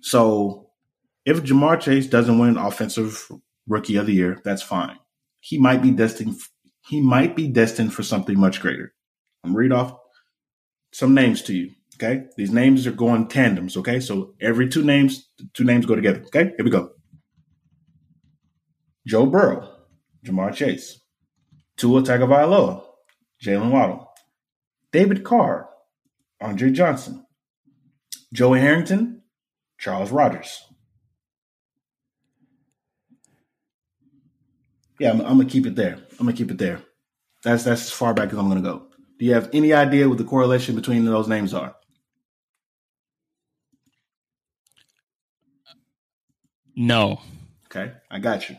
So, 0.00 0.66
if 1.24 1.42
Jamar 1.44 1.80
Chase 1.80 2.06
doesn't 2.08 2.38
win 2.38 2.56
Offensive 2.56 3.28
Rookie 3.68 3.96
of 3.96 4.06
the 4.06 4.14
Year, 4.14 4.40
that's 4.44 4.62
fine. 4.62 4.98
He 5.40 5.58
might 5.58 5.82
be 5.82 5.90
destined. 5.90 6.36
He 6.88 7.00
might 7.00 7.34
be 7.34 7.48
destined 7.48 7.92
for 7.92 8.02
something 8.02 8.38
much 8.38 8.60
greater. 8.60 8.92
I'm 9.44 9.56
read 9.56 9.72
off 9.72 9.96
some 10.92 11.14
names 11.14 11.42
to 11.42 11.54
you. 11.54 11.70
Okay, 11.94 12.24
these 12.36 12.50
names 12.50 12.86
are 12.86 12.92
going 12.92 13.28
tandems. 13.28 13.76
Okay, 13.76 14.00
so 14.00 14.34
every 14.40 14.68
two 14.68 14.84
names, 14.84 15.30
two 15.54 15.64
names 15.64 15.86
go 15.86 15.94
together. 15.94 16.22
Okay, 16.26 16.52
here 16.56 16.64
we 16.64 16.70
go. 16.70 16.90
Joe 19.06 19.26
Burrow, 19.26 19.72
Ja'Marr 20.24 20.54
Chase, 20.54 21.00
Tua 21.76 22.02
Tagovailoa, 22.02 22.82
Jalen 23.42 23.70
Waddle, 23.70 24.10
David 24.92 25.24
Carr, 25.24 25.68
Andre 26.40 26.70
Johnson, 26.70 27.24
Joey 28.32 28.60
Harrington, 28.60 29.22
Charles 29.78 30.10
Rogers. 30.10 30.62
Yeah, 34.98 35.10
I'm, 35.10 35.20
I'm 35.20 35.38
gonna 35.38 35.46
keep 35.46 35.66
it 35.66 35.76
there. 35.76 35.94
I'm 36.12 36.26
gonna 36.26 36.32
keep 36.32 36.50
it 36.50 36.58
there. 36.58 36.82
That's 37.42 37.64
that's 37.64 37.82
as 37.82 37.90
far 37.90 38.14
back 38.14 38.32
as 38.32 38.38
I'm 38.38 38.48
gonna 38.48 38.60
go. 38.62 38.86
Do 39.18 39.24
you 39.24 39.34
have 39.34 39.50
any 39.52 39.72
idea 39.72 40.08
what 40.08 40.18
the 40.18 40.24
correlation 40.24 40.74
between 40.74 41.04
those 41.04 41.28
names 41.28 41.54
are? 41.54 41.74
No. 46.74 47.20
Okay, 47.66 47.92
I 48.10 48.18
got 48.18 48.48
you. 48.48 48.56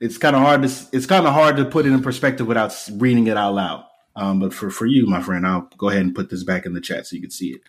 It's 0.00 0.18
kind 0.18 0.36
of 0.36 0.42
hard 0.42 0.62
to 0.62 0.68
it's 0.92 1.06
kind 1.06 1.26
of 1.26 1.32
hard 1.32 1.56
to 1.56 1.64
put 1.64 1.86
it 1.86 1.92
in 1.92 2.02
perspective 2.02 2.46
without 2.46 2.74
reading 2.94 3.26
it 3.26 3.36
out 3.36 3.54
loud. 3.54 3.84
Um, 4.16 4.38
but 4.38 4.52
for 4.52 4.70
for 4.70 4.86
you, 4.86 5.06
my 5.06 5.22
friend, 5.22 5.46
I'll 5.46 5.68
go 5.78 5.88
ahead 5.88 6.02
and 6.02 6.14
put 6.14 6.30
this 6.30 6.44
back 6.44 6.66
in 6.66 6.74
the 6.74 6.80
chat 6.80 7.06
so 7.06 7.16
you 7.16 7.22
can 7.22 7.30
see 7.30 7.52
it. 7.52 7.62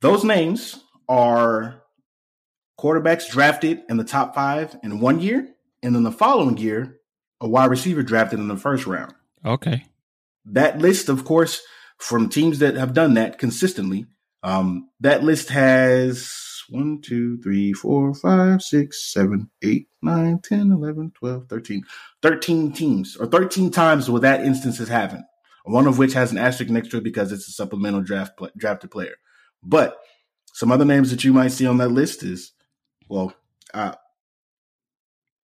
Those 0.00 0.24
names 0.24 0.82
are 1.08 1.82
quarterbacks 2.78 3.28
drafted 3.28 3.82
in 3.88 3.96
the 3.96 4.04
top 4.04 4.34
five 4.34 4.76
in 4.82 5.00
one 5.00 5.20
year, 5.20 5.48
and 5.82 5.94
then 5.94 6.02
the 6.02 6.12
following 6.12 6.56
year, 6.56 6.96
a 7.40 7.48
wide 7.48 7.70
receiver 7.70 8.02
drafted 8.02 8.38
in 8.38 8.48
the 8.48 8.56
first 8.56 8.86
round. 8.86 9.14
Okay. 9.44 9.84
That 10.44 10.78
list, 10.78 11.08
of 11.08 11.24
course, 11.24 11.62
from 11.98 12.28
teams 12.28 12.58
that 12.60 12.76
have 12.76 12.94
done 12.94 13.14
that 13.14 13.38
consistently, 13.38 14.06
um, 14.42 14.88
that 15.00 15.24
list 15.24 15.48
has 15.50 16.32
1, 16.68 17.00
2, 17.02 17.42
3, 17.42 17.72
4, 17.72 18.14
5, 18.14 18.62
6, 18.62 19.12
7, 19.12 19.50
8, 19.62 19.88
9, 20.02 20.40
10, 20.42 20.72
11, 20.72 21.12
12, 21.14 21.46
13. 21.48 21.82
13 22.22 22.72
teams, 22.72 23.16
or 23.16 23.26
13 23.26 23.70
times 23.70 24.10
where 24.10 24.20
that 24.20 24.44
instance 24.44 24.78
has 24.78 24.88
happened. 24.88 25.24
One 25.64 25.88
of 25.88 25.98
which 25.98 26.12
has 26.12 26.30
an 26.30 26.38
asterisk 26.38 26.70
next 26.70 26.90
to 26.90 26.98
it 26.98 27.04
because 27.04 27.32
it's 27.32 27.48
a 27.48 27.52
supplemental 27.52 28.00
draft 28.00 28.36
pla 28.36 28.48
drafted 28.56 28.92
player. 28.92 29.16
But 29.64 29.98
some 30.52 30.70
other 30.70 30.84
names 30.84 31.10
that 31.10 31.24
you 31.24 31.32
might 31.32 31.48
see 31.48 31.66
on 31.66 31.78
that 31.78 31.88
list 31.88 32.22
is, 32.22 32.52
well, 33.08 33.34
uh, 33.74 33.94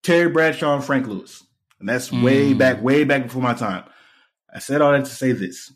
Terry 0.05 0.31
Bradshaw 0.31 0.77
and 0.77 0.85
Frank 0.85 1.09
Lewis. 1.09 1.45
And 1.83 1.89
that's 1.89 2.13
way 2.13 2.55
Mm. 2.55 2.59
back, 2.59 2.81
way 2.81 3.03
back 3.03 3.25
before 3.25 3.43
my 3.43 3.55
time. 3.55 3.83
I 4.55 4.61
said 4.61 4.81
all 4.81 4.93
that 4.93 5.05
to 5.05 5.11
say 5.11 5.33
this. 5.33 5.75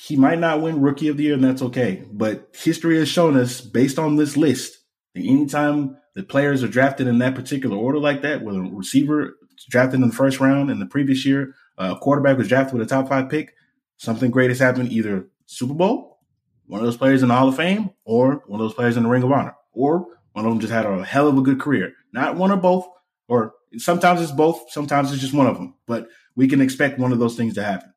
He 0.00 0.16
might 0.16 0.38
not 0.38 0.62
win 0.62 0.80
rookie 0.80 1.08
of 1.08 1.18
the 1.18 1.24
year, 1.24 1.34
and 1.34 1.44
that's 1.44 1.60
okay. 1.60 2.02
But 2.10 2.48
history 2.54 2.98
has 2.98 3.10
shown 3.10 3.36
us, 3.36 3.60
based 3.60 3.98
on 3.98 4.16
this 4.16 4.34
list, 4.34 4.78
that 5.14 5.20
anytime 5.26 5.98
the 6.14 6.22
players 6.22 6.62
are 6.64 6.68
drafted 6.68 7.06
in 7.06 7.18
that 7.18 7.34
particular 7.34 7.76
order 7.76 7.98
like 7.98 8.22
that, 8.22 8.40
whether 8.42 8.62
a 8.62 8.70
receiver 8.70 9.36
drafted 9.68 10.00
in 10.00 10.08
the 10.08 10.14
first 10.14 10.40
round 10.40 10.70
in 10.70 10.78
the 10.78 10.86
previous 10.86 11.26
year, 11.26 11.54
uh, 11.76 11.92
a 11.94 12.00
quarterback 12.00 12.38
was 12.38 12.48
drafted 12.48 12.78
with 12.78 12.86
a 12.86 12.88
top 12.88 13.10
five 13.10 13.28
pick, 13.28 13.52
something 13.98 14.30
great 14.30 14.48
has 14.48 14.58
happened 14.58 14.90
either 14.90 15.26
Super 15.44 15.74
Bowl, 15.74 16.20
one 16.66 16.80
of 16.80 16.86
those 16.86 16.96
players 16.96 17.20
in 17.20 17.28
the 17.28 17.34
Hall 17.34 17.48
of 17.48 17.56
Fame, 17.56 17.90
or 18.06 18.42
one 18.46 18.58
of 18.58 18.64
those 18.64 18.74
players 18.74 18.96
in 18.96 19.02
the 19.02 19.10
Ring 19.10 19.22
of 19.22 19.30
Honor, 19.32 19.54
or 19.74 20.06
one 20.32 20.46
of 20.46 20.50
them 20.50 20.60
just 20.60 20.72
had 20.72 20.86
a 20.86 21.04
hell 21.04 21.28
of 21.28 21.36
a 21.36 21.42
good 21.42 21.60
career. 21.60 21.92
Not 22.14 22.36
one 22.36 22.50
or 22.50 22.56
both, 22.56 22.86
or 23.28 23.52
sometimes 23.78 24.20
it's 24.22 24.32
both, 24.32 24.70
sometimes 24.70 25.12
it's 25.12 25.20
just 25.20 25.34
one 25.34 25.46
of 25.46 25.56
them. 25.56 25.74
But 25.86 26.08
we 26.36 26.48
can 26.48 26.60
expect 26.60 26.98
one 26.98 27.12
of 27.12 27.18
those 27.18 27.36
things 27.36 27.54
to 27.54 27.64
happen. 27.64 27.92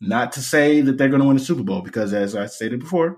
Not 0.00 0.32
to 0.32 0.40
say 0.40 0.80
that 0.80 0.96
they're 0.96 1.08
going 1.08 1.20
to 1.22 1.26
win 1.26 1.36
the 1.36 1.42
Super 1.44 1.62
Bowl, 1.64 1.82
because 1.82 2.12
as 2.12 2.36
I 2.36 2.46
stated 2.46 2.80
before, 2.80 3.16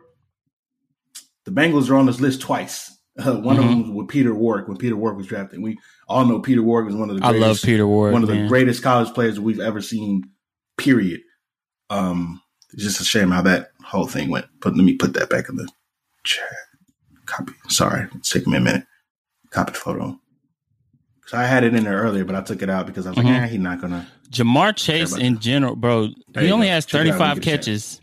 the 1.44 1.50
Bengals 1.50 1.90
are 1.90 1.96
on 1.96 2.06
this 2.06 2.20
list 2.20 2.40
twice. 2.40 2.96
Uh, 3.18 3.34
one 3.40 3.58
of 3.58 3.64
Mhm. 3.64 3.68
them 3.68 3.82
was 3.82 3.90
with 3.90 4.08
Peter 4.08 4.34
Warrick 4.34 4.68
when 4.68 4.76
Peter 4.78 4.96
Warrick 4.96 5.18
was 5.18 5.26
drafted. 5.26 5.60
We 5.60 5.78
all 6.08 6.24
know 6.24 6.40
Peter 6.40 6.62
Warrick 6.62 6.86
was 6.86 6.96
one 6.96 7.10
of 7.10 7.16
the 7.18 7.24
I 7.24 7.30
greatest, 7.32 7.62
love 7.64 7.66
Peter 7.68 7.86
Ward. 7.86 8.12
one 8.12 8.22
of 8.22 8.28
the 8.28 8.34
man. 8.34 8.48
greatest 8.48 8.82
college 8.82 9.12
players 9.12 9.38
we've 9.38 9.60
ever 9.60 9.82
seen. 9.82 10.24
Period. 10.78 11.20
Um, 11.90 12.40
it's 12.72 12.82
just 12.84 13.00
a 13.00 13.04
shame 13.04 13.30
how 13.30 13.42
that 13.42 13.72
whole 13.84 14.06
thing 14.06 14.30
went. 14.30 14.46
But 14.60 14.76
let 14.76 14.84
me 14.84 14.94
put 14.96 15.12
that 15.14 15.28
back 15.28 15.48
in 15.50 15.56
the 15.56 15.68
chat. 16.24 16.44
Copy. 17.26 17.52
Sorry, 17.68 18.08
it's 18.14 18.30
taking 18.30 18.52
me 18.52 18.58
a 18.58 18.62
minute. 18.62 18.86
Copy 19.50 19.72
the 19.72 19.78
photo. 19.78 20.18
Because 21.30 21.44
I 21.44 21.46
had 21.46 21.62
it 21.62 21.74
in 21.74 21.84
there 21.84 22.00
earlier, 22.02 22.24
but 22.24 22.34
I 22.34 22.40
took 22.40 22.60
it 22.60 22.68
out 22.68 22.86
because 22.86 23.06
I 23.06 23.10
was 23.10 23.18
Mhm. 23.18 23.24
like, 23.24 23.42
eh, 23.42 23.46
he's 23.48 23.60
not 23.60 23.80
gonna. 23.80 24.06
Ja'Marr 24.30 24.74
Chase 24.74 25.16
in 25.16 25.38
general, 25.38 25.76
bro, 25.76 26.08
There 26.28 26.42
he 26.42 26.50
only 26.50 26.66
go. 26.66 26.72
has 26.72 26.86
Check 26.86 27.06
it 27.06 27.10
out 27.12 27.18
when 27.20 27.28
35 27.28 27.36
you 27.36 27.42
get 27.42 27.52
a 27.52 27.56
chance. 27.56 27.66
catches, 27.66 28.00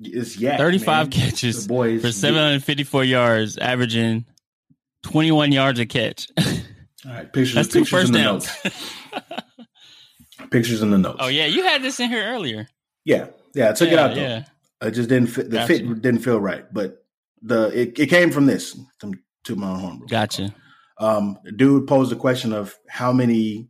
It's 0.00 0.36
yeah, 0.36 0.56
35 0.56 1.10
catches 1.10 1.62
The 1.66 1.68
boys 1.68 2.00
for 2.02 2.10
754 2.12 3.04
yards, 3.04 3.56
averaging 3.58 4.24
21 5.04 5.52
yards 5.52 5.78
a 5.78 5.86
catch. 5.86 6.28
All 7.06 7.12
right, 7.12 7.32
pictures. 7.32 7.54
That's 7.54 7.68
two 7.68 7.80
pictures 7.80 7.90
first 7.90 8.06
in 8.08 8.12
the 8.14 8.18
downs. 8.18 8.48
notes. 8.64 8.92
Pictures 10.50 10.82
in 10.82 10.90
the 10.90 10.98
notes. 10.98 11.18
oh 11.20 11.28
yeah, 11.28 11.46
you 11.46 11.62
had 11.64 11.82
this 11.82 12.00
in 12.00 12.08
here 12.08 12.24
earlier. 12.24 12.68
yeah, 13.04 13.26
yeah. 13.54 13.70
I 13.70 13.72
took 13.72 13.90
it 13.90 13.98
out 13.98 14.14
though. 14.14 14.20
Yeah. 14.20 14.44
It 14.80 14.92
just 14.92 15.08
didn't 15.08 15.28
fit. 15.28 15.50
The 15.50 15.56
Gotcha. 15.58 15.66
fit 15.66 16.02
didn't 16.02 16.20
feel 16.20 16.40
right, 16.40 16.64
but 16.72 17.04
the 17.42 17.66
it, 17.68 17.98
it 17.98 18.06
came 18.06 18.30
from 18.30 18.46
this. 18.46 18.78
To, 19.00 19.12
to 19.44 19.56
my 19.56 19.70
own 19.70 19.78
home. 19.80 20.06
Gotcha. 20.08 20.54
Um, 20.98 21.38
dude 21.56 21.86
posed 21.86 22.10
the 22.10 22.16
question 22.16 22.52
of 22.52 22.76
how 22.88 23.12
many, 23.12 23.68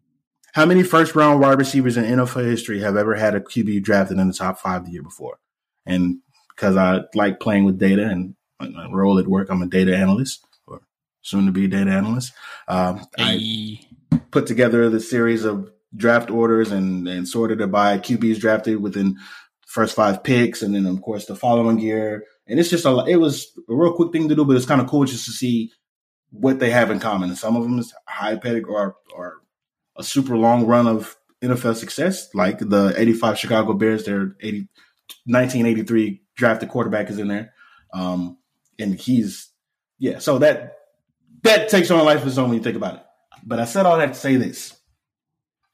How 0.54 0.64
many 0.64 0.82
first 0.82 1.14
round 1.14 1.40
wide 1.40 1.58
receivers 1.58 1.96
in 1.96 2.04
NFL 2.04 2.44
history 2.44 2.80
have 2.80 2.96
ever 2.96 3.14
had 3.14 3.34
a 3.34 3.40
QB 3.40 3.82
drafted 3.82 4.18
in 4.18 4.28
the 4.28 4.34
top 4.34 4.58
five 4.58 4.84
the 4.84 4.92
year 4.92 5.02
before? 5.02 5.38
And 5.86 6.18
because 6.48 6.76
I 6.76 7.00
like 7.14 7.40
playing 7.40 7.64
with 7.64 7.78
data 7.78 8.04
and 8.04 8.34
my 8.60 8.88
role 8.90 9.18
at 9.18 9.28
work, 9.28 9.48
I'm 9.50 9.62
a 9.62 9.66
data 9.66 9.96
analyst 9.96 10.44
or 10.66 10.82
soon 11.22 11.46
to 11.46 11.52
be 11.52 11.68
data 11.68 11.90
analyst. 11.90 12.32
Um, 12.66 13.06
I 13.18 13.80
put 14.30 14.46
together 14.46 14.88
the 14.88 15.00
series 15.00 15.44
of 15.44 15.70
draft 15.96 16.30
orders 16.30 16.72
and, 16.72 17.06
and 17.08 17.28
sorted 17.28 17.60
it 17.60 17.70
by 17.70 17.98
QBs 17.98 18.40
drafted 18.40 18.80
within 18.80 19.16
first 19.66 19.94
five 19.94 20.24
picks, 20.24 20.62
and 20.62 20.74
then 20.74 20.86
of 20.86 21.00
course 21.02 21.26
the 21.26 21.36
following 21.36 21.78
year. 21.78 22.24
And 22.46 22.58
it's 22.58 22.70
just 22.70 22.86
a 22.86 23.04
it 23.06 23.16
was 23.16 23.52
a 23.68 23.74
real 23.74 23.92
quick 23.94 24.12
thing 24.12 24.28
to 24.28 24.34
do, 24.34 24.44
but 24.44 24.56
it's 24.56 24.66
kind 24.66 24.80
of 24.80 24.88
cool 24.88 25.04
just 25.04 25.26
to 25.26 25.32
see 25.32 25.70
what 26.30 26.58
they 26.58 26.70
have 26.70 26.90
in 26.90 27.00
common. 27.00 27.34
Some 27.36 27.56
of 27.56 27.62
them 27.62 27.78
is 27.78 27.94
high 28.06 28.36
pedigree 28.36 28.74
or, 28.74 28.96
or 29.14 29.42
a 29.96 30.04
super 30.04 30.36
long 30.36 30.66
run 30.66 30.86
of 30.86 31.16
NFL 31.42 31.76
success, 31.76 32.34
like 32.34 32.58
the 32.58 32.94
85 32.96 33.38
Chicago 33.38 33.72
Bears, 33.74 34.04
their 34.04 34.36
80, 34.40 34.68
1983 35.24 36.22
drafted 36.34 36.68
quarterback 36.68 37.10
is 37.10 37.18
in 37.18 37.28
there. 37.28 37.52
Um, 37.94 38.38
and 38.78 38.94
he's, 38.94 39.50
yeah, 39.98 40.18
so 40.18 40.38
that, 40.38 40.76
that 41.42 41.68
takes 41.68 41.90
on 41.90 42.04
life 42.04 42.22
of 42.22 42.28
its 42.28 42.38
own 42.38 42.50
when 42.50 42.58
you 42.58 42.64
think 42.64 42.76
about 42.76 42.96
it. 42.96 43.02
But 43.44 43.60
I 43.60 43.64
said 43.64 43.86
all 43.86 43.98
that 43.98 44.14
to 44.14 44.18
say 44.18 44.36
this. 44.36 44.72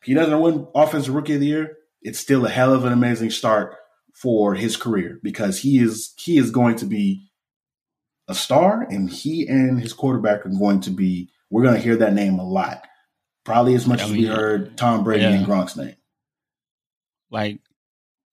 If 0.00 0.06
he 0.06 0.14
doesn't 0.14 0.40
win 0.40 0.66
Offensive 0.74 1.14
Rookie 1.14 1.34
of 1.34 1.40
the 1.40 1.46
Year, 1.46 1.78
it's 2.02 2.18
still 2.18 2.44
a 2.44 2.50
hell 2.50 2.74
of 2.74 2.84
an 2.84 2.92
amazing 2.92 3.30
start 3.30 3.76
for 4.12 4.54
his 4.54 4.76
career 4.76 5.18
because 5.22 5.58
he 5.60 5.78
is 5.78 6.12
he 6.16 6.38
is 6.38 6.50
going 6.50 6.76
to 6.76 6.86
be 6.86 7.26
a 8.28 8.34
star 8.34 8.82
and 8.82 9.10
he 9.10 9.46
and 9.46 9.80
his 9.80 9.92
quarterback 9.92 10.46
are 10.46 10.50
going 10.50 10.80
to 10.80 10.90
be 10.90 11.30
we're 11.50 11.62
going 11.62 11.74
to 11.74 11.80
hear 11.80 11.96
that 11.96 12.14
name 12.14 12.38
a 12.38 12.48
lot. 12.48 12.86
Probably 13.44 13.74
as 13.74 13.86
much 13.86 14.00
I 14.00 14.06
mean, 14.06 14.14
as 14.14 14.18
we 14.18 14.26
heard 14.26 14.76
tom 14.76 15.04
brady 15.04 15.22
yeah. 15.22 15.30
and 15.30 15.46
gronk's 15.46 15.76
name. 15.76 15.96
Like 17.30 17.58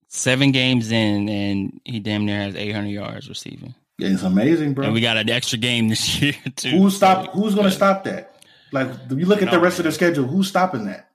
seven 0.08 0.52
games 0.52 0.92
in 0.92 1.30
and 1.30 1.82
he 1.86 2.00
damn 2.00 2.26
near 2.26 2.40
has 2.40 2.56
800 2.56 2.90
yards 2.90 3.30
receiving. 3.30 3.76
It's 4.00 4.24
amazing 4.24 4.74
bro. 4.74 4.86
And 4.86 4.94
we 4.94 5.02
got 5.02 5.18
an 5.18 5.30
extra 5.30 5.58
game 5.60 5.90
this 5.90 6.22
year 6.22 6.34
too. 6.56 6.70
Who's 6.70 6.96
stop 6.96 7.32
who's 7.32 7.56
going 7.56 7.68
to 7.68 7.76
stop 7.76 8.06
that? 8.06 8.44
Like 8.72 8.90
you 9.10 9.26
look 9.26 9.42
at 9.42 9.52
the 9.52 9.60
rest 9.60 9.78
man. 9.78 9.88
of 9.88 9.92
the 9.92 9.96
schedule 9.96 10.26
who's 10.26 10.48
stopping 10.48 10.86
that? 10.86 11.10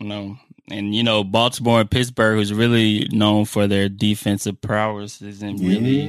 No. 0.00 0.36
And 0.68 0.94
you 0.94 1.04
know 1.04 1.22
Baltimore 1.22 1.80
and 1.80 1.90
Pittsburgh, 1.90 2.38
who's 2.38 2.52
really 2.52 3.08
known 3.12 3.44
for 3.44 3.68
their 3.68 3.88
defensive 3.88 4.60
prowess, 4.60 5.22
isn't 5.22 5.58
really 5.58 6.08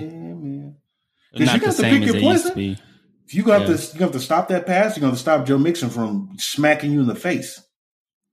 not 1.45 1.61
the 1.61 1.71
same 1.71 2.03
as 2.03 2.15
it 2.15 2.21
used 2.21 2.47
to 2.47 2.55
be. 2.55 2.77
If 3.25 3.35
you 3.35 3.43
have 3.45 3.67
yeah. 3.67 3.75
to, 3.75 3.93
you 3.93 3.99
have 4.01 4.13
to 4.13 4.19
stop 4.19 4.47
that 4.47 4.65
pass. 4.65 4.95
You're 4.95 5.01
going 5.01 5.13
to 5.13 5.19
stop 5.19 5.45
Joe 5.45 5.57
Mixon 5.57 5.89
from 5.89 6.31
smacking 6.37 6.93
you 6.93 7.01
in 7.01 7.07
the 7.07 7.15
face 7.15 7.61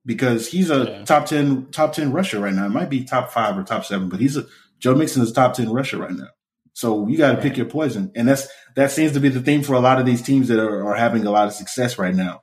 because 0.06 0.48
he's 0.48 0.70
a 0.70 0.84
yeah. 0.84 1.04
top 1.04 1.26
ten 1.26 1.66
top 1.72 1.92
ten 1.92 2.12
rusher 2.12 2.38
right 2.38 2.54
now. 2.54 2.66
It 2.66 2.70
might 2.70 2.90
be 2.90 3.04
top 3.04 3.32
five 3.32 3.58
or 3.58 3.64
top 3.64 3.84
seven, 3.84 4.08
but 4.08 4.20
he's 4.20 4.36
a 4.36 4.46
Joe 4.78 4.94
Mixon 4.94 5.22
is 5.22 5.32
top 5.32 5.54
ten 5.54 5.70
rusher 5.70 5.98
right 5.98 6.12
now. 6.12 6.28
So 6.74 7.06
you 7.08 7.18
got 7.18 7.32
to 7.32 7.42
pick 7.42 7.56
your 7.56 7.66
poison, 7.66 8.12
and 8.14 8.28
that's 8.28 8.48
that 8.76 8.90
seems 8.90 9.12
to 9.12 9.20
be 9.20 9.28
the 9.28 9.40
theme 9.40 9.62
for 9.62 9.74
a 9.74 9.80
lot 9.80 9.98
of 10.00 10.06
these 10.06 10.22
teams 10.22 10.48
that 10.48 10.58
are, 10.58 10.86
are 10.86 10.96
having 10.96 11.26
a 11.26 11.30
lot 11.30 11.46
of 11.46 11.54
success 11.54 11.98
right 11.98 12.14
now. 12.14 12.42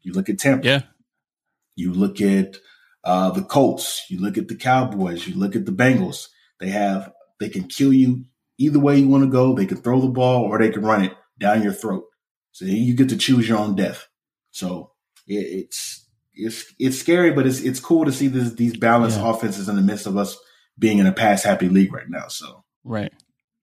You 0.00 0.12
look 0.12 0.28
at 0.28 0.38
Tampa, 0.38 0.66
yeah. 0.66 0.82
You 1.74 1.92
look 1.92 2.20
at 2.20 2.56
uh, 3.04 3.30
the 3.30 3.42
Colts, 3.42 4.04
you 4.08 4.20
look 4.20 4.38
at 4.38 4.48
the 4.48 4.56
Cowboys, 4.56 5.26
you 5.28 5.34
look 5.34 5.54
at 5.54 5.66
the 5.66 5.72
Bengals. 5.72 6.28
They 6.60 6.70
have 6.70 7.12
they 7.38 7.48
can 7.48 7.64
kill 7.64 7.92
you 7.92 8.24
either 8.58 8.78
way 8.78 8.98
you 8.98 9.08
want 9.08 9.24
to 9.24 9.30
go. 9.30 9.54
They 9.54 9.66
can 9.66 9.78
throw 9.78 10.00
the 10.00 10.08
ball 10.08 10.44
or 10.44 10.58
they 10.58 10.70
can 10.70 10.82
run 10.82 11.04
it 11.04 11.16
down 11.38 11.62
your 11.62 11.72
throat. 11.72 12.04
So 12.52 12.64
you 12.64 12.94
get 12.94 13.08
to 13.10 13.16
choose 13.16 13.48
your 13.48 13.58
own 13.58 13.76
death. 13.76 14.08
So 14.50 14.92
it, 15.26 15.34
it's 15.34 16.06
it's 16.34 16.74
it's 16.78 16.98
scary, 16.98 17.32
but 17.32 17.46
it's 17.46 17.60
it's 17.60 17.80
cool 17.80 18.04
to 18.04 18.12
see 18.12 18.28
this, 18.28 18.52
these 18.54 18.76
balanced 18.76 19.18
yeah. 19.18 19.30
offenses 19.30 19.68
in 19.68 19.76
the 19.76 19.82
midst 19.82 20.06
of 20.06 20.16
us 20.16 20.36
being 20.78 20.98
in 20.98 21.06
a 21.06 21.12
pass 21.12 21.42
happy 21.42 21.68
league 21.68 21.92
right 21.92 22.08
now. 22.08 22.28
So 22.28 22.64
right, 22.84 23.12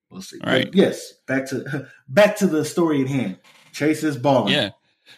we'll 0.10 0.22
see. 0.22 0.40
Right. 0.46 0.66
But 0.66 0.76
yes, 0.76 1.14
back 1.28 1.48
to 1.48 1.88
back 2.08 2.38
to 2.38 2.48
the 2.48 2.66
story 2.66 3.02
at 3.02 3.08
hand. 3.08 3.40
Chase 3.74 4.04
is 4.04 4.18
balling. 4.18 4.54
Yeah. 4.54 4.72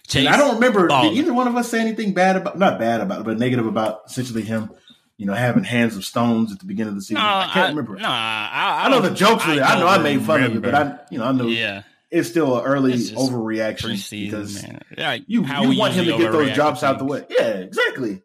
Chase, 0.07 0.27
I 0.27 0.35
don't 0.35 0.55
remember 0.55 0.87
did 0.87 1.13
either 1.13 1.33
one 1.33 1.47
of 1.47 1.55
us 1.55 1.69
say 1.69 1.79
anything 1.79 2.13
bad 2.13 2.35
about 2.35 2.57
not 2.57 2.77
bad 2.77 2.99
about 2.99 3.23
but 3.23 3.39
negative 3.39 3.65
about 3.65 4.01
essentially 4.07 4.41
him, 4.41 4.69
you 5.17 5.25
know, 5.25 5.33
having 5.33 5.63
hands 5.63 5.95
of 5.95 6.05
stones 6.05 6.51
at 6.51 6.59
the 6.59 6.65
beginning 6.65 6.89
of 6.89 6.95
the 6.95 7.01
season. 7.01 7.15
No, 7.15 7.27
I 7.27 7.49
can't 7.51 7.65
I, 7.65 7.69
remember. 7.69 7.95
No, 7.95 8.07
I, 8.07 8.81
I, 8.85 8.89
know 8.89 9.01
the 9.01 9.11
jokes 9.11 9.43
it. 9.47 9.61
I 9.61 9.79
know 9.79 9.87
I 9.87 9.97
made 9.97 10.21
fun 10.21 10.41
remember. 10.41 10.57
of 10.57 10.63
it, 10.63 10.71
but 10.71 10.75
I 10.75 10.99
you 11.09 11.17
know 11.17 11.25
I 11.25 11.31
know 11.31 11.47
yeah. 11.47 11.83
it's 12.11 12.29
still 12.29 12.59
an 12.59 12.65
early 12.65 12.93
overreaction 12.93 14.09
because 14.09 14.61
man. 14.61 14.81
Yeah, 14.95 15.13
you, 15.13 15.43
you 15.43 15.77
want 15.77 15.93
him 15.93 16.05
to 16.05 16.17
get 16.17 16.31
those 16.31 16.53
drops 16.53 16.83
out 16.83 16.99
the 16.99 17.05
way. 17.05 17.25
Yeah, 17.29 17.47
exactly. 17.47 18.21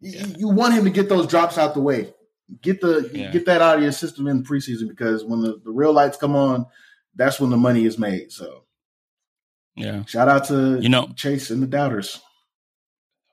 Yeah. 0.00 0.26
You, 0.26 0.34
you 0.38 0.48
want 0.48 0.74
him 0.74 0.84
to 0.84 0.90
get 0.90 1.08
those 1.08 1.26
drops 1.26 1.56
out 1.56 1.74
the 1.74 1.80
way. 1.80 2.12
Get 2.60 2.80
the 2.80 3.10
yeah. 3.12 3.30
get 3.32 3.46
that 3.46 3.62
out 3.62 3.78
of 3.78 3.82
your 3.82 3.92
system 3.92 4.26
in 4.26 4.44
preseason 4.44 4.88
because 4.88 5.24
when 5.24 5.40
the, 5.40 5.60
the 5.64 5.70
real 5.70 5.92
lights 5.92 6.18
come 6.18 6.36
on, 6.36 6.66
that's 7.14 7.40
when 7.40 7.50
the 7.50 7.56
money 7.56 7.86
is 7.86 7.98
made. 7.98 8.30
So 8.30 8.64
yeah. 9.74 10.04
Shout 10.04 10.28
out 10.28 10.44
to 10.48 10.78
you 10.80 10.90
know 10.90 11.08
Chase 11.16 11.50
and 11.50 11.62
the 11.62 11.66
Doubters. 11.66 12.20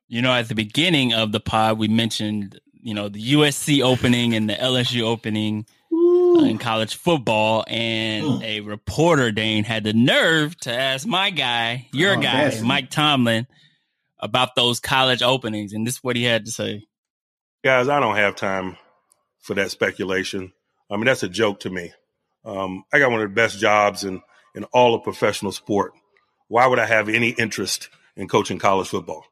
You 0.07 0.21
know, 0.21 0.31
at 0.31 0.47
the 0.47 0.55
beginning 0.55 1.13
of 1.13 1.31
the 1.31 1.39
pod, 1.39 1.77
we 1.77 1.87
mentioned 1.87 2.59
you 2.83 2.93
know 2.93 3.09
the 3.09 3.33
USC 3.33 3.83
opening 3.83 4.35
and 4.35 4.49
the 4.49 4.53
LSU 4.53 5.01
opening 5.01 5.65
uh, 5.91 6.45
in 6.45 6.57
college 6.57 6.95
football, 6.95 7.63
and 7.67 8.25
mm. 8.25 8.43
a 8.43 8.59
reporter 8.61 9.31
Dane 9.31 9.63
had 9.63 9.83
the 9.83 9.93
nerve 9.93 10.55
to 10.61 10.73
ask 10.73 11.07
my 11.07 11.29
guy, 11.29 11.87
your 11.91 12.17
oh, 12.17 12.21
guy, 12.21 12.59
Mike 12.61 12.89
Tomlin, 12.89 13.47
about 14.19 14.55
those 14.55 14.79
college 14.79 15.21
openings, 15.21 15.73
and 15.73 15.87
this 15.87 15.95
is 15.95 16.03
what 16.03 16.15
he 16.15 16.23
had 16.23 16.45
to 16.45 16.51
say. 16.51 16.83
Guys, 17.63 17.87
I 17.87 17.99
don't 17.99 18.17
have 18.17 18.35
time 18.35 18.77
for 19.39 19.53
that 19.55 19.71
speculation. 19.71 20.53
I 20.91 20.97
mean, 20.97 21.05
that's 21.05 21.23
a 21.23 21.29
joke 21.29 21.61
to 21.61 21.69
me. 21.69 21.91
Um, 22.45 22.83
I 22.93 22.99
got 22.99 23.09
one 23.09 23.21
of 23.21 23.29
the 23.29 23.35
best 23.35 23.59
jobs 23.59 24.03
in 24.03 24.21
in 24.55 24.65
all 24.65 24.93
of 24.93 25.03
professional 25.03 25.51
sport 25.51 25.93
why 26.53 26.67
would 26.67 26.77
I 26.77 26.85
have 26.85 27.09
any 27.09 27.29
interest 27.29 27.89
in 28.15 28.27
coaching 28.27 28.59
college 28.59 28.87
football? 28.87 29.25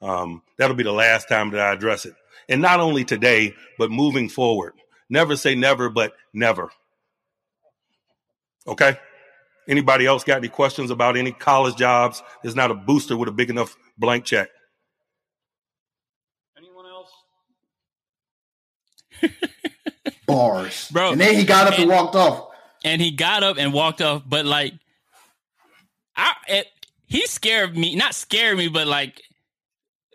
Um, 0.00 0.42
that'll 0.56 0.74
be 0.74 0.82
the 0.82 0.90
last 0.90 1.28
time 1.28 1.50
that 1.50 1.60
I 1.60 1.70
address 1.70 2.06
it. 2.06 2.14
And 2.48 2.60
not 2.60 2.80
only 2.80 3.04
today, 3.04 3.54
but 3.78 3.90
moving 3.90 4.28
forward. 4.28 4.74
Never 5.08 5.36
say 5.36 5.54
never, 5.54 5.90
but 5.90 6.14
never. 6.32 6.70
Okay? 8.66 8.96
Anybody 9.68 10.06
else 10.06 10.24
got 10.24 10.38
any 10.38 10.48
questions 10.48 10.90
about 10.90 11.16
any 11.16 11.32
college 11.32 11.76
jobs? 11.76 12.22
There's 12.42 12.56
not 12.56 12.70
a 12.70 12.74
booster 12.74 13.16
with 13.16 13.28
a 13.28 13.32
big 13.32 13.50
enough 13.50 13.76
blank 13.96 14.24
check. 14.24 14.48
Anyone 16.56 16.86
else? 16.86 17.10
Bars. 20.26 20.88
Bro. 20.90 21.12
And 21.12 21.20
then 21.20 21.34
he 21.34 21.44
got 21.44 21.66
up 21.68 21.74
and, 21.74 21.82
and 21.82 21.90
walked 21.90 22.16
off. 22.16 22.48
And 22.84 23.00
he 23.00 23.12
got 23.12 23.44
up 23.44 23.56
and 23.58 23.72
walked 23.72 24.02
off, 24.02 24.22
but 24.26 24.44
like 24.44 24.74
I 26.16 26.34
it, 26.48 26.66
he 27.06 27.26
scared 27.26 27.76
me, 27.76 27.94
not 27.94 28.14
scared 28.14 28.58
me, 28.58 28.68
but 28.68 28.86
like 28.86 29.22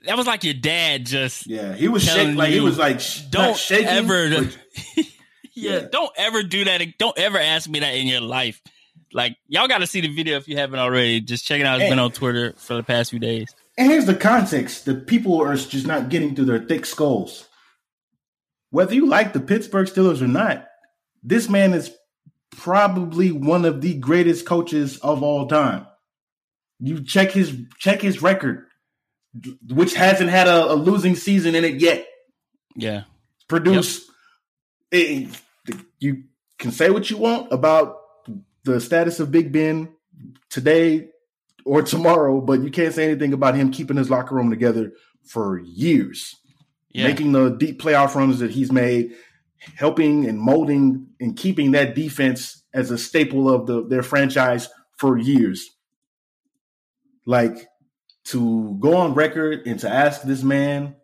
that 0.07 0.17
was 0.17 0.25
like 0.25 0.43
your 0.43 0.53
dad 0.53 1.05
just 1.05 1.47
yeah. 1.47 1.73
He 1.73 1.87
was 1.87 2.03
shaking 2.03 2.35
like 2.35 2.49
he 2.49 2.59
was 2.59 2.77
like 2.77 3.01
don't 3.29 3.55
shaking, 3.55 3.87
ever 3.87 4.29
but, 4.29 4.57
yeah, 4.95 5.03
yeah, 5.53 5.87
don't 5.91 6.11
ever 6.17 6.43
do 6.43 6.65
that. 6.65 6.81
Don't 6.97 7.17
ever 7.17 7.37
ask 7.37 7.69
me 7.69 7.79
that 7.79 7.93
in 7.93 8.07
your 8.07 8.21
life. 8.21 8.61
Like 9.13 9.37
y'all 9.47 9.67
got 9.67 9.79
to 9.79 9.87
see 9.87 10.01
the 10.01 10.13
video 10.13 10.37
if 10.37 10.47
you 10.47 10.57
haven't 10.57 10.79
already. 10.79 11.21
Just 11.21 11.45
check 11.45 11.59
it 11.59 11.65
out. 11.65 11.75
It's 11.75 11.83
and, 11.83 11.91
been 11.91 11.99
on 11.99 12.11
Twitter 12.11 12.53
for 12.57 12.75
the 12.75 12.83
past 12.83 13.11
few 13.11 13.19
days. 13.19 13.53
And 13.77 13.91
here's 13.91 14.05
the 14.05 14.15
context: 14.15 14.85
the 14.85 14.95
people 14.95 15.41
are 15.41 15.55
just 15.55 15.85
not 15.85 16.09
getting 16.09 16.35
through 16.35 16.45
their 16.45 16.59
thick 16.59 16.85
skulls. 16.85 17.47
Whether 18.69 18.95
you 18.95 19.07
like 19.07 19.33
the 19.33 19.39
Pittsburgh 19.39 19.87
Steelers 19.87 20.21
or 20.21 20.27
not, 20.27 20.67
this 21.23 21.47
man 21.47 21.73
is 21.73 21.91
probably 22.51 23.31
one 23.31 23.65
of 23.65 23.81
the 23.81 23.93
greatest 23.95 24.45
coaches 24.45 24.97
of 24.99 25.23
all 25.23 25.47
time. 25.47 25.87
You 26.79 27.03
check 27.03 27.31
his 27.31 27.55
check 27.79 28.01
his 28.01 28.21
record, 28.21 28.66
which 29.69 29.93
hasn't 29.93 30.29
had 30.29 30.47
a, 30.47 30.71
a 30.71 30.75
losing 30.75 31.15
season 31.15 31.55
in 31.55 31.63
it 31.65 31.81
yet. 31.81 32.05
Yeah, 32.75 33.03
produce. 33.47 34.09
Yep. 34.91 35.03
It, 35.03 35.41
you 35.99 36.23
can 36.57 36.71
say 36.71 36.89
what 36.89 37.09
you 37.09 37.17
want 37.17 37.51
about 37.51 37.97
the 38.63 38.79
status 38.79 39.19
of 39.19 39.31
Big 39.31 39.51
Ben 39.51 39.89
today 40.49 41.09
or 41.65 41.81
tomorrow, 41.81 42.39
but 42.39 42.61
you 42.61 42.71
can't 42.71 42.93
say 42.93 43.03
anything 43.03 43.33
about 43.33 43.55
him 43.55 43.71
keeping 43.71 43.97
his 43.97 44.09
locker 44.09 44.35
room 44.35 44.49
together 44.49 44.93
for 45.25 45.59
years, 45.59 46.35
yeah. 46.93 47.07
making 47.07 47.33
the 47.33 47.49
deep 47.49 47.81
playoff 47.81 48.15
runs 48.15 48.39
that 48.39 48.51
he's 48.51 48.71
made, 48.71 49.13
helping 49.75 50.25
and 50.25 50.39
molding 50.39 51.07
and 51.19 51.35
keeping 51.35 51.71
that 51.71 51.95
defense 51.95 52.63
as 52.73 52.91
a 52.91 52.97
staple 52.97 53.49
of 53.53 53.65
the, 53.65 53.85
their 53.87 54.03
franchise 54.03 54.69
for 54.97 55.17
years. 55.17 55.69
Like 57.25 57.67
to 58.27 58.77
go 58.79 58.97
on 58.97 59.13
record 59.13 59.65
and 59.65 59.79
to 59.79 59.89
ask 59.89 60.21
this 60.23 60.43
man, 60.43 60.95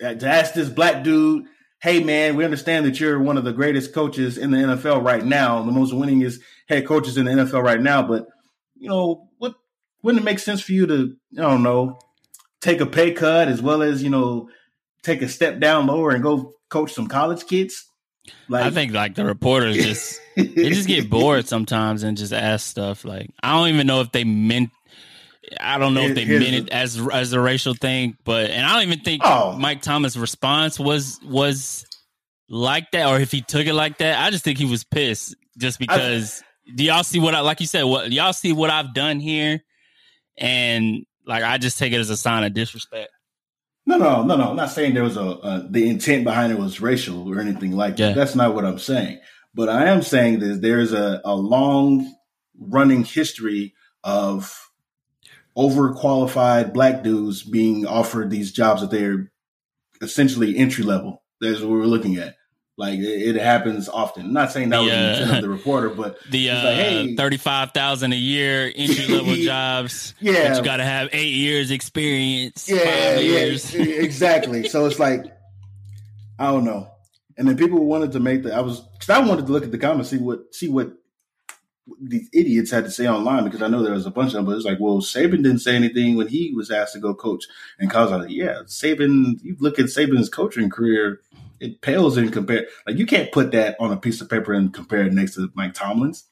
to 0.00 0.26
ask 0.26 0.54
this 0.54 0.68
black 0.68 1.02
dude, 1.02 1.46
hey 1.80 2.02
man, 2.02 2.36
we 2.36 2.44
understand 2.44 2.86
that 2.86 3.00
you're 3.00 3.18
one 3.18 3.38
of 3.38 3.44
the 3.44 3.52
greatest 3.52 3.94
coaches 3.94 4.36
in 4.36 4.50
the 4.50 4.58
NFL 4.58 5.02
right 5.02 5.24
now, 5.24 5.62
the 5.62 5.72
most 5.72 5.92
winningest 5.92 6.40
head 6.68 6.86
coaches 6.86 7.16
in 7.16 7.24
the 7.24 7.32
NFL 7.32 7.62
right 7.62 7.80
now, 7.80 8.02
but 8.02 8.26
you 8.76 8.88
know, 8.88 9.28
what 9.38 9.54
wouldn't 10.02 10.22
it 10.22 10.24
make 10.24 10.38
sense 10.38 10.60
for 10.60 10.72
you 10.72 10.86
to, 10.86 11.16
I 11.38 11.42
don't 11.42 11.62
know, 11.62 11.98
take 12.60 12.80
a 12.80 12.86
pay 12.86 13.12
cut 13.12 13.48
as 13.48 13.62
well 13.62 13.82
as 13.82 14.02
you 14.02 14.10
know 14.10 14.48
take 15.02 15.22
a 15.22 15.28
step 15.28 15.60
down 15.60 15.86
lower 15.86 16.10
and 16.10 16.22
go 16.22 16.52
coach 16.68 16.92
some 16.92 17.06
college 17.06 17.46
kids? 17.46 17.86
Like, 18.48 18.64
I 18.64 18.70
think 18.70 18.92
like 18.92 19.14
the 19.14 19.24
reporters 19.24 19.76
just 19.76 20.20
they 20.36 20.68
just 20.68 20.88
get 20.88 21.10
bored 21.10 21.48
sometimes 21.48 22.02
and 22.02 22.16
just 22.16 22.32
ask 22.32 22.66
stuff. 22.66 23.04
Like 23.04 23.30
I 23.42 23.56
don't 23.56 23.68
even 23.68 23.86
know 23.86 24.00
if 24.00 24.12
they 24.12 24.24
meant. 24.24 24.70
I 25.58 25.78
don't 25.78 25.94
know 25.94 26.02
if 26.02 26.14
they 26.14 26.24
meant 26.24 26.54
it 26.54 26.68
as 26.70 27.00
as 27.12 27.32
a 27.32 27.40
racial 27.40 27.74
thing, 27.74 28.16
but 28.24 28.50
and 28.50 28.64
I 28.64 28.74
don't 28.74 28.88
even 28.88 29.00
think 29.04 29.22
oh. 29.24 29.56
Mike 29.58 29.82
Thomas' 29.82 30.16
response 30.16 30.78
was 30.78 31.18
was 31.24 31.86
like 32.48 32.90
that, 32.92 33.08
or 33.08 33.18
if 33.18 33.32
he 33.32 33.40
took 33.40 33.66
it 33.66 33.74
like 33.74 33.98
that. 33.98 34.24
I 34.24 34.30
just 34.30 34.44
think 34.44 34.58
he 34.58 34.66
was 34.66 34.84
pissed 34.84 35.34
just 35.58 35.78
because. 35.78 36.42
I, 36.42 36.46
do 36.74 36.84
y'all 36.84 37.02
see 37.02 37.18
what 37.18 37.34
I 37.34 37.40
like? 37.40 37.60
You 37.60 37.66
said 37.66 37.82
what 37.82 38.12
y'all 38.12 38.32
see 38.32 38.52
what 38.52 38.70
I've 38.70 38.94
done 38.94 39.18
here, 39.18 39.60
and 40.38 41.04
like 41.26 41.42
I 41.42 41.58
just 41.58 41.78
take 41.78 41.92
it 41.92 41.98
as 41.98 42.10
a 42.10 42.16
sign 42.16 42.44
of 42.44 42.54
disrespect. 42.54 43.10
No, 43.86 43.96
no, 43.96 44.22
no, 44.22 44.36
no. 44.36 44.50
I'm 44.50 44.56
not 44.56 44.70
saying 44.70 44.94
there 44.94 45.02
was 45.02 45.16
a, 45.16 45.22
a 45.22 45.66
the 45.68 45.88
intent 45.88 46.24
behind 46.24 46.52
it 46.52 46.58
was 46.58 46.80
racial 46.80 47.28
or 47.28 47.40
anything 47.40 47.72
like 47.72 47.96
that. 47.96 48.14
That's 48.14 48.34
not 48.34 48.54
what 48.54 48.64
I'm 48.64 48.78
saying. 48.78 49.20
But 49.54 49.68
I 49.68 49.88
am 49.88 50.02
saying 50.02 50.40
that 50.40 50.62
there's 50.62 50.92
a, 50.92 51.20
a 51.24 51.34
long 51.34 52.14
running 52.58 53.04
history 53.04 53.74
of 54.04 54.69
overqualified 55.56 56.72
black 56.72 57.02
dudes 57.02 57.42
being 57.42 57.86
offered 57.86 58.30
these 58.30 58.52
jobs 58.52 58.80
that 58.80 58.90
they're 58.90 59.30
essentially 60.00 60.56
entry 60.56 60.84
level. 60.84 61.22
That's 61.40 61.60
what 61.60 61.70
we're 61.70 61.86
looking 61.86 62.16
at. 62.16 62.36
Like 62.76 62.98
it, 63.00 63.36
happens 63.36 63.90
often. 63.90 64.26
I'm 64.26 64.32
not 64.32 64.52
saying 64.52 64.70
that 64.70 64.78
the, 64.78 64.82
was 64.84 64.90
the 64.90 65.22
intent 65.22 65.36
of 65.36 65.42
the 65.42 65.50
reporter, 65.50 65.90
but 65.90 66.16
the 66.30 66.48
uh, 66.48 66.64
like, 66.64 66.76
hey, 66.76 67.14
thirty 67.14 67.36
five 67.36 67.72
thousand 67.72 68.14
a 68.14 68.16
year 68.16 68.72
entry 68.74 69.06
level 69.14 69.34
jobs. 69.34 70.14
Yeah, 70.18 70.56
you 70.56 70.62
got 70.62 70.78
to 70.78 70.84
have 70.84 71.10
eight 71.12 71.34
years 71.34 71.70
experience. 71.70 72.70
Yeah, 72.70 73.18
years. 73.18 73.74
yeah, 73.74 73.84
exactly. 73.84 74.66
so 74.66 74.86
it's 74.86 74.98
like 74.98 75.26
I 76.38 76.46
don't 76.46 76.64
know. 76.64 76.90
And 77.36 77.46
then 77.46 77.58
people 77.58 77.84
wanted 77.84 78.12
to 78.12 78.20
make 78.20 78.44
the. 78.44 78.54
I 78.54 78.60
was 78.60 78.80
because 78.80 79.10
I 79.10 79.18
wanted 79.18 79.46
to 79.46 79.52
look 79.52 79.64
at 79.64 79.72
the 79.72 79.78
comments, 79.78 80.08
see 80.08 80.16
what 80.16 80.54
see 80.54 80.68
what 80.70 80.90
these 82.00 82.28
idiots 82.32 82.70
had 82.70 82.84
to 82.84 82.90
say 82.90 83.08
online 83.08 83.44
because 83.44 83.62
I 83.62 83.68
know 83.68 83.82
there 83.82 83.92
was 83.92 84.06
a 84.06 84.10
bunch 84.10 84.28
of 84.28 84.34
them, 84.34 84.44
but 84.46 84.56
it's 84.56 84.64
like, 84.64 84.78
well, 84.80 84.98
Saban 84.98 85.42
didn't 85.42 85.60
say 85.60 85.74
anything 85.74 86.16
when 86.16 86.28
he 86.28 86.52
was 86.54 86.70
asked 86.70 86.92
to 86.94 87.00
go 87.00 87.14
coach. 87.14 87.46
And 87.78 87.90
Kyle's 87.90 88.10
like, 88.10 88.30
yeah, 88.30 88.62
Saban, 88.66 89.42
you 89.42 89.56
look 89.58 89.78
at 89.78 89.86
Saban's 89.86 90.28
coaching 90.28 90.70
career, 90.70 91.20
it 91.60 91.80
pales 91.80 92.16
in 92.16 92.30
compare. 92.30 92.66
Like 92.86 92.96
you 92.96 93.06
can't 93.06 93.32
put 93.32 93.52
that 93.52 93.76
on 93.78 93.92
a 93.92 93.96
piece 93.96 94.20
of 94.20 94.30
paper 94.30 94.52
and 94.52 94.72
compare 94.72 95.02
it 95.02 95.12
next 95.12 95.34
to 95.34 95.50
Mike 95.54 95.74
Tomlin's. 95.74 96.24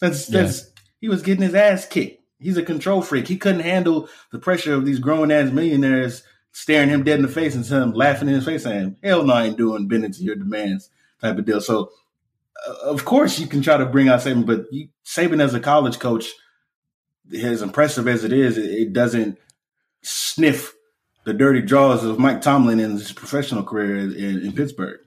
That's 0.00 0.26
that's 0.26 0.64
yeah. 0.64 0.82
he 1.00 1.08
was 1.08 1.22
getting 1.22 1.42
his 1.42 1.54
ass 1.54 1.86
kicked. 1.86 2.22
He's 2.38 2.56
a 2.56 2.62
control 2.62 3.00
freak. 3.00 3.26
He 3.26 3.38
couldn't 3.38 3.60
handle 3.60 4.08
the 4.30 4.38
pressure 4.38 4.74
of 4.74 4.84
these 4.84 4.98
grown 4.98 5.30
ass 5.30 5.50
millionaires 5.50 6.22
staring 6.52 6.88
him 6.88 7.02
dead 7.02 7.16
in 7.16 7.22
the 7.22 7.28
face 7.28 7.54
and 7.54 7.66
him 7.66 7.92
laughing 7.92 8.28
in 8.28 8.34
his 8.34 8.44
face 8.44 8.64
saying, 8.64 8.96
"Hell 9.02 9.24
no, 9.24 9.32
I 9.32 9.44
ain't 9.46 9.56
doing 9.56 9.88
bending 9.88 10.12
to 10.12 10.22
your 10.22 10.36
demands." 10.36 10.90
Type 11.20 11.38
of 11.38 11.44
deal. 11.46 11.60
So, 11.60 11.90
of 12.82 13.04
course, 13.04 13.38
you 13.38 13.46
can 13.46 13.62
try 13.62 13.76
to 13.76 13.86
bring 13.86 14.08
out 14.08 14.20
Saban, 14.20 14.46
but 14.46 14.66
you, 14.70 14.88
Saban 15.04 15.42
as 15.42 15.54
a 15.54 15.60
college 15.60 15.98
coach, 15.98 16.26
as 17.32 17.62
impressive 17.62 18.08
as 18.08 18.24
it 18.24 18.32
is, 18.32 18.58
it, 18.58 18.70
it 18.70 18.92
doesn't 18.92 19.38
sniff 20.02 20.74
the 21.24 21.32
dirty 21.32 21.62
draws 21.62 22.04
of 22.04 22.18
Mike 22.18 22.42
Tomlin 22.42 22.80
in 22.80 22.92
his 22.92 23.12
professional 23.12 23.62
career 23.62 23.96
in, 23.96 24.40
in 24.42 24.52
Pittsburgh. 24.52 25.00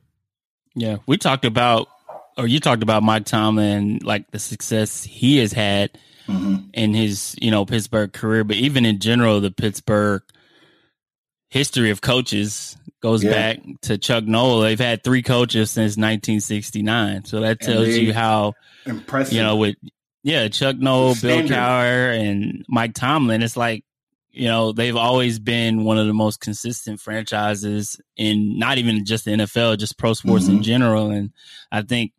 Yeah, 0.75 0.97
we 1.05 1.17
talked 1.17 1.45
about, 1.45 1.87
or 2.37 2.47
you 2.47 2.59
talked 2.59 2.83
about 2.83 3.03
Mike 3.03 3.25
Tomlin, 3.25 3.99
like 4.03 4.29
the 4.31 4.39
success 4.39 5.03
he 5.03 5.37
has 5.37 5.51
had 5.51 5.91
mm-hmm. 6.27 6.69
in 6.73 6.93
his, 6.93 7.35
you 7.41 7.51
know, 7.51 7.65
Pittsburgh 7.65 8.13
career, 8.13 8.43
but 8.43 8.57
even 8.57 8.85
in 8.85 8.99
general, 8.99 9.39
the 9.39 9.51
Pittsburgh 9.51 10.23
history 11.49 11.91
of 11.91 12.01
coaches 12.01 12.77
goes 13.01 13.23
yeah. 13.23 13.31
back 13.31 13.59
to 13.83 13.97
Chuck 13.97 14.25
Noll. 14.25 14.61
They've 14.61 14.79
had 14.79 15.03
three 15.03 15.21
coaches 15.21 15.71
since 15.71 15.91
1969, 15.97 17.25
so 17.25 17.41
that 17.41 17.59
tells 17.61 17.89
you 17.89 18.13
how 18.13 18.53
impressive. 18.85 19.33
You 19.33 19.43
know, 19.43 19.55
with 19.55 19.75
yeah, 20.23 20.47
Chuck 20.47 20.77
Noll, 20.77 21.15
Bill 21.15 21.43
Cowher, 21.43 22.19
and 22.19 22.65
Mike 22.67 22.93
Tomlin. 22.93 23.41
It's 23.41 23.57
like 23.57 23.83
you 24.37 24.47
know, 24.47 24.71
they've 24.71 24.95
always 24.95 25.39
been 25.39 25.83
one 25.83 25.97
of 25.97 26.05
the 26.05 26.13
most 26.13 26.39
consistent 26.39 26.99
franchises 26.99 27.99
in 28.15 28.59
not 28.59 28.77
even 28.77 29.03
just 29.03 29.25
the 29.25 29.31
NFL, 29.31 29.79
just 29.79 29.97
pro 29.97 30.13
sports 30.13 30.45
mm-hmm. 30.45 30.57
in 30.57 30.63
general. 30.63 31.09
And 31.09 31.31
I 31.71 31.81
think 31.81 32.11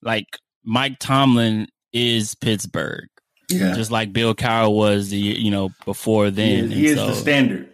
like 0.00 0.38
Mike 0.62 1.00
Tomlin 1.00 1.66
is 1.92 2.36
Pittsburgh. 2.36 3.08
Yeah. 3.50 3.74
Just 3.74 3.90
like 3.90 4.12
Bill 4.12 4.34
Cowher 4.34 4.74
was 4.74 5.10
the 5.10 5.18
you 5.18 5.50
know 5.50 5.70
before 5.84 6.30
then. 6.30 6.70
He 6.70 6.72
is, 6.72 6.78
he 6.78 6.86
is 6.86 6.96
so, 6.96 7.06
the 7.08 7.14
standard. 7.14 7.73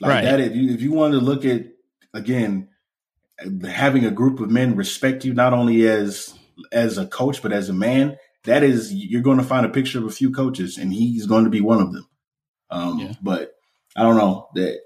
Like 0.00 0.10
right. 0.10 0.24
that 0.24 0.40
if 0.40 0.54
you 0.54 0.74
if 0.74 0.82
you 0.82 0.92
want 0.92 1.14
to 1.14 1.20
look 1.20 1.44
at 1.44 1.66
again 2.12 2.68
having 3.68 4.04
a 4.04 4.10
group 4.10 4.40
of 4.40 4.50
men 4.50 4.76
respect 4.76 5.24
you 5.24 5.34
not 5.34 5.52
only 5.52 5.86
as 5.86 6.34
as 6.72 6.98
a 6.98 7.06
coach 7.06 7.42
but 7.42 7.52
as 7.52 7.68
a 7.68 7.74
man, 7.74 8.16
that 8.44 8.62
is 8.62 8.92
you're 8.92 9.22
going 9.22 9.38
to 9.38 9.44
find 9.44 9.66
a 9.66 9.70
picture 9.70 9.98
of 9.98 10.04
a 10.04 10.10
few 10.10 10.30
coaches 10.30 10.78
and 10.78 10.92
he's 10.92 11.26
going 11.26 11.44
to 11.44 11.50
be 11.50 11.60
one 11.60 11.80
of 11.80 11.92
them. 11.92 12.08
Um, 12.70 12.98
yeah. 12.98 13.12
But 13.22 13.52
I 13.96 14.02
don't 14.02 14.16
know 14.16 14.48
that. 14.54 14.80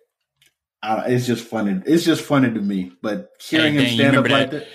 I, 0.83 1.11
it's 1.11 1.27
just 1.27 1.47
funny. 1.47 1.81
It's 1.85 2.05
just 2.05 2.23
funny 2.23 2.53
to 2.53 2.61
me. 2.61 2.93
But 3.03 3.31
hearing 3.41 3.75
hey, 3.75 3.85
him 3.85 3.95
stand 3.95 4.17
up 4.17 4.25
that, 4.25 4.31
like 4.31 4.51
that. 4.53 4.67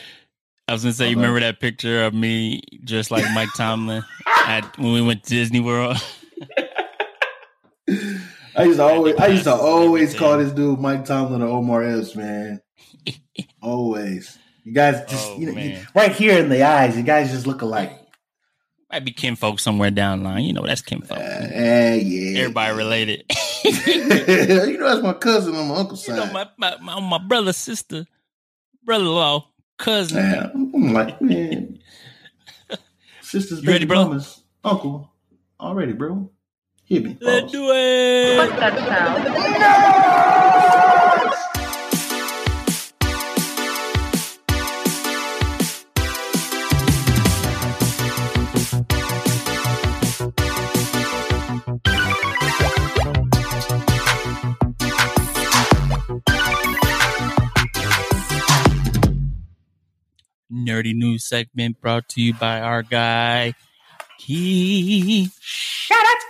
I 0.68 0.74
was 0.74 0.84
gonna 0.84 0.94
say, 0.94 1.10
you 1.10 1.16
remember 1.16 1.40
that 1.40 1.60
picture 1.60 2.04
of 2.06 2.14
me 2.14 2.62
just 2.84 3.12
like 3.12 3.26
Mike 3.34 3.50
Tomlin 3.56 4.04
at 4.46 4.78
when 4.78 4.94
we 4.94 5.02
went 5.02 5.24
to 5.24 5.30
Disney 5.30 5.60
World? 5.60 5.98
I 8.56 8.64
used 8.64 8.78
to 8.78 8.84
always, 8.84 9.16
I 9.18 9.28
used 9.28 9.44
to 9.44 9.54
always 9.54 10.14
call 10.14 10.38
this 10.38 10.52
dude 10.52 10.80
Mike 10.80 11.06
Tomlin 11.06 11.42
or 11.42 11.48
Omar 11.48 11.84
Epps, 11.84 12.16
man. 12.16 12.62
always, 13.62 14.38
you 14.64 14.72
guys 14.72 15.04
just, 15.10 15.28
oh, 15.28 15.38
you 15.38 15.52
know, 15.52 15.60
you, 15.60 15.80
right 15.94 16.12
here 16.12 16.40
in 16.40 16.50
the 16.50 16.64
eyes, 16.64 16.96
you 16.96 17.04
guys 17.04 17.32
just 17.32 17.46
look 17.46 17.62
alike. 17.62 17.92
Might 18.92 19.04
be 19.04 19.12
kinfolk 19.12 19.60
somewhere 19.60 19.92
down 19.92 20.20
the 20.20 20.30
line. 20.30 20.44
You 20.44 20.54
know, 20.54 20.66
that's 20.66 20.82
kinfolk. 20.82 21.18
Uh, 21.18 21.22
yeah. 21.22 22.40
Everybody 22.40 22.78
related. 22.78 23.26
you 23.66 24.78
know, 24.78 24.88
that's 24.88 25.02
my 25.02 25.14
cousin 25.14 25.56
on 25.56 25.68
my 25.68 25.76
uncle's 25.76 26.06
side. 26.06 26.18
You 26.18 26.26
know, 26.26 26.32
my, 26.32 26.48
my, 26.58 26.78
my, 26.78 27.00
my 27.00 27.18
brother, 27.18 27.52
sister, 27.52 28.06
brother 28.84 29.04
in 29.04 29.10
law, 29.10 29.50
cousin. 29.78 30.52
I'm 30.74 30.94
like, 30.94 31.22
man. 31.22 31.80
Sister's 33.22 33.64
you 33.64 33.70
ready, 33.70 33.86
bro? 33.86 34.20
Uncle. 34.64 35.12
Already, 35.60 35.94
bro. 35.94 36.30
Hit 36.88 37.04
me. 37.04 37.18
Let's 37.20 37.52
do 37.52 37.72
it. 37.72 38.38
What's 38.38 38.60
that 38.60 38.78
sound? 38.78 39.24
No! 39.60 40.06
nerdy 60.52 60.96
news 60.96 61.28
segment 61.28 61.80
brought 61.80 62.08
to 62.10 62.22
you 62.22 62.34
by 62.34 62.60
our 62.60 62.82
guy 62.82 63.54
Keith. 64.26 65.38
Shout 65.40 66.04
out 66.04 66.18
to 66.20 66.26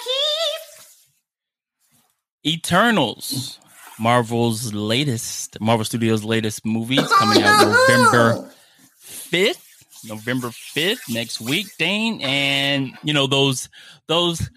Keith. 2.43 2.55
Eternals, 2.55 3.59
Marvel's 3.97 4.73
latest, 4.73 5.59
Marvel 5.61 5.85
Studios' 5.85 6.25
latest 6.25 6.65
movie, 6.65 6.97
is 6.97 7.13
coming 7.13 7.41
out 7.41 7.65
November 7.65 8.51
fifth. 8.97 9.61
November 10.07 10.51
fifth 10.51 11.03
next 11.09 11.39
week, 11.39 11.67
Dane, 11.79 12.19
and 12.21 12.91
you 13.03 13.13
know 13.13 13.27
those 13.27 13.69
those 14.07 14.49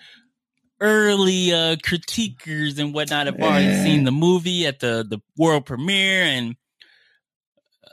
early 0.81 1.53
uh 1.53 1.77
critiquers 1.77 2.79
and 2.79 2.93
whatnot 2.93 3.27
have 3.27 3.41
already 3.41 3.75
seen 3.83 4.05
the 4.05 4.13
movie 4.13 4.67
at 4.67 4.81
the 4.81 5.07
the 5.09 5.21
world 5.37 5.67
premiere 5.67 6.23
and 6.23 6.55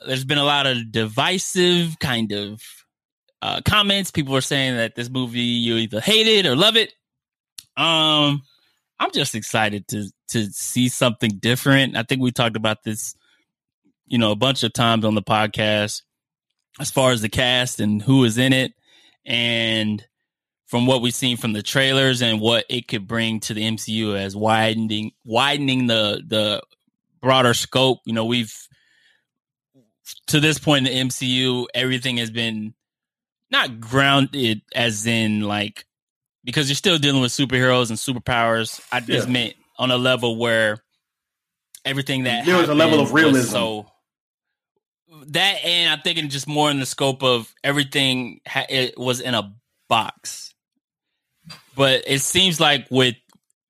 there's 0.05 0.23
been 0.23 0.37
a 0.37 0.43
lot 0.43 0.67
of 0.67 0.91
divisive 0.91 1.97
kind 1.99 2.31
of 2.31 2.61
uh, 3.45 3.61
comments. 3.61 4.09
People 4.09 4.35
are 4.35 4.41
saying 4.41 4.75
that 4.75 4.95
this 4.95 5.07
movie 5.07 5.39
you 5.39 5.75
either 5.75 6.01
hate 6.01 6.25
it 6.25 6.47
or 6.47 6.55
love 6.55 6.75
it. 6.75 6.93
Um, 7.77 8.41
I'm 8.99 9.11
just 9.13 9.35
excited 9.35 9.87
to 9.89 10.09
to 10.29 10.45
see 10.51 10.89
something 10.89 11.37
different. 11.37 11.95
I 11.95 12.01
think 12.01 12.21
we 12.21 12.31
talked 12.31 12.55
about 12.55 12.83
this, 12.83 13.15
you 14.07 14.17
know, 14.17 14.31
a 14.31 14.35
bunch 14.35 14.63
of 14.63 14.73
times 14.73 15.05
on 15.05 15.13
the 15.13 15.21
podcast 15.21 16.01
as 16.79 16.89
far 16.89 17.11
as 17.11 17.21
the 17.21 17.29
cast 17.29 17.79
and 17.79 18.01
who 18.01 18.23
is 18.23 18.39
in 18.39 18.51
it, 18.51 18.73
and 19.25 20.03
from 20.65 20.87
what 20.87 21.03
we've 21.03 21.13
seen 21.13 21.37
from 21.37 21.53
the 21.53 21.61
trailers 21.61 22.23
and 22.23 22.41
what 22.41 22.65
it 22.67 22.87
could 22.87 23.07
bring 23.07 23.39
to 23.41 23.53
the 23.53 23.61
MCU 23.61 24.17
as 24.17 24.35
widening 24.35 25.11
widening 25.23 25.85
the 25.85 26.23
the 26.25 26.63
broader 27.21 27.53
scope. 27.53 27.99
You 28.05 28.13
know, 28.13 28.25
we've 28.25 28.55
to 30.27 30.39
this 30.39 30.57
point 30.57 30.87
in 30.87 30.93
the 30.93 31.13
MCU, 31.13 31.67
everything 31.75 32.17
has 32.17 32.31
been 32.31 32.73
not 33.51 33.79
grounded 33.79 34.61
as 34.73 35.05
in 35.05 35.41
like 35.41 35.85
because 36.43 36.69
you're 36.69 36.75
still 36.75 36.97
dealing 36.97 37.21
with 37.21 37.31
superheroes 37.31 37.89
and 37.89 37.97
superpowers. 37.97 38.79
I 38.91 38.99
just 38.99 39.27
yeah. 39.27 39.33
meant 39.33 39.53
on 39.77 39.91
a 39.91 39.97
level 39.97 40.37
where 40.37 40.77
everything 41.83 42.23
that 42.23 42.45
There 42.45 42.57
was 42.57 42.69
a 42.69 42.75
level 42.75 42.99
of 42.99 43.13
realism. 43.13 43.51
So 43.51 43.87
that, 45.27 45.63
and 45.63 45.91
I'm 45.91 46.01
thinking 46.01 46.29
just 46.29 46.47
more 46.47 46.69
in 46.71 46.79
the 46.79 46.85
scope 46.85 47.23
of 47.23 47.53
everything. 47.63 48.41
Ha- 48.47 48.67
it 48.69 48.97
was 48.97 49.21
in 49.21 49.33
a 49.33 49.53
box, 49.89 50.53
but 51.75 52.03
it 52.07 52.21
seems 52.21 52.59
like 52.59 52.87
with 52.89 53.15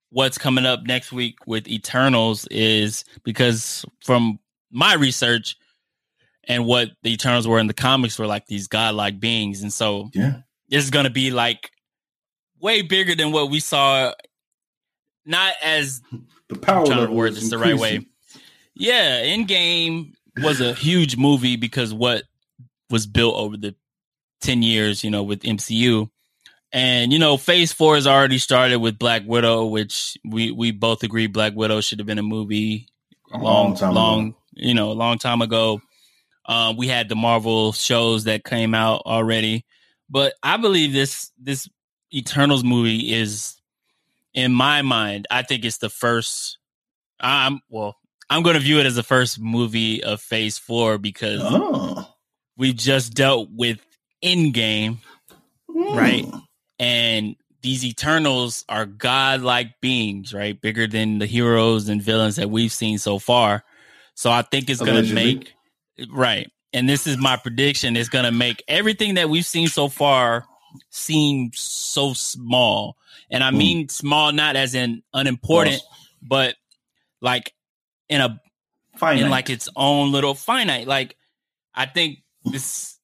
what's 0.09 0.38
coming 0.38 0.65
up 0.65 0.84
next 0.84 1.11
week 1.11 1.36
with 1.45 1.67
Eternals 1.67 2.47
is 2.49 3.03
because 3.23 3.86
from 4.01 4.39
my 4.71 4.93
research 4.93 5.57
and 6.48 6.66
what 6.66 6.89
the 7.04 7.12
Eternals 7.14 7.48
were 7.48 7.60
in 7.60 7.68
the 7.68 7.74
comics 7.74 8.18
were 8.20 8.28
like 8.28 8.46
these 8.48 8.68
godlike 8.68 9.20
beings, 9.20 9.62
and 9.62 9.72
so 9.74 10.10
Yeah. 10.14 10.38
this 10.70 10.84
is 10.84 10.89
going 10.89 11.06
to 11.06 11.10
be 11.12 11.32
like 11.32 11.72
way 12.60 12.82
bigger 12.82 13.16
than 13.16 13.32
what 13.32 13.50
we 13.50 13.60
saw. 13.60 14.14
Not 15.26 15.54
as 15.64 16.02
The 16.50 16.56
power 16.56 16.86
trying 16.86 17.08
to 17.08 17.12
word 17.12 17.34
this 17.34 17.50
the 17.50 17.58
right 17.58 17.78
way. 17.78 18.06
Yeah, 18.76 19.24
Endgame 19.24 20.14
was 20.43 20.62
a 20.62 20.74
huge 20.74 21.18
movie 21.18 21.56
because 21.56 21.91
what 21.93 22.24
was 22.91 23.08
built 23.08 23.36
over 23.36 23.58
the 23.58 23.74
10 24.41 24.62
years, 24.62 25.04
you 25.04 25.10
know, 25.10 25.24
with 25.24 25.41
MCU. 25.41 26.08
And, 26.72 27.12
you 27.12 27.18
know, 27.18 27.38
phase 27.38 27.72
four 27.74 27.96
has 27.96 28.06
already 28.06 28.38
started 28.38 28.78
with 28.80 29.00
Black 29.00 29.24
Widow, 29.26 29.66
which 29.66 30.18
we, 30.24 30.52
we 30.52 30.70
both 30.72 31.02
agree 31.04 31.26
Black 31.26 31.56
Widow 31.56 31.82
should 31.82 31.98
have 32.00 32.06
been 32.06 32.20
a 32.20 32.24
movie 32.24 32.89
A 33.32 33.38
long, 33.39 33.76
time 33.76 33.93
long, 33.96 34.28
ago. 34.28 34.38
you 34.54 34.74
know, 34.76 34.91
a 34.91 34.93
long 34.93 35.18
time 35.18 35.41
ago. 35.41 35.82
Um, 36.48 36.78
we 36.78 36.88
had 36.88 37.10
the 37.10 37.16
Marvel 37.16 37.74
shows 37.74 38.26
that 38.26 38.43
came 38.43 38.74
out 38.76 39.02
already, 39.06 39.66
but 40.10 40.34
I 40.43 40.58
believe 40.58 40.93
this 40.93 41.32
this 41.39 41.68
Eternals 42.14 42.64
movie 42.64 43.14
is, 43.14 43.60
in 44.34 44.52
my 44.54 44.82
mind, 44.84 45.28
I 45.32 45.41
think 45.41 45.66
it's 45.66 45.78
the 45.80 45.89
first. 45.89 46.58
I'm 47.20 47.62
well. 47.70 47.96
I'm 48.30 48.41
going 48.43 48.56
to 48.56 48.60
view 48.60 48.80
it 48.80 48.86
as 48.88 48.96
the 48.96 49.04
first 49.04 49.39
movie 49.39 50.04
of 50.04 50.20
Phase 50.22 50.58
Four 50.58 50.98
because 50.98 51.41
Oh. 51.43 52.08
we've 52.58 52.76
just 52.76 53.14
dealt 53.14 53.50
with 53.52 53.80
Endgame, 54.24 54.98
Hmm. 55.72 55.93
Right. 55.98 56.26
and 56.80 57.36
these 57.62 57.84
Eternals 57.84 58.64
are 58.70 58.86
godlike 58.86 59.80
beings, 59.82 60.34
right? 60.34 60.60
Bigger 60.60 60.86
than 60.88 61.18
the 61.20 61.26
heroes 61.26 61.89
and 61.89 62.02
villains 62.02 62.36
that 62.36 62.50
we've 62.52 62.72
seen 62.72 62.98
so 63.00 63.18
far. 63.20 63.64
So 64.14 64.32
I 64.32 64.43
think 64.43 64.70
it's 64.70 64.82
going 64.82 65.04
to 65.04 65.14
make 65.14 65.55
right. 66.12 66.50
And 66.74 66.89
this 66.89 67.08
is 67.08 67.18
my 67.18 67.38
prediction. 67.38 67.96
It's 67.96 68.10
going 68.10 68.26
to 68.26 68.32
make 68.32 68.64
everything 68.68 69.16
that 69.16 69.30
we've 69.30 69.46
seen 69.46 69.68
so 69.68 69.88
far 69.88 70.46
seem 70.89 71.52
so 71.54 72.14
small. 72.14 72.98
And 73.30 73.43
I 73.43 73.52
Hmm. 73.52 73.58
mean 73.58 73.89
small, 73.89 74.32
not 74.34 74.56
as 74.56 74.76
in 74.76 75.04
unimportant, 75.14 75.82
but 76.22 76.56
like 77.22 77.54
in 78.10 78.22
a 78.22 78.39
Finite. 78.98 79.24
in 79.24 79.30
like 79.30 79.50
its 79.50 79.68
own 79.76 80.12
little 80.12 80.36
finite. 80.36 80.88
Like 80.88 81.16
I 81.74 81.86
think 81.86 82.20
this 82.46 82.98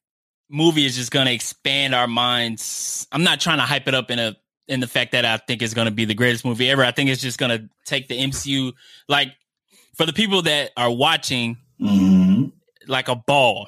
movie 0.49 0.85
is 0.85 0.95
just 0.95 1.11
gonna 1.11 1.31
expand 1.31 1.95
our 1.95 2.07
minds. 2.07 3.07
I'm 3.11 3.23
not 3.23 3.39
trying 3.41 3.57
to 3.57 3.63
hype 3.63 3.87
it 3.87 3.93
up 3.95 4.11
in 4.11 4.19
a 4.19 4.35
in 4.67 4.79
the 4.79 4.87
fact 4.87 5.11
that 5.13 5.25
I 5.25 5.37
think 5.37 5.61
it's 5.61 5.73
gonna 5.73 5.91
be 5.91 6.05
the 6.05 6.13
greatest 6.13 6.45
movie 6.45 6.69
ever. 6.69 6.83
I 6.85 6.91
think 6.91 7.09
it's 7.09 7.21
just 7.21 7.37
gonna 7.39 7.67
take 7.85 8.07
the 8.09 8.17
MCU 8.19 8.73
like 9.09 9.33
for 9.95 10.05
the 10.05 10.13
people 10.13 10.41
that 10.43 10.71
are 10.77 10.91
watching 10.91 11.57
Mhm. 11.81 12.51
Like 12.87 13.07
a 13.07 13.15
ball, 13.15 13.67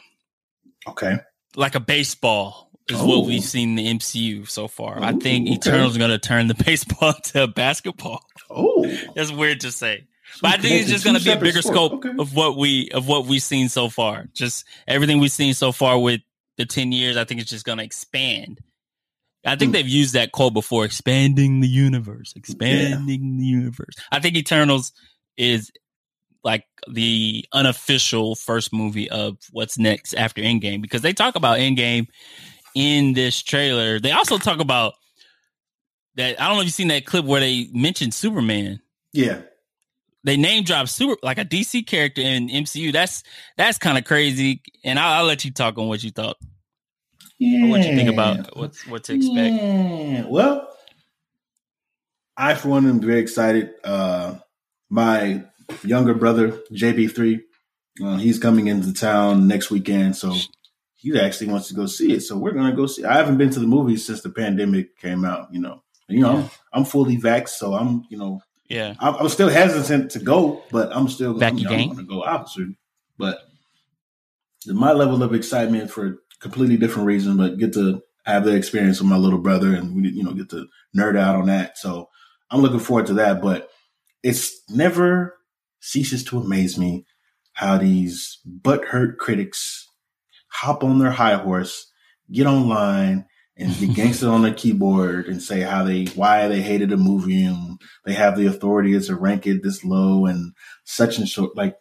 Okay. 0.88 1.18
like 1.56 1.76
a 1.76 1.80
baseball 1.80 2.70
is 2.90 2.98
Oh. 3.00 3.06
what 3.06 3.26
we've 3.26 3.44
seen 3.44 3.70
in 3.70 3.76
the 3.76 3.88
MCU 3.88 4.46
so 4.46 4.68
far. 4.68 5.02
I 5.02 5.14
Ooh, 5.14 5.20
think 5.20 5.48
okay. 5.48 5.56
Eternal's 5.56 5.98
gonna 5.98 6.20
turn 6.20 6.48
the 6.48 6.54
baseball 6.66 7.14
to 7.14 7.44
a 7.44 7.48
basketball. 7.48 8.20
Oh. 8.50 8.86
That's 9.16 9.32
weird 9.32 9.62
to 9.62 9.72
say. 9.72 10.06
So 10.34 10.40
But 10.42 10.54
I 10.56 10.58
think 10.62 10.82
it's 10.82 10.90
just 10.90 11.04
going 11.06 11.16
to 11.18 11.24
be 11.24 11.30
a 11.32 11.38
bigger 11.38 11.62
sports. 11.62 11.76
scope 11.78 11.94
Okay. 11.94 12.10
of 12.18 12.34
what 12.36 12.58
we 12.58 12.90
of 12.90 13.08
what 13.08 13.28
we've 13.28 13.42
seen 13.44 13.70
so 13.70 13.88
far. 13.88 14.26
Just 14.34 14.66
everything 14.88 15.20
we've 15.20 15.32
seen 15.32 15.54
so 15.54 15.72
far 15.72 16.00
with 16.00 16.22
the 16.58 16.66
ten 16.66 16.92
years. 16.92 17.18
I 17.18 17.24
think 17.24 17.40
it's 17.40 17.52
just 17.52 17.66
going 17.66 17.78
to 17.78 17.84
expand. 17.84 18.60
I 19.46 19.56
think 19.56 19.70
Hmm. 19.70 19.74
they've 19.74 19.88
used 19.88 20.14
that 20.14 20.32
quote 20.32 20.54
before: 20.56 20.86
expanding 20.86 21.60
the 21.60 21.68
universe, 21.68 22.34
expanding 22.36 23.38
the 23.38 23.46
universe. 23.46 23.94
I 24.12 24.20
think 24.22 24.36
Eternals 24.36 24.92
is 25.38 25.72
like 26.44 26.66
the 26.92 27.46
unofficial 27.54 28.36
first 28.36 28.74
movie 28.74 29.10
of 29.10 29.38
what's 29.52 29.78
next 29.78 30.14
after 30.14 30.42
Endgame 30.42 30.82
because 30.82 31.02
they 31.02 31.14
talk 31.14 31.36
about 31.36 31.58
Endgame 31.60 32.08
in 32.76 33.14
this 33.14 33.42
trailer. 33.42 34.00
They 34.00 34.12
also 34.12 34.38
talk 34.38 34.60
about 34.60 34.94
that. 36.16 36.40
I 36.42 36.48
don't 36.48 36.56
know 36.58 36.62
if 36.62 36.66
you've 36.68 36.74
seen 36.74 36.90
that 36.90 37.06
clip 37.06 37.26
where 37.26 37.40
they 37.40 37.70
mentioned 37.74 38.14
Superman 38.14 38.82
Yeah. 39.14 39.42
they 40.26 40.38
name 40.38 40.64
drop 40.64 40.88
super 40.90 41.18
like 41.24 41.38
a 41.38 41.46
DC 41.46 41.86
character 41.88 42.22
in 42.22 42.50
MCU. 42.50 42.92
That's 42.92 43.24
that's 43.58 43.78
kind 43.78 43.98
of 43.98 44.04
crazy. 44.04 44.62
And 44.84 45.00
I'll, 45.00 45.20
I'll 45.20 45.26
let 45.26 45.46
you 45.46 45.52
talk 45.52 45.78
on 45.78 45.88
what 45.88 46.04
you 46.04 46.12
thought 46.12 46.38
Yeah. 47.40 47.68
what 47.68 47.86
you 47.88 47.96
think 47.96 48.10
about 48.10 48.58
what's 48.58 48.86
what 48.88 49.04
to 49.06 49.14
expect. 49.16 49.56
Yeah. 49.56 50.26
Well, 50.28 50.68
I 52.36 52.56
for 52.56 52.70
one 52.70 52.88
am 52.88 53.00
very 53.00 53.20
excited. 53.20 53.72
Uh, 53.84 54.36
my 54.90 55.44
younger 55.84 56.14
brother 56.14 56.52
JB3, 56.72 57.42
uh, 58.04 58.18
he's 58.18 58.40
coming 58.40 58.68
into 58.68 58.94
town 58.94 59.48
next 59.48 59.70
weekend, 59.70 60.16
so 60.16 60.36
he 60.96 61.20
actually 61.20 61.48
wants 61.48 61.68
to 61.68 61.74
go 61.74 61.86
see 61.86 62.14
it. 62.14 62.22
So 62.22 62.38
we're 62.38 62.54
gonna 62.54 62.76
go 62.76 62.88
see. 62.88 63.04
I 63.06 63.16
haven't 63.16 63.38
been 63.38 63.52
to 63.52 63.60
the 63.60 63.68
movies 63.68 64.06
since 64.06 64.22
the 64.22 64.30
pandemic 64.30 64.98
came 64.98 65.26
out. 65.26 65.54
You 65.54 65.62
know, 65.62 65.84
you 66.08 66.22
know, 66.22 66.38
I'm, 66.38 66.50
I'm 66.72 66.86
fully 66.86 67.18
vaxxed, 67.18 67.50
so 67.50 67.74
I'm 67.74 68.06
you 68.10 68.18
know 68.18 68.42
Yeah, 68.70 68.96
I'm, 69.00 69.16
I'm 69.16 69.30
still 69.30 69.50
hesitant 69.50 70.12
to 70.12 70.20
go, 70.20 70.64
but 70.72 70.96
I'm 70.96 71.08
still 71.08 71.38
Back 71.38 71.54
I'm, 71.54 71.58
you 71.60 71.68
I'm 71.70 71.86
going 71.88 71.98
to 71.98 72.04
go 72.04 72.24
obviously. 72.24 72.78
But 73.18 73.40
my 74.68 74.92
level 74.94 75.22
of 75.22 75.34
excitement 75.34 75.92
for 75.92 76.06
a 76.08 76.16
completely 76.40 76.78
different 76.78 77.08
reason, 77.08 77.38
but 77.38 77.58
get 77.58 77.74
to 77.74 78.02
have 78.26 78.46
the 78.46 78.56
experience 78.56 79.00
with 79.00 79.10
my 79.10 79.18
little 79.18 79.40
brother, 79.40 79.74
and 79.74 79.96
we 79.96 80.10
you 80.10 80.24
know 80.24 80.34
get 80.34 80.50
to 80.50 80.68
nerd 80.98 81.18
out 81.18 81.36
on 81.36 81.48
that. 81.48 81.78
So 81.78 82.10
I'm 82.50 82.62
looking 82.62 82.80
forward 82.80 83.08
to 83.08 83.14
that. 83.16 83.42
But 83.42 83.70
it's 84.24 84.62
never 84.70 85.38
ceases 85.84 86.24
to 86.24 86.40
amaze 86.40 86.78
me 86.78 87.06
how 87.52 87.78
these 87.78 88.40
butthurt 88.62 89.18
critics 89.18 89.90
hop 90.48 90.82
on 90.82 91.00
their 91.00 91.12
high 91.12 91.36
horse, 91.36 91.92
get 92.32 92.48
online, 92.48 93.26
and 93.58 93.78
get 93.78 93.94
gangster 93.96 94.30
on 94.30 94.44
their 94.44 94.54
keyboard 94.54 95.28
and 95.28 95.44
say 95.44 95.60
how 95.60 95.84
they 95.84 96.06
why 96.16 96.48
they 96.48 96.62
hated 96.62 96.94
a 96.94 96.98
movie 96.98 97.44
and 97.44 97.80
they 98.06 98.14
have 98.14 98.38
the 98.38 98.48
authority 98.48 98.98
to 98.98 99.16
rank 99.16 99.46
it 99.46 99.62
this 99.62 99.84
low 99.84 100.26
and 100.26 100.54
such 100.86 101.18
and 101.18 101.28
so 101.28 101.52
like 101.56 101.76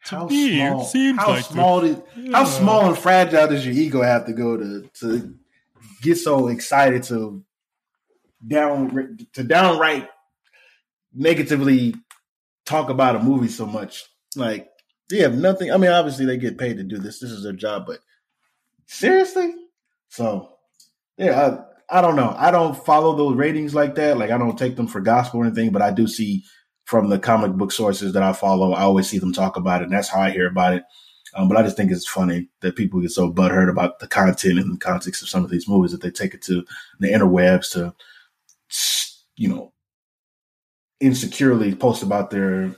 how 0.00 0.26
me, 0.26 0.56
small 0.56 0.84
seems 0.84 1.18
how 1.18 1.28
like 1.28 1.46
the- 1.46 1.52
small 1.52 1.80
did, 1.82 2.02
how 2.32 2.44
small 2.44 2.86
and 2.86 2.98
fragile 2.98 3.48
does 3.48 3.64
your 3.66 3.74
ego 3.74 4.02
have 4.02 4.26
to 4.26 4.32
go 4.32 4.56
to 4.56 4.90
to 4.94 5.34
get 6.02 6.16
so 6.16 6.48
excited 6.48 7.02
to 7.02 7.44
down 8.46 9.18
to 9.34 9.44
downright 9.44 10.08
negatively 11.14 11.94
talk 12.64 12.88
about 12.88 13.16
a 13.16 13.22
movie 13.22 13.48
so 13.48 13.66
much. 13.66 14.04
Like 14.36 14.68
they 15.10 15.18
have 15.18 15.36
nothing 15.36 15.70
i 15.70 15.76
mean 15.76 15.90
obviously 15.90 16.24
they 16.24 16.36
get 16.36 16.58
paid 16.58 16.76
to 16.76 16.82
do 16.82 16.98
this 16.98 17.18
this 17.18 17.30
is 17.30 17.42
their 17.42 17.52
job 17.52 17.86
but 17.86 18.00
seriously? 18.86 19.54
So 20.08 20.50
yeah 21.16 21.58
I, 21.90 21.98
I 21.98 22.00
don't 22.00 22.16
know. 22.16 22.34
I 22.38 22.50
don't 22.50 22.76
follow 22.76 23.14
those 23.14 23.36
ratings 23.36 23.74
like 23.74 23.94
that. 23.96 24.18
Like 24.18 24.30
i 24.30 24.38
don't 24.38 24.58
take 24.58 24.76
them 24.76 24.86
for 24.86 25.00
gospel 25.00 25.40
or 25.40 25.44
anything 25.44 25.72
but 25.72 25.82
i 25.82 25.90
do 25.90 26.06
see 26.06 26.44
from 26.84 27.08
the 27.08 27.18
comic 27.18 27.52
book 27.52 27.72
sources 27.72 28.12
that 28.12 28.22
i 28.22 28.32
follow 28.32 28.72
i 28.72 28.82
always 28.82 29.08
see 29.08 29.18
them 29.18 29.32
talk 29.32 29.56
about 29.56 29.80
it 29.80 29.84
and 29.84 29.92
that's 29.92 30.08
how 30.08 30.20
i 30.20 30.30
hear 30.30 30.46
about 30.46 30.74
it. 30.74 30.84
Um, 31.34 31.48
but 31.48 31.56
i 31.56 31.62
just 31.62 31.76
think 31.76 31.90
it's 31.90 32.08
funny 32.08 32.48
that 32.60 32.76
people 32.76 33.00
get 33.00 33.10
so 33.10 33.32
butthurt 33.32 33.70
about 33.70 33.98
the 33.98 34.08
content 34.08 34.58
and 34.58 34.74
the 34.74 34.78
context 34.78 35.22
of 35.22 35.28
some 35.28 35.44
of 35.44 35.50
these 35.50 35.68
movies 35.68 35.92
that 35.92 36.00
they 36.00 36.10
take 36.10 36.34
it 36.34 36.42
to 36.42 36.64
the 37.00 37.08
interwebs 37.08 37.72
to 37.72 37.94
you 39.36 39.48
know 39.48 39.73
insecurely 41.00 41.74
post 41.74 42.02
about 42.02 42.30
their 42.30 42.74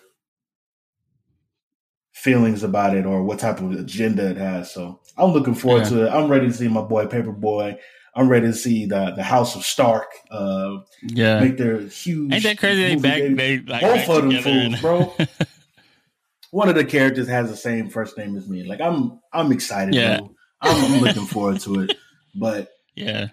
feelings 2.12 2.62
about 2.62 2.97
it 2.97 3.05
or 3.07 3.23
what 3.23 3.39
type 3.39 3.61
of 3.61 3.73
agenda 3.73 4.31
it 4.31 4.37
has. 4.37 4.73
So 4.73 5.01
I'm 5.17 5.33
looking 5.33 5.55
forward 5.55 5.85
Yeah. 5.85 5.89
to 5.91 6.07
it. 6.07 6.11
I'm 6.11 6.29
ready 6.29 6.47
to 6.49 6.53
see 6.53 6.69
my 6.69 6.81
boy 6.81 7.07
Paperboy. 7.07 7.79
I'm 8.14 8.29
ready 8.29 8.47
to 8.47 8.55
see 8.55 8.87
the 8.87 9.12
the 9.14 9.23
House 9.23 9.55
of 9.55 9.62
Stark 9.64 10.07
uh, 10.31 10.79
yeah. 11.03 11.41
make 11.41 11.59
their 11.59 11.81
huge. 11.81 12.33
Ain't 12.33 12.43
that 12.45 12.57
crazy? 12.59 12.95
They 12.95 12.97
back 12.97 13.37
they 13.37 13.59
like 13.61 13.83
Both 13.83 14.09
of 14.09 14.31
them 14.31 14.43
fools, 14.43 14.81
bro. 14.81 15.14
One 16.51 16.71
of 16.71 16.75
the 16.75 16.85
characters 16.85 17.29
has 17.29 17.51
the 17.51 17.57
same 17.57 17.91
first 17.91 18.17
name 18.17 18.35
as 18.37 18.49
me. 18.49 18.64
Like 18.64 18.81
I'm, 18.81 19.21
I'm 19.35 19.53
excited. 19.53 19.95
Yeah. 19.95 20.19
Bro. 20.19 20.31
I'm, 20.62 20.85
I'm 20.95 21.01
looking 21.03 21.27
forward 21.27 21.61
to 21.61 21.81
it. 21.81 21.99
But 22.35 22.71
yeah, 22.95 23.29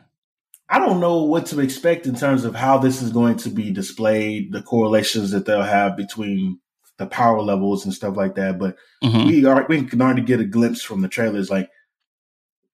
I 0.74 0.80
don't 0.80 1.00
know 1.00 1.22
what 1.24 1.46
to 1.48 1.60
expect 1.60 2.08
in 2.08 2.16
terms 2.16 2.46
of 2.46 2.56
how 2.56 2.80
this 2.80 3.02
is 3.04 3.12
going 3.12 3.38
to 3.38 3.50
be 3.50 3.70
displayed, 3.70 4.52
the 4.52 4.64
correlations 4.64 5.30
that 5.32 5.46
they'll 5.46 5.62
have 5.62 5.96
between 5.96 6.60
the 6.98 7.06
power 7.06 7.42
levels 7.42 7.86
and 7.86 7.94
stuff 7.94 8.18
like 8.18 8.34
that. 8.36 8.58
But 8.58 8.76
Mhm. 9.04 9.28
we 9.28 9.46
are 9.46 9.66
we 9.70 9.84
can 9.84 10.02
already 10.02 10.24
get 10.24 10.40
a 10.40 10.46
glimpse 10.46 10.82
from 10.82 11.02
the 11.02 11.08
trailers, 11.08 11.52
like 11.52 11.70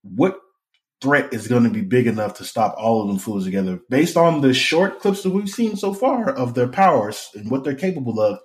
what 0.03 0.39
threat 1.01 1.33
is 1.33 1.47
going 1.49 1.63
to 1.63 1.69
be 1.69 1.81
big 1.81 2.07
enough 2.07 2.35
to 2.35 2.43
stop 2.45 2.73
all 2.77 3.01
of 3.01 3.07
them 3.09 3.19
fools 3.19 3.43
together, 3.45 3.79
based 3.89 4.15
on 4.17 4.41
the 4.41 4.53
short 4.53 4.99
clips 5.01 5.23
that 5.23 5.31
we've 5.31 5.49
seen 5.49 5.75
so 5.75 5.93
far 5.93 6.29
of 6.29 6.53
their 6.53 6.67
powers 6.69 7.29
and 7.35 7.51
what 7.51 7.63
they're 7.65 7.75
capable 7.75 8.19
of. 8.21 8.39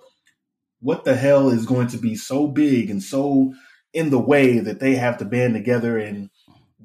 what 0.81 1.03
the 1.05 1.15
hell 1.15 1.49
is 1.49 1.65
going 1.65 1.87
to 1.87 1.97
be 1.97 2.15
so 2.15 2.45
big 2.47 2.91
and 2.91 3.01
so 3.01 3.51
in 3.93 4.09
the 4.11 4.19
way 4.19 4.59
that 4.59 4.79
they 4.79 4.93
have 4.95 5.17
to 5.17 5.25
band 5.25 5.53
together 5.55 5.97
and 5.97 6.29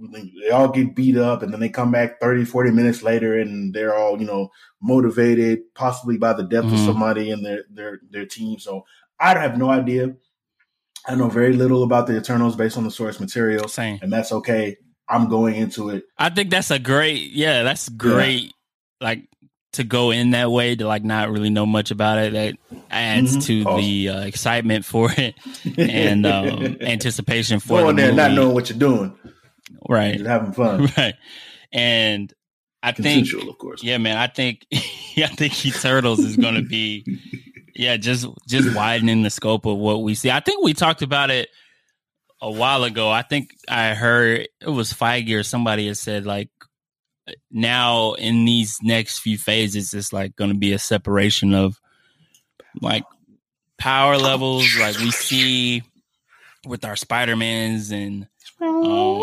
they 0.01 0.51
all 0.51 0.68
get 0.68 0.94
beat 0.96 1.16
up 1.16 1.42
and 1.42 1.53
then 1.53 1.61
they 1.61 1.68
come 1.68 1.90
back 1.90 2.20
30 2.20 2.44
40 2.44 2.70
minutes 2.70 3.03
later 3.03 3.38
and 3.38 3.74
they're 3.74 3.94
all 3.94 4.18
you 4.20 4.26
know 4.26 4.48
motivated 4.80 5.59
possibly 5.74 6.16
by 6.16 6.32
the 6.32 6.42
death 6.42 6.64
Mhm. 6.64 6.72
of 6.72 6.78
somebody 6.78 7.30
in 7.30 7.42
their 7.42 7.64
their 7.70 8.01
their 8.11 8.26
team 8.26 8.59
so 8.59 8.84
i 9.18 9.36
have 9.38 9.59
no 9.59 9.70
idea 9.70 10.14
i 11.07 11.14
know 11.14 11.28
very 11.28 11.53
little 11.53 11.82
about 11.82 12.07
the 12.07 12.16
eternals 12.16 12.57
based 12.57 12.76
on 12.78 12.84
the 12.84 12.90
source 12.90 13.20
material 13.20 13.68
Same. 13.68 13.98
and 14.03 14.12
that's 14.12 14.32
okay 14.32 14.76
i'm 15.09 15.28
going 15.28 15.55
into 15.57 15.90
it 15.90 16.05
I 16.18 16.30
think 16.30 16.51
that's 16.51 16.70
a 16.70 16.78
great, 16.78 17.30
yeah, 17.32 17.62
that's 17.62 17.88
great. 17.88 18.53
Like 19.01 19.26
to 19.72 19.84
go 19.84 20.11
in 20.11 20.32
that 20.32 20.51
way 20.51 20.76
to 20.76 20.86
like 20.86 21.03
not 21.03 21.30
really 21.30 21.48
know 21.48 21.64
much 21.64 21.90
about 21.90 22.18
it. 22.18 22.32
That 22.34 22.55
adds 22.90 23.36
Mhm. 23.38 23.42
to 23.46 23.62
Awesome. 23.64 23.80
the 23.80 24.09
uh, 24.11 24.20
excitement 24.26 24.84
for 24.84 25.11
it 25.16 25.34
and 25.78 26.26
um, 26.26 26.76
anticipation 26.82 27.59
for 27.61 27.80
go 27.80 27.88
in 27.88 27.96
the 27.96 28.03
there 28.03 28.11
movie. 28.12 28.22
not 28.22 28.32
knowing 28.32 28.55
what 28.55 28.68
you're 28.68 28.78
doing 28.78 29.14
right, 29.89 30.14
just 30.14 30.26
having 30.26 30.53
fun 30.53 30.89
right. 30.97 31.14
And 31.72 32.33
I 32.83 32.93
think, 32.93 33.33
of 33.33 33.59
course 33.59 33.83
yeah, 33.83 33.99
man, 33.99 34.16
I 34.16 34.26
think, 34.26 34.66
yeah, 35.14 35.26
I 35.26 35.35
think 35.35 35.64
Eternals 35.66 36.20
is 36.20 36.37
going 36.37 36.55
to 36.55 36.62
be, 36.62 37.05
yeah, 37.74 37.97
just 37.97 38.26
just 38.49 38.74
widening 38.74 39.22
the 39.22 39.31
scope 39.31 39.66
of 39.66 39.76
what 39.78 40.03
we 40.03 40.14
see. 40.14 40.31
I 40.31 40.41
think 40.41 40.64
we 40.64 40.74
talked 40.74 41.03
about 41.03 41.31
it 41.31 41.49
a 42.41 42.51
while 42.51 42.85
ago. 42.85 43.11
I 43.11 43.22
think 43.22 43.55
I 43.68 43.95
heard 43.95 44.49
it 44.61 44.68
was 44.68 44.93
Feige 44.93 45.39
or 45.39 45.43
somebody 45.43 45.87
had 45.87 45.97
said 45.97 46.26
like 46.26 46.49
now 47.51 48.14
in 48.14 48.45
these 48.45 48.78
next 48.83 49.20
few 49.20 49.39
phases, 49.39 49.95
it's 49.95 50.12
like 50.12 50.37
going 50.37 50.51
to 50.51 50.59
be 50.59 50.72
a 50.72 50.78
separation 50.78 51.55
of 51.55 51.81
like 52.81 53.05
power 53.78 54.16
levels, 54.16 54.66
like 54.78 54.99
we 54.99 55.11
see 55.11 55.83
with 56.66 56.85
our 56.85 56.97
Spider 56.97 57.37
Mans 57.37 57.91
and 57.91 58.28
um, 58.61 59.22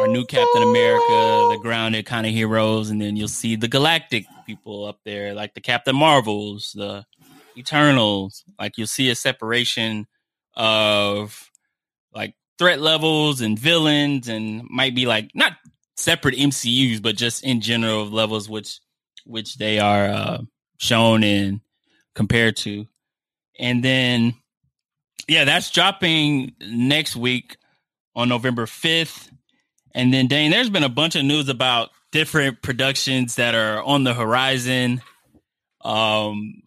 our 0.00 0.08
new 0.08 0.24
Captain 0.24 0.62
America, 0.62 1.48
the 1.50 1.58
grounded 1.62 2.06
kind 2.06 2.26
of 2.26 2.32
heroes, 2.32 2.90
and 2.90 3.00
then 3.00 3.16
you'll 3.16 3.28
see 3.28 3.56
the 3.56 3.68
galactic 3.68 4.26
people 4.46 4.84
up 4.84 5.00
there, 5.04 5.34
like 5.34 5.54
the 5.54 5.60
Captain 5.60 5.96
Marvels, 5.96 6.72
the 6.74 7.04
Eternals. 7.56 8.44
Like 8.58 8.76
you'll 8.76 8.86
see 8.86 9.10
a 9.10 9.14
separation 9.14 10.06
of 10.54 11.50
like 12.12 12.34
threat 12.58 12.80
levels 12.80 13.40
and 13.40 13.58
villains, 13.58 14.28
and 14.28 14.62
might 14.68 14.94
be 14.94 15.06
like 15.06 15.30
not 15.34 15.52
separate 15.96 16.36
MCUs, 16.36 17.00
but 17.00 17.16
just 17.16 17.44
in 17.44 17.60
general 17.60 18.02
of 18.02 18.12
levels 18.12 18.48
which 18.48 18.80
which 19.24 19.56
they 19.56 19.78
are 19.78 20.06
uh, 20.06 20.38
shown 20.78 21.24
in 21.24 21.60
compared 22.14 22.56
to. 22.58 22.86
And 23.58 23.84
then, 23.84 24.34
yeah, 25.28 25.44
that's 25.44 25.70
dropping 25.70 26.54
next 26.60 27.16
week 27.16 27.56
on 28.14 28.28
November 28.28 28.66
5th. 28.66 29.30
And 29.94 30.12
then, 30.12 30.26
Dane, 30.26 30.50
there's 30.50 30.70
been 30.70 30.82
a 30.82 30.88
bunch 30.88 31.16
of 31.16 31.24
news 31.24 31.48
about 31.48 31.90
different 32.10 32.62
productions 32.62 33.36
that 33.36 33.54
are 33.54 33.82
on 33.82 34.04
the 34.04 34.14
horizon. 34.14 35.02
Um, 35.82 36.62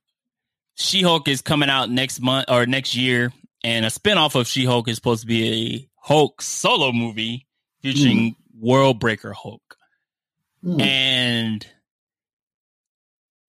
She 0.75 1.01
Hulk 1.01 1.27
is 1.27 1.41
coming 1.41 1.69
out 1.69 1.89
next 1.89 2.21
month 2.21 2.45
or 2.49 2.65
next 2.65 2.95
year, 2.95 3.33
and 3.63 3.85
a 3.85 3.89
spinoff 3.89 4.39
of 4.39 4.47
She 4.47 4.65
Hulk 4.65 4.87
is 4.87 4.95
supposed 4.95 5.21
to 5.21 5.27
be 5.27 5.75
a 5.75 5.89
Hulk 6.07 6.41
solo 6.41 6.91
movie 6.91 7.45
featuring 7.81 8.35
World 8.59 8.99
Breaker 8.99 9.33
Hulk. 9.33 9.61
Hmm. 10.63 10.81
And 10.81 11.67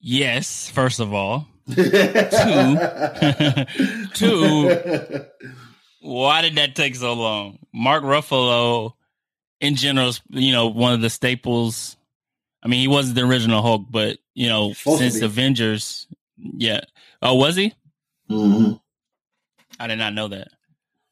yes, 0.00 0.68
first 0.70 1.00
of 1.00 1.12
all, 1.14 1.46
two, 1.68 1.74
Two. 4.14 5.24
why 6.00 6.42
did 6.42 6.56
that 6.56 6.74
take 6.74 6.96
so 6.96 7.12
long? 7.12 7.58
Mark 7.72 8.02
Ruffalo, 8.04 8.92
in 9.60 9.74
general, 9.76 10.12
you 10.30 10.52
know, 10.52 10.68
one 10.68 10.92
of 10.94 11.00
the 11.00 11.10
staples. 11.10 11.96
I 12.62 12.68
mean, 12.68 12.80
he 12.80 12.88
wasn't 12.88 13.16
the 13.16 13.24
original 13.24 13.62
Hulk, 13.62 13.86
but 13.90 14.18
you 14.34 14.48
know, 14.48 14.72
since. 14.72 15.20
Avengers, 15.20 16.06
yeah. 16.36 16.80
Oh, 17.22 17.34
was 17.34 17.56
he? 17.56 17.72
hmm 18.28 18.72
I 19.80 19.86
did 19.86 19.96
not 19.98 20.12
know 20.14 20.28
that. 20.28 20.48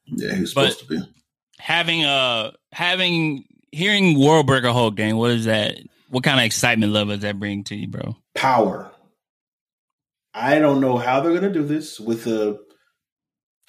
Yeah, 0.05 0.33
he 0.35 0.41
was 0.41 0.53
But- 0.53 0.71
supposed 0.73 0.87
to 0.89 0.95
be. 0.99 1.13
Having 1.59 2.05
uh 2.05 2.51
having 2.71 3.45
hearing 3.71 4.19
World 4.19 4.45
Breaker 4.45 4.71
Hulk, 4.71 4.95
Dane, 4.95 5.17
what 5.17 5.31
is 5.31 5.45
that? 5.45 5.77
What 6.09 6.23
kind 6.23 6.39
of 6.39 6.45
excitement 6.45 6.93
level 6.93 7.15
does 7.15 7.23
that 7.23 7.39
bring 7.39 7.63
to 7.65 7.75
you, 7.75 7.87
bro? 7.87 8.15
Power. 8.35 8.91
I 10.33 10.59
don't 10.59 10.79
know 10.79 10.97
how 10.97 11.19
they're 11.19 11.31
going 11.37 11.51
to 11.51 11.59
do 11.59 11.65
this 11.65 11.99
with 11.99 12.25
the 12.25 12.59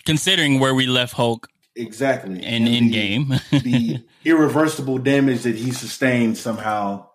Considering 0.05 0.61
where 0.61 0.75
we 0.75 0.87
left 0.87 1.15
Hulk 1.15 1.49
exactly 1.75 2.37
in 2.45 2.45
and 2.45 2.69
Endgame, 2.69 3.29
the 3.51 4.05
irreversible 4.29 4.99
damage 4.99 5.43
that 5.43 5.57
he 5.57 5.73
sustained 5.73 6.37
somehow. 6.37 7.09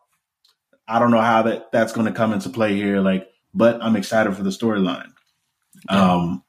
I 0.87 0.99
don't 0.99 1.11
know 1.11 1.21
how 1.21 1.43
that 1.43 1.71
that's 1.71 1.93
going 1.93 2.07
to 2.07 2.13
come 2.13 2.33
into 2.33 2.49
play 2.49 2.75
here. 2.75 2.99
Like, 2.99 3.29
but 3.53 3.81
I'm 3.81 3.95
excited 3.95 4.35
for 4.35 4.43
the 4.43 4.49
storyline. 4.49 5.11
Um, 5.87 6.43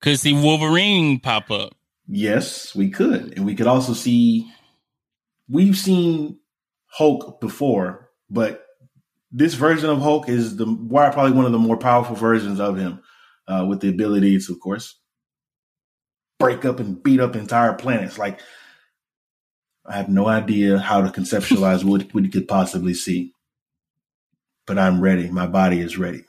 could 0.00 0.18
see 0.18 0.32
Wolverine 0.32 1.20
pop 1.20 1.50
up. 1.50 1.74
yes, 2.08 2.74
we 2.74 2.90
could, 2.90 3.36
and 3.36 3.46
we 3.46 3.54
could 3.54 3.66
also 3.66 3.92
see. 3.92 4.50
We've 5.48 5.76
seen 5.76 6.38
Hulk 6.86 7.40
before, 7.40 8.10
but 8.28 8.64
this 9.32 9.54
version 9.54 9.90
of 9.90 10.00
Hulk 10.00 10.28
is 10.28 10.56
the 10.56 10.66
why 10.66 11.10
probably 11.10 11.32
one 11.32 11.46
of 11.46 11.52
the 11.52 11.58
more 11.58 11.76
powerful 11.76 12.16
versions 12.16 12.60
of 12.60 12.76
him, 12.76 13.00
uh, 13.48 13.66
with 13.68 13.80
the 13.80 13.88
ability 13.88 14.38
to, 14.38 14.52
of 14.52 14.60
course, 14.60 14.96
break 16.38 16.64
up 16.64 16.80
and 16.80 17.02
beat 17.02 17.20
up 17.20 17.36
entire 17.36 17.74
planets. 17.74 18.18
Like, 18.18 18.40
I 19.86 19.96
have 19.96 20.08
no 20.08 20.28
idea 20.28 20.78
how 20.78 21.00
to 21.02 21.08
conceptualize 21.08 21.84
what 21.84 22.12
we 22.14 22.28
could 22.28 22.48
possibly 22.48 22.94
see, 22.94 23.34
but 24.66 24.78
I'm 24.78 25.00
ready. 25.00 25.30
My 25.30 25.46
body 25.46 25.80
is 25.80 25.98
ready. 25.98 26.24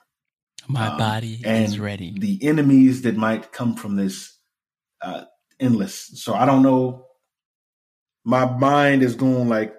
My 0.67 0.87
Um, 0.87 0.97
body 0.97 1.41
and 1.45 1.65
is 1.65 1.79
ready. 1.79 2.15
The 2.17 2.39
enemies 2.43 3.01
that 3.03 3.17
might 3.17 3.51
come 3.51 3.75
from 3.75 3.95
this, 3.95 4.37
uh, 5.01 5.25
endless. 5.59 6.11
So 6.23 6.33
I 6.33 6.45
don't 6.45 6.63
know. 6.63 7.07
My 8.25 8.45
mind 8.45 9.03
is 9.03 9.15
going 9.15 9.49
like. 9.49 9.75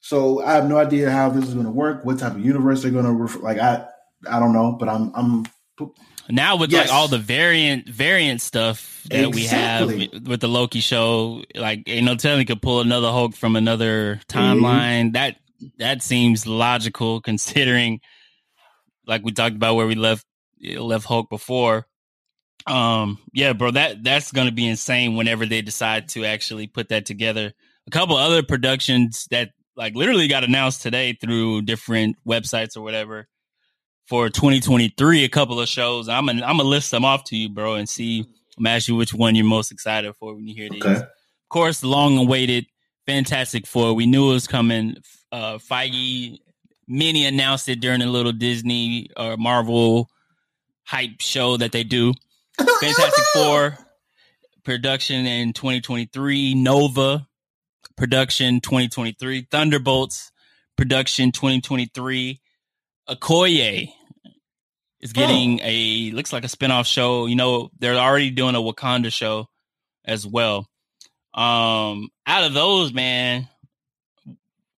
So 0.00 0.42
I 0.42 0.52
have 0.54 0.68
no 0.68 0.78
idea 0.78 1.10
how 1.10 1.30
this 1.30 1.46
is 1.46 1.54
going 1.54 1.66
to 1.66 1.72
work. 1.72 2.04
What 2.04 2.18
type 2.18 2.32
of 2.32 2.40
universe 2.44 2.82
they're 2.82 2.90
going 2.92 3.04
to 3.06 3.12
ref- 3.12 3.42
like. 3.42 3.58
I 3.58 3.86
I 4.28 4.38
don't 4.40 4.52
know, 4.52 4.72
but 4.78 4.88
I'm 4.88 5.12
I'm 5.14 5.46
Now 6.30 6.56
with 6.56 6.70
Yes. 6.70 6.88
like 6.88 6.94
all 6.94 7.08
the 7.08 7.18
variant 7.18 7.88
variant 7.88 8.40
stuff 8.40 9.02
that 9.10 9.34
we 9.34 9.46
have 9.46 9.88
with 9.88 10.40
the 10.40 10.48
Loki 10.48 10.80
show, 10.80 11.42
like 11.54 11.82
ain't 11.86 12.04
no 12.04 12.14
telling 12.14 12.46
could 12.46 12.62
pull 12.62 12.80
another 12.80 13.10
Hulk 13.10 13.34
from 13.34 13.56
another 13.56 14.20
timeline. 14.28 15.14
That 15.14 15.36
that 15.78 16.02
seems 16.02 16.46
logical 16.46 17.20
considering, 17.22 18.00
like 19.06 19.24
we 19.24 19.32
talked 19.32 19.56
about 19.56 19.74
where 19.74 19.86
we 19.86 19.94
left 19.94 20.24
left 20.62 21.06
Hulk 21.06 21.30
before. 21.30 21.86
Um, 22.66 23.18
yeah, 23.32 23.52
bro, 23.52 23.70
that 23.72 24.04
that's 24.04 24.32
gonna 24.32 24.52
be 24.52 24.68
insane 24.68 25.16
whenever 25.16 25.46
they 25.46 25.62
decide 25.62 26.08
to 26.10 26.24
actually 26.24 26.66
put 26.66 26.90
that 26.90 27.06
together. 27.06 27.52
A 27.86 27.90
couple 27.90 28.16
other 28.16 28.42
productions 28.42 29.26
that 29.30 29.50
like 29.76 29.94
literally 29.94 30.28
got 30.28 30.44
announced 30.44 30.82
today 30.82 31.16
through 31.20 31.62
different 31.62 32.16
websites 32.26 32.76
or 32.76 32.82
whatever 32.82 33.26
for 34.10 34.28
2023 34.28 35.22
a 35.22 35.28
couple 35.28 35.60
of 35.60 35.68
shows. 35.68 36.08
I'm 36.08 36.26
gonna 36.26 36.44
I'm 36.44 36.56
gonna 36.56 36.68
list 36.68 36.90
them 36.90 37.04
off 37.04 37.22
to 37.26 37.36
you, 37.36 37.48
bro, 37.48 37.76
and 37.76 37.88
see. 37.88 38.26
I'm 38.58 38.64
gonna 38.64 38.80
you 38.86 38.96
which 38.96 39.14
one 39.14 39.36
you're 39.36 39.46
most 39.46 39.70
excited 39.70 40.14
for 40.16 40.34
when 40.34 40.48
you 40.48 40.54
hear 40.54 40.68
these. 40.68 40.84
Okay. 40.84 40.96
Of 40.96 41.48
course, 41.48 41.80
the 41.80 41.86
long 41.86 42.18
awaited 42.18 42.66
Fantastic 43.06 43.68
Four. 43.68 43.94
We 43.94 44.06
knew 44.06 44.30
it 44.30 44.34
was 44.34 44.48
coming. 44.48 44.96
Uh, 45.30 45.58
Feige 45.58 46.38
many 46.88 47.24
announced 47.24 47.68
it 47.68 47.80
during 47.80 48.02
a 48.02 48.06
little 48.06 48.32
Disney 48.32 49.08
or 49.16 49.36
Marvel 49.36 50.10
hype 50.84 51.20
show 51.20 51.56
that 51.56 51.70
they 51.70 51.84
do. 51.84 52.12
Fantastic 52.58 53.24
Four 53.32 53.78
production 54.64 55.24
in 55.24 55.52
2023. 55.52 56.54
Nova 56.54 57.28
production 57.96 58.60
2023. 58.60 59.46
Thunderbolts 59.52 60.32
production 60.76 61.30
2023. 61.30 62.40
Okoye 63.08 63.92
is 65.00 65.12
getting 65.12 65.60
a 65.62 66.10
looks 66.12 66.32
like 66.32 66.44
a 66.44 66.48
spinoff 66.48 66.86
show. 66.86 67.26
You 67.26 67.36
know, 67.36 67.70
they're 67.78 67.96
already 67.96 68.30
doing 68.30 68.54
a 68.54 68.60
Wakanda 68.60 69.12
show 69.12 69.46
as 70.04 70.26
well. 70.26 70.66
Um, 71.34 72.08
out 72.26 72.44
of 72.44 72.54
those, 72.54 72.92
man, 72.92 73.48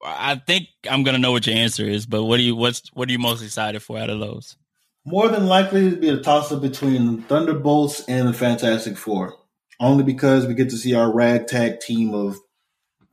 I 0.04 0.36
think 0.36 0.68
I'm 0.88 1.02
gonna 1.02 1.18
know 1.18 1.32
what 1.32 1.46
your 1.46 1.56
answer 1.56 1.84
is. 1.84 2.06
But 2.06 2.24
what 2.24 2.36
do 2.36 2.42
you 2.42 2.56
what's 2.56 2.82
what 2.92 3.08
are 3.08 3.12
you 3.12 3.18
most 3.18 3.42
excited 3.42 3.82
for 3.82 3.98
out 3.98 4.10
of 4.10 4.20
those? 4.20 4.56
more 5.04 5.28
than 5.28 5.46
likely 5.46 5.90
to 5.90 5.96
be 5.96 6.08
a 6.08 6.18
toss 6.18 6.52
up 6.52 6.62
between 6.62 7.22
Thunderbolts 7.22 8.04
and 8.08 8.28
the 8.28 8.32
Fantastic 8.32 8.96
Four. 8.96 9.36
Only 9.80 10.04
because 10.04 10.46
we 10.46 10.54
get 10.54 10.70
to 10.70 10.76
see 10.76 10.94
our 10.94 11.12
ragtag 11.12 11.80
team 11.80 12.14
of 12.14 12.38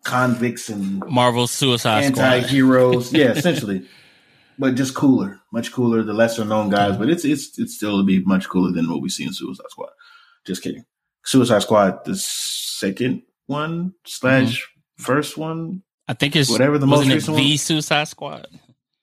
convicts 0.03 0.69
and 0.69 0.99
Marvel's 1.07 1.51
Suicide 1.51 2.03
anti 2.03 2.41
Squad. 2.41 2.49
heroes. 2.49 3.13
yeah, 3.13 3.31
essentially. 3.31 3.87
but 4.59 4.75
just 4.75 4.93
cooler, 4.93 5.39
much 5.51 5.71
cooler. 5.71 6.03
The 6.03 6.13
lesser 6.13 6.45
known 6.45 6.69
guys, 6.69 6.97
but 6.97 7.09
it's 7.09 7.25
it's 7.25 7.57
it's 7.57 7.75
still 7.75 7.97
to 7.97 8.03
be 8.03 8.23
much 8.23 8.47
cooler 8.49 8.71
than 8.71 8.89
what 8.89 9.01
we 9.01 9.09
see 9.09 9.23
in 9.23 9.33
Suicide 9.33 9.69
Squad. 9.69 9.89
Just 10.45 10.61
kidding. 10.61 10.85
Suicide 11.23 11.61
Squad, 11.61 12.05
the 12.05 12.15
second 12.15 13.23
one 13.47 13.93
slash 14.05 14.67
first 14.97 15.37
one. 15.37 15.83
I 16.07 16.13
think 16.13 16.35
it's 16.35 16.49
Whatever 16.49 16.77
the 16.77 16.87
most 16.87 17.07
recent 17.07 17.37
the 17.37 17.49
one? 17.49 17.57
Suicide 17.57 18.07
Squad. 18.07 18.47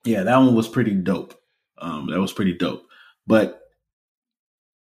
Yeah, 0.04 0.22
that 0.24 0.36
one 0.36 0.54
was 0.54 0.68
pretty 0.68 0.92
dope. 0.92 1.34
Um, 1.78 2.10
that 2.10 2.20
was 2.20 2.32
pretty 2.32 2.54
dope. 2.54 2.86
But 3.26 3.60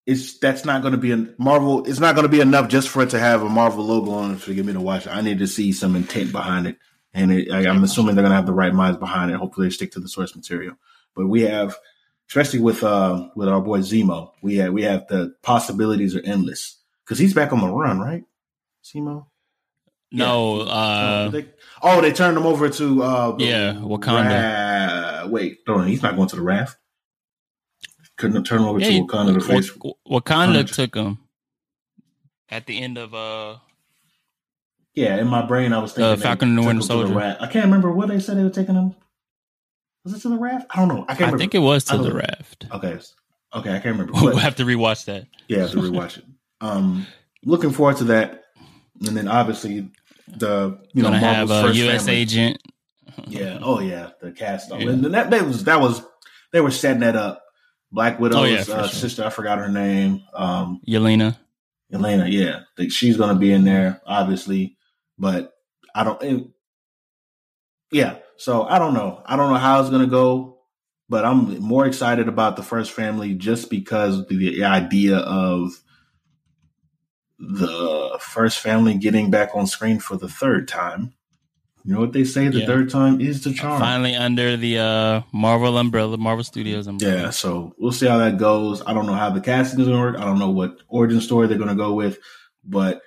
it's 0.06 0.40
that's 0.40 0.66
not 0.66 0.82
going 0.82 0.94
to 0.94 0.98
be 0.98 1.12
a 1.12 1.28
Marvel. 1.38 1.86
It's 1.86 2.00
not 2.00 2.16
going 2.16 2.26
to 2.26 2.32
be 2.32 2.42
enough 2.42 2.68
just 2.68 2.90
for 2.90 3.04
it 3.04 3.12
to 3.12 3.20
have 3.20 3.42
a 3.42 3.50
Marvel 3.50 3.86
logo 3.86 4.12
on 4.12 4.36
it 4.36 4.42
to 4.42 4.54
get 4.54 4.66
me 4.66 4.74
to 4.74 4.82
watch 4.82 5.08
it. 5.08 5.16
I 5.16 5.22
need 5.22 5.40
to 5.40 5.48
see 5.48 5.72
some 5.72 5.96
intent 5.96 6.32
behind 6.32 6.68
it, 6.68 6.78
and 7.14 7.32
it, 7.32 7.52
I, 7.52 7.68
I'm 7.70 7.84
assuming 7.84 8.16
they're 8.16 8.24
going 8.24 8.32
to 8.32 8.36
have 8.36 8.46
the 8.46 8.54
right 8.54 8.74
minds 8.74 8.98
behind 8.98 9.32
it. 9.32 9.36
Hopefully, 9.38 9.68
they 9.68 9.72
stick 9.74 9.92
to 9.94 10.00
the 10.00 10.08
source 10.10 10.36
material. 10.36 10.76
But 11.16 11.28
we 11.28 11.42
have, 11.44 11.76
especially 12.30 12.60
with 12.60 12.84
uh, 12.84 13.30
with 13.36 13.48
our 13.50 13.62
boy 13.62 13.80
Zemo, 13.80 14.32
we 14.42 14.56
have 14.58 14.74
we 14.74 14.84
have 14.84 15.08
the 15.08 15.36
possibilities 15.44 16.16
are 16.16 16.22
endless 16.26 16.78
because 17.06 17.20
he's 17.20 17.34
back 17.34 17.54
on 17.54 17.60
the 17.62 17.68
run, 17.68 18.00
right? 18.00 18.24
Zemo. 18.84 19.28
No, 20.16 20.62
Oh, 20.62 20.68
uh, 20.68 21.30
they, 21.30 21.48
oh, 21.82 22.00
they 22.00 22.12
turned 22.14 22.38
him 22.38 22.46
over 22.46 22.70
to 22.70 23.02
uh, 23.02 23.36
Yeah, 23.40 23.74
Wakanda. 23.74 25.24
Ra- 25.24 25.28
wait, 25.28 25.60
on, 25.68 25.88
he's 25.88 26.04
not 26.04 26.16
going 26.16 26.28
to 26.30 26.36
the 26.36 26.42
raft. 26.44 26.78
Couldn't 28.18 28.44
turn 28.44 28.60
him 28.62 28.68
over 28.68 28.80
yeah, 28.80 28.90
to 28.90 29.08
Wakanda 29.08 29.34
to 29.34 29.42
face. 29.42 29.72
Wakanda 29.72 29.94
Wakanda. 30.08 30.72
took 30.72 30.94
him 30.96 31.18
at 32.50 32.68
the 32.68 32.80
end 32.80 33.00
of 33.00 33.16
uh 33.16 33.56
Yeah, 34.96 35.18
in 35.18 35.28
my 35.28 35.42
brain, 35.46 35.74
I 35.74 35.80
was 35.80 35.94
thinking 35.94 36.12
Uh, 36.12 36.16
Falcon 36.18 36.50
and 36.50 36.58
the 36.58 36.62
Winter 36.62 36.88
to 36.88 37.08
the. 37.08 37.38
I 37.42 37.48
can't 37.48 37.66
remember 37.66 37.92
what 37.92 38.10
they 38.10 38.20
said 38.20 38.38
they 38.38 38.44
were 38.44 38.50
taking 38.50 38.76
him. 38.76 38.96
Was 40.06 40.14
it 40.14 40.22
to 40.22 40.30
the 40.30 40.38
raft? 40.38 40.68
I 40.70 40.78
don't 40.78 40.88
know. 40.90 41.04
I 41.04 41.16
can't 41.16 41.22
I 41.22 41.24
remember. 41.26 41.38
think 41.40 41.56
it 41.56 41.60
was 41.60 41.86
to 41.86 41.98
the 41.98 42.14
raft. 42.14 42.68
Okay, 42.72 43.00
okay, 43.56 43.70
I 43.72 43.80
can't 43.80 43.98
remember. 43.98 44.14
We'll 44.22 44.38
have 44.38 44.56
to 44.58 44.64
rewatch 44.66 45.06
that. 45.06 45.26
yeah, 45.48 45.58
I 45.60 45.62
have 45.62 45.72
to 45.72 45.78
rewatch 45.78 46.18
it. 46.18 46.26
Um, 46.62 47.08
looking 47.46 47.72
forward 47.72 47.98
to 47.98 48.04
that, 48.06 48.44
and 49.06 49.18
then 49.18 49.28
obviously 49.28 49.90
the 50.28 50.80
you 50.94 51.02
know 51.02 51.10
Gonna 51.10 51.22
Marvel's 51.22 51.50
have 51.50 51.52
a 51.52 51.68
first 51.68 51.80
U.S. 51.80 52.06
family. 52.06 52.22
agent. 52.22 52.58
Yeah. 53.28 53.60
Oh 53.62 53.80
yeah. 53.80 54.12
The 54.22 54.32
cast. 54.32 54.70
Yeah. 54.72 54.90
And 54.90 55.06
that, 55.14 55.30
that 55.32 55.46
was 55.46 55.64
that 55.66 55.80
was 55.82 56.02
they 56.52 56.62
were 56.62 56.72
setting 56.72 57.02
that 57.02 57.16
up. 57.16 57.42
Black 57.92 58.20
Widow's 58.20 58.40
Oh, 58.40 58.44
yeah, 58.46 58.60
uh, 58.62 58.64
sure. 58.64 58.88
sister. 58.88 59.24
I 59.24 59.30
forgot 59.30 59.60
her 59.60 59.70
name. 59.70 60.22
Um, 60.34 60.82
Yelena. 60.88 61.38
Elena. 61.92 62.28
Yeah, 62.28 62.62
she's 62.90 63.18
gonna 63.18 63.38
be 63.40 63.52
in 63.52 63.64
there, 63.66 64.02
obviously. 64.06 64.76
But 65.24 65.54
I 65.96 66.04
don't. 66.04 66.22
and- 66.22 66.50
yeah. 67.92 68.18
So 68.38 68.64
I 68.64 68.78
don't 68.80 68.94
know. 68.94 69.22
I 69.26 69.36
don't 69.38 69.52
know 69.54 69.60
how 69.60 69.80
it's 69.80 69.90
gonna 69.90 70.08
go. 70.08 70.58
But 71.10 71.26
I'm 71.26 71.60
more 71.60 71.86
excited 71.86 72.28
about 72.28 72.56
the 72.56 72.64
first 72.64 72.92
family 72.92 73.36
just 73.36 73.70
because 73.70 74.26
the 74.28 74.64
idea 74.64 75.18
of 75.18 75.72
the 77.40 78.18
first 78.20 78.60
family 78.60 78.96
getting 78.98 79.30
back 79.30 79.50
on 79.54 79.68
screen 79.68 80.00
for 80.00 80.16
the 80.18 80.30
third 80.30 80.68
time. 80.68 81.14
You 81.84 81.94
know 81.94 82.00
what 82.00 82.14
they 82.14 82.24
say? 82.24 82.48
The 82.48 82.60
Yeah. 82.62 82.66
third 82.66 82.90
time 82.90 83.20
is 83.20 83.44
the 83.44 83.54
charm. 83.54 83.80
Finally 83.80 84.16
under 84.16 84.56
the 84.56 84.80
uh 84.80 85.22
Marvel 85.34 85.78
umbrella, 85.78 86.18
Marvel 86.18 86.44
Studios 86.46 86.88
umbrella. 86.88 87.16
Yeah, 87.24 87.30
so 87.32 87.76
we'll 87.78 87.92
see 87.92 88.08
how 88.08 88.18
that 88.20 88.38
goes. 88.38 88.82
I 88.88 88.94
don't 88.94 89.06
know 89.06 89.14
how 89.14 89.30
the 89.30 89.42
casting 89.42 89.80
is 89.82 89.88
going 89.88 89.98
to 90.00 90.04
work. 90.04 90.18
I 90.18 90.24
don't 90.26 90.40
know 90.40 90.50
what 90.52 90.78
origin 90.88 91.20
story 91.20 91.48
they're 91.48 91.58
going 91.58 91.70
to 91.70 91.76
go 91.76 91.94
with, 91.94 92.18
but 92.64 93.02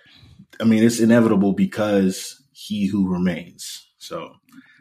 I 0.60 0.64
mean, 0.64 0.82
it's 0.82 1.00
inevitable 1.00 1.52
because 1.52 2.42
he 2.52 2.86
who 2.86 3.08
remains. 3.08 3.86
So, 3.98 4.34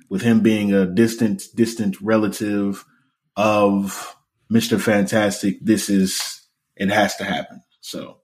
with 0.09 0.21
him 0.21 0.41
being 0.41 0.73
a 0.73 0.85
distant, 0.85 1.43
distant 1.55 1.99
relative 2.01 2.85
of 3.35 4.15
Mister 4.49 4.77
Fantastic, 4.79 5.57
this 5.61 5.89
is 5.89 6.41
it 6.75 6.89
has 6.89 7.15
to 7.17 7.23
happen. 7.23 7.61
So, 7.81 8.17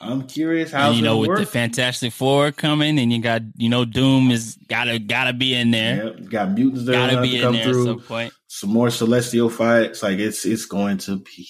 I'm 0.00 0.26
curious 0.26 0.72
how 0.72 0.92
you 0.92 1.02
know, 1.02 1.18
with 1.18 1.30
to 1.36 1.44
the. 1.44 1.46
Fantastic 1.46 2.12
Four 2.12 2.52
coming, 2.52 2.98
and 2.98 3.12
you 3.12 3.20
got 3.20 3.42
you 3.56 3.68
know 3.68 3.84
Doom 3.84 4.30
is 4.30 4.56
gotta 4.68 4.98
gotta 4.98 5.34
be 5.34 5.54
in 5.54 5.70
there, 5.70 6.14
Yeah, 6.18 6.20
got 6.28 6.52
mutants 6.52 6.86
that 6.86 6.92
gotta 6.92 7.22
be 7.22 7.32
to 7.32 7.36
in 7.36 7.42
come 7.42 7.52
there 7.52 7.64
through. 7.64 7.84
some 7.84 8.00
point. 8.00 8.32
Some 8.48 8.70
more 8.70 8.90
celestial 8.90 9.50
fights. 9.50 10.02
Like 10.02 10.18
it's 10.18 10.44
it's 10.46 10.64
going 10.64 10.98
to 10.98 11.16
be 11.18 11.46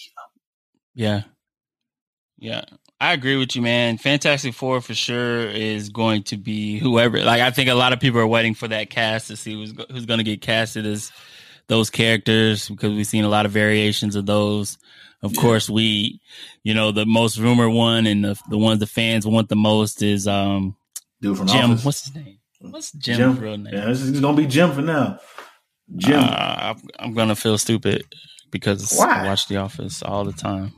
Yeah, 0.95 1.22
yeah, 2.38 2.64
I 3.03 3.12
agree 3.14 3.36
with 3.36 3.57
you, 3.57 3.62
man. 3.62 3.96
Fantastic 3.96 4.53
Four 4.55 4.80
for 4.82 4.94
sure 4.94 5.48
is 5.48 5.88
going 5.88 6.22
to 6.24 6.36
be 6.36 6.78
whoever. 6.78 7.18
Like, 7.22 7.40
I 7.40 7.51
think 7.51 7.70
a 7.70 7.74
lot 7.74 7.92
of 7.94 8.01
people 8.01 8.20
are 8.20 8.26
waiting 8.26 8.55
for 8.55 8.68
that 8.68 8.90
cast 8.90 9.28
to 9.28 9.36
see 9.36 9.55
who's 9.55 9.72
who's 9.90 10.05
going 10.07 10.18
to 10.18 10.24
get 10.24 10.42
casted 10.42 10.84
as 10.86 11.11
those 11.68 11.88
characters 11.88 12.68
because 12.68 12.92
we've 12.92 13.07
seen 13.07 13.24
a 13.24 13.28
lot 13.28 13.46
of 13.46 13.53
variations 13.53 14.16
of 14.16 14.26
those. 14.26 14.76
Of 15.22 15.32
Yeah. 15.34 15.40
course, 15.40 15.70
we, 15.70 16.20
you 16.62 16.74
know, 16.74 16.92
the 16.92 17.07
most 17.07 17.38
rumored 17.38 17.72
one 17.72 18.07
and 18.07 18.24
the 18.24 18.38
the 18.51 18.59
ones 18.59 18.80
the 18.80 18.86
fans 18.86 19.26
want 19.26 19.48
the 19.48 19.57
most 19.57 20.03
is 20.03 20.28
um 20.28 20.76
dude 21.22 21.38
from 21.38 21.46
Jim. 21.46 21.70
Office. 21.70 21.84
What's 21.84 22.05
his 22.07 22.14
name? 22.14 22.38
What's 22.61 22.92
Jim's 22.92 23.18
Jim. 23.18 23.38
real 23.38 23.57
name? 23.57 23.72
Yeah, 23.74 23.86
this 23.86 24.03
is 24.03 24.20
gonna 24.20 24.36
be 24.36 24.46
Jim 24.46 24.72
for 24.72 24.82
now. 24.82 25.18
Jim. 25.96 26.20
Uh, 26.20 26.24
I'm, 26.74 26.76
I'm 26.98 27.14
gonna 27.14 27.34
feel 27.36 27.57
stupid 27.57 28.05
because 28.51 28.94
Why? 28.94 29.22
I 29.22 29.26
watch 29.26 29.48
The 29.48 29.57
Office 29.57 30.03
all 30.03 30.24
the 30.24 30.32
time. 30.32 30.72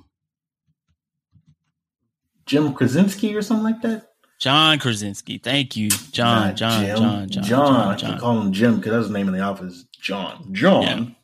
Jim 2.53 2.75
Krasinski 2.75 3.35
or 3.35 3.41
something 3.41 3.65
like 3.65 3.81
that. 3.81 4.09
John 4.39 4.79
Krasinski. 4.79 5.39
Thank 5.39 5.75
you, 5.75 5.89
John. 5.89 6.55
John. 6.55 6.85
John. 6.85 7.29
John. 7.31 7.45
John. 7.45 7.77
I 7.77 7.95
John. 7.97 8.11
can 8.11 8.21
call 8.21 8.41
him 8.43 8.53
Jim 8.53 8.77
because 8.77 8.93
that's 8.93 9.05
his 9.05 9.11
name 9.11 9.27
in 9.29 9.33
the 9.33 9.41
office. 9.41 9.87
John. 10.03 10.53
John. 10.53 11.17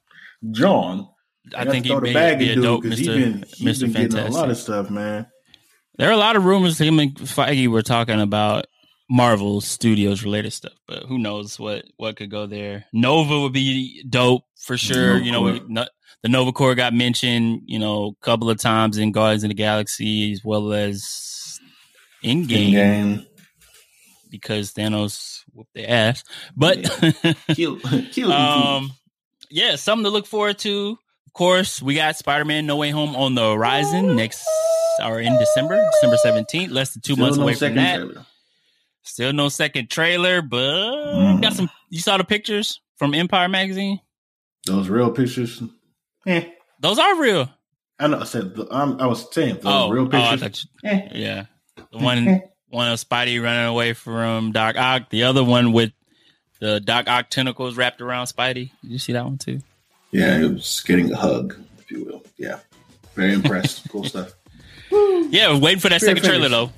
John. 0.53 1.07
I 1.55 1.67
think 1.67 1.87
throw 1.87 2.01
the 2.01 2.15
be, 2.39 2.51
a 2.53 2.57
dope 2.57 2.85
Mr. 2.85 2.97
he's 2.97 3.07
been 3.07 3.45
he's 3.55 3.79
Mr. 3.79 3.93
been 3.93 4.11
Fantastic. 4.11 4.31
a 4.31 4.35
lot 4.35 4.51
of 4.51 4.57
stuff, 4.57 4.89
man. 4.89 5.27
There 5.99 6.09
are 6.09 6.13
a 6.13 6.17
lot 6.17 6.37
of 6.37 6.47
rumors 6.47 6.79
him 6.79 6.99
and 6.99 7.15
Feige 7.15 7.69
were 7.69 7.83
talking 7.83 8.21
about 8.21 8.67
Marvel 9.11 9.61
Studios 9.61 10.23
related 10.23 10.53
stuff, 10.55 10.75
but 10.87 11.03
who 11.03 11.19
knows 11.19 11.59
what 11.59 11.85
what 11.99 12.17
could 12.17 12.31
go 12.31 12.47
there. 12.47 12.87
Nova 12.95 13.41
would 13.41 13.53
be 13.53 14.03
dope 14.09 14.45
for 14.57 14.79
sure. 14.79 15.15
Nova 15.15 15.25
you 15.25 15.33
know, 15.33 15.43
we, 15.43 15.63
no, 15.69 15.87
the 16.23 16.29
Nova 16.29 16.53
Corps 16.53 16.75
got 16.75 16.95
mentioned, 16.95 17.63
you 17.67 17.79
know, 17.79 18.15
a 18.21 18.25
couple 18.25 18.51
of 18.51 18.59
times 18.59 18.99
in 18.99 19.13
Guardians 19.13 19.45
of 19.45 19.49
the 19.51 19.55
Galaxy 19.55 20.33
as 20.33 20.43
well 20.45 20.73
as 20.73 21.59
Endgame 22.25 23.25
because 24.31 24.73
Thanos 24.73 25.41
whooped 25.55 25.73
their 25.75 25.89
ass. 25.89 26.25
But 26.57 26.83
Kill, 27.55 27.79
kill 28.13 28.33
um, 28.33 28.93
yeah, 29.51 29.77
something 29.77 30.05
to 30.05 30.11
look 30.11 30.27
forward 30.27 30.59
to. 30.61 30.99
Of 31.27 31.33
course, 31.33 31.81
we 31.81 31.95
got 31.95 32.17
Spider 32.17 32.45
Man 32.45 32.67
No 32.67 32.77
Way 32.77 32.91
Home 32.91 33.15
on 33.15 33.35
the 33.35 33.53
horizon 33.55 34.17
next 34.17 34.45
or 35.05 35.21
in 35.21 35.37
December, 35.39 35.81
December 35.95 36.17
seventeenth. 36.17 36.73
Less 36.73 36.95
than 36.95 37.03
two 37.03 37.13
Still 37.15 37.25
months 37.25 37.39
no 37.39 37.45
away 37.45 37.55
from 37.55 37.75
that. 37.77 37.97
trailer. 37.97 38.27
Still 39.03 39.33
no 39.33 39.49
second 39.49 39.89
trailer, 39.89 40.43
but 40.43 40.59
Mm. 40.59 41.41
got 41.43 41.53
some. 41.55 41.71
You 41.91 42.01
saw 42.01 42.17
the 42.19 42.25
pictures 42.25 42.81
from 42.97 43.15
Empire 43.15 43.49
magazine? 43.49 44.01
Those 44.67 44.89
real 44.89 45.11
pictures. 45.13 45.63
Eh. 46.29 46.45
Those 46.79 46.99
are 46.99 47.21
real. 47.21 47.49
I 47.99 48.07
know. 48.07 48.21
I 48.21 48.25
said. 48.25 48.55
the- 48.55 48.69
I'm, 48.71 49.01
I 49.01 49.07
was 49.07 49.33
saying 49.33 49.57
those 49.57 49.65
oh, 49.65 49.91
real 49.91 50.09
oh, 50.13 50.17
I 50.17 50.37
pictures. 50.37 50.69
Eh. 50.85 51.09
yeah. 51.13 51.47
The 51.91 51.99
one, 51.99 52.43
one 52.69 52.89
of 52.93 52.99
Spidey 52.99 53.43
running 53.43 53.65
away 53.65 53.95
from 53.95 54.53
Doc 54.53 54.77
Ock. 54.77 55.09
The 55.11 55.25
other 55.25 55.43
one 55.43 55.73
with 55.73 55.93
the 56.61 56.81
Doc 56.81 57.09
Ock 57.09 57.31
tentacles 57.31 57.77
wrapped 57.77 58.01
around 58.01 58.27
Spidey. 58.27 58.71
Did 58.83 58.91
you 58.91 58.99
see 58.99 59.15
that 59.15 59.25
one 59.25 59.39
too? 59.39 59.61
Yeah, 60.11 60.39
it 60.39 60.53
was 60.53 60.83
getting 60.87 61.13
a 61.13 61.17
hug, 61.17 61.57
if 61.79 61.91
you 61.91 62.05
will. 62.05 62.25
Yeah, 62.37 62.59
very 63.15 63.33
impressed. 63.33 63.89
cool 63.91 64.05
stuff. 64.05 64.35
Yeah, 64.91 65.59
waiting 65.59 65.81
for 65.81 65.89
that 65.89 66.01
Fair 66.01 66.15
second 66.15 66.25
trailer 66.25 66.49
though. 66.49 66.71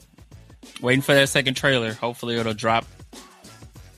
Waiting 0.81 1.03
for 1.03 1.15
that 1.15 1.29
second 1.29 1.55
trailer. 1.55 1.93
Hopefully 1.93 2.37
it'll 2.37 2.55
drop 2.55 2.85
in 2.85 3.00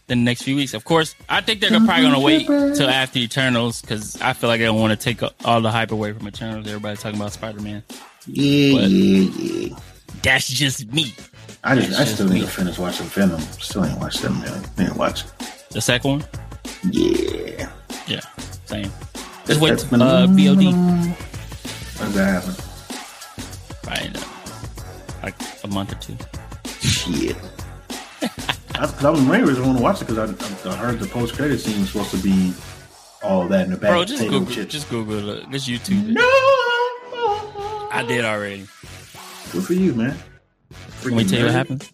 the 0.09 0.17
next 0.17 0.43
few 0.43 0.57
weeks. 0.57 0.75
Of 0.75 0.85
course, 0.85 1.15
I 1.29 1.41
think 1.41 1.61
they're 1.61 1.71
gonna 1.71 1.87
probably 1.87 2.05
gonna 2.05 2.21
wait 2.21 2.47
till 2.47 2.89
after 2.89 3.19
Eternals 3.19 3.81
because 3.81 4.21
I 4.21 4.33
feel 4.33 4.49
like 4.49 4.59
they 4.61 4.67
don't 4.67 4.81
want 4.81 4.99
to 4.99 5.03
take 5.15 5.23
all 5.45 5.61
the 5.61 5.71
hype 5.71 5.91
away 5.93 6.13
from 6.13 6.27
Eternals. 6.29 6.67
Everybody's 6.67 7.01
talking 7.01 7.19
about 7.19 7.33
Spider 7.33 7.61
Man. 7.61 7.83
Yeah, 8.27 8.75
But- 8.81 8.91
yeah, 8.91 9.31
yeah. 9.69 9.77
That's 10.23 10.47
just 10.47 10.87
me. 10.93 11.15
I 11.65 11.75
just, 11.77 11.99
I 11.99 12.05
still 12.05 12.27
just 12.27 12.33
need 12.35 12.41
me. 12.41 12.47
to 12.47 12.47
finish 12.47 12.79
watching 12.79 13.07
Venom. 13.07 13.41
Still 13.41 13.85
ain't 13.85 13.99
watched 13.99 14.23
them, 14.23 14.39
man. 14.41 14.63
Ain't 14.79 14.97
watch. 14.97 15.25
The 15.71 15.81
second 15.81 16.11
one, 16.11 16.25
Yeah. 16.91 17.71
yeah, 18.07 18.21
same. 18.67 18.91
Just 19.47 19.61
wait 19.61 19.71
That's 19.71 19.85
till, 19.85 20.03
uh, 20.03 20.27
VOD. 20.27 20.73
When's 21.99 22.15
that 22.15 22.43
happen? 22.45 22.55
Probably 23.83 24.07
in, 24.07 24.17
uh, 24.17 25.23
like 25.23 25.35
a 25.65 25.69
month 25.69 25.93
or 25.93 25.97
two. 25.97 26.17
Shit. 26.87 27.37
That's 28.75 28.93
because 28.93 29.05
I 29.05 29.11
was 29.11 29.21
Raiders. 29.23 29.59
I 29.59 29.63
want 29.67 29.77
to 29.79 29.83
watch 29.83 30.03
it 30.03 30.07
because 30.09 30.19
I, 30.65 30.69
I, 30.69 30.73
I 30.73 30.77
heard 30.77 30.99
the 30.99 31.07
post 31.07 31.35
credit 31.35 31.59
scene 31.61 31.81
was 31.81 31.91
supposed 31.91 32.11
to 32.13 32.17
be 32.19 32.53
all 33.23 33.47
that 33.49 33.65
in 33.67 33.71
the 33.73 33.77
back. 33.77 33.91
Bro, 33.91 34.05
just 34.07 34.23
Google, 34.29 34.47
chips. 34.53 34.73
just 34.73 34.89
Google 34.91 35.29
it. 35.31 35.51
Just 35.51 35.69
YouTube 35.69 36.09
it. 36.09 36.13
no. 36.13 36.23
I 37.91 38.05
did 38.07 38.25
already. 38.25 38.67
Good 39.53 39.65
for 39.65 39.75
you, 39.75 39.93
man. 39.95 40.17
Let 41.05 41.13
me 41.15 41.25
tell 41.25 41.39
you 41.41 41.45
what 41.47 41.55
happened. 41.55 41.89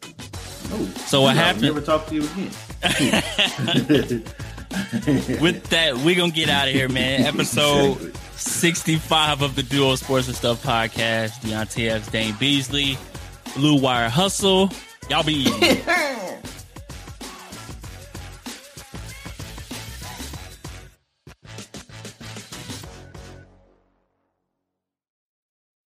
Oh, 0.70 0.84
So 1.06 1.22
what 1.22 1.30
I'll 1.30 1.36
happened- 1.44 1.62
Never 1.64 1.80
talk 1.80 2.06
to 2.06 2.14
you 2.14 2.22
again. 2.22 2.50
with 5.40 5.64
that, 5.70 5.96
we're 6.04 6.14
gonna 6.14 6.30
get 6.30 6.48
out 6.48 6.68
of 6.68 6.74
here, 6.74 6.88
man. 6.88 7.22
Episode 7.26 7.96
Exactly. 7.96 8.12
65 8.36 9.42
of 9.42 9.56
the 9.56 9.64
Duo 9.64 9.96
Sports 9.96 10.28
and 10.28 10.36
Stuff 10.36 10.62
podcast. 10.62 11.40
Deonte 11.40 11.88
F. 11.90 12.12
Dane 12.12 12.36
Beasley, 12.38 12.96
Blue 13.56 13.80
Wire 13.80 14.08
Hustle. 14.08 14.70
Y'all 15.10 15.24
be 15.24 15.34
easy. 15.34 15.80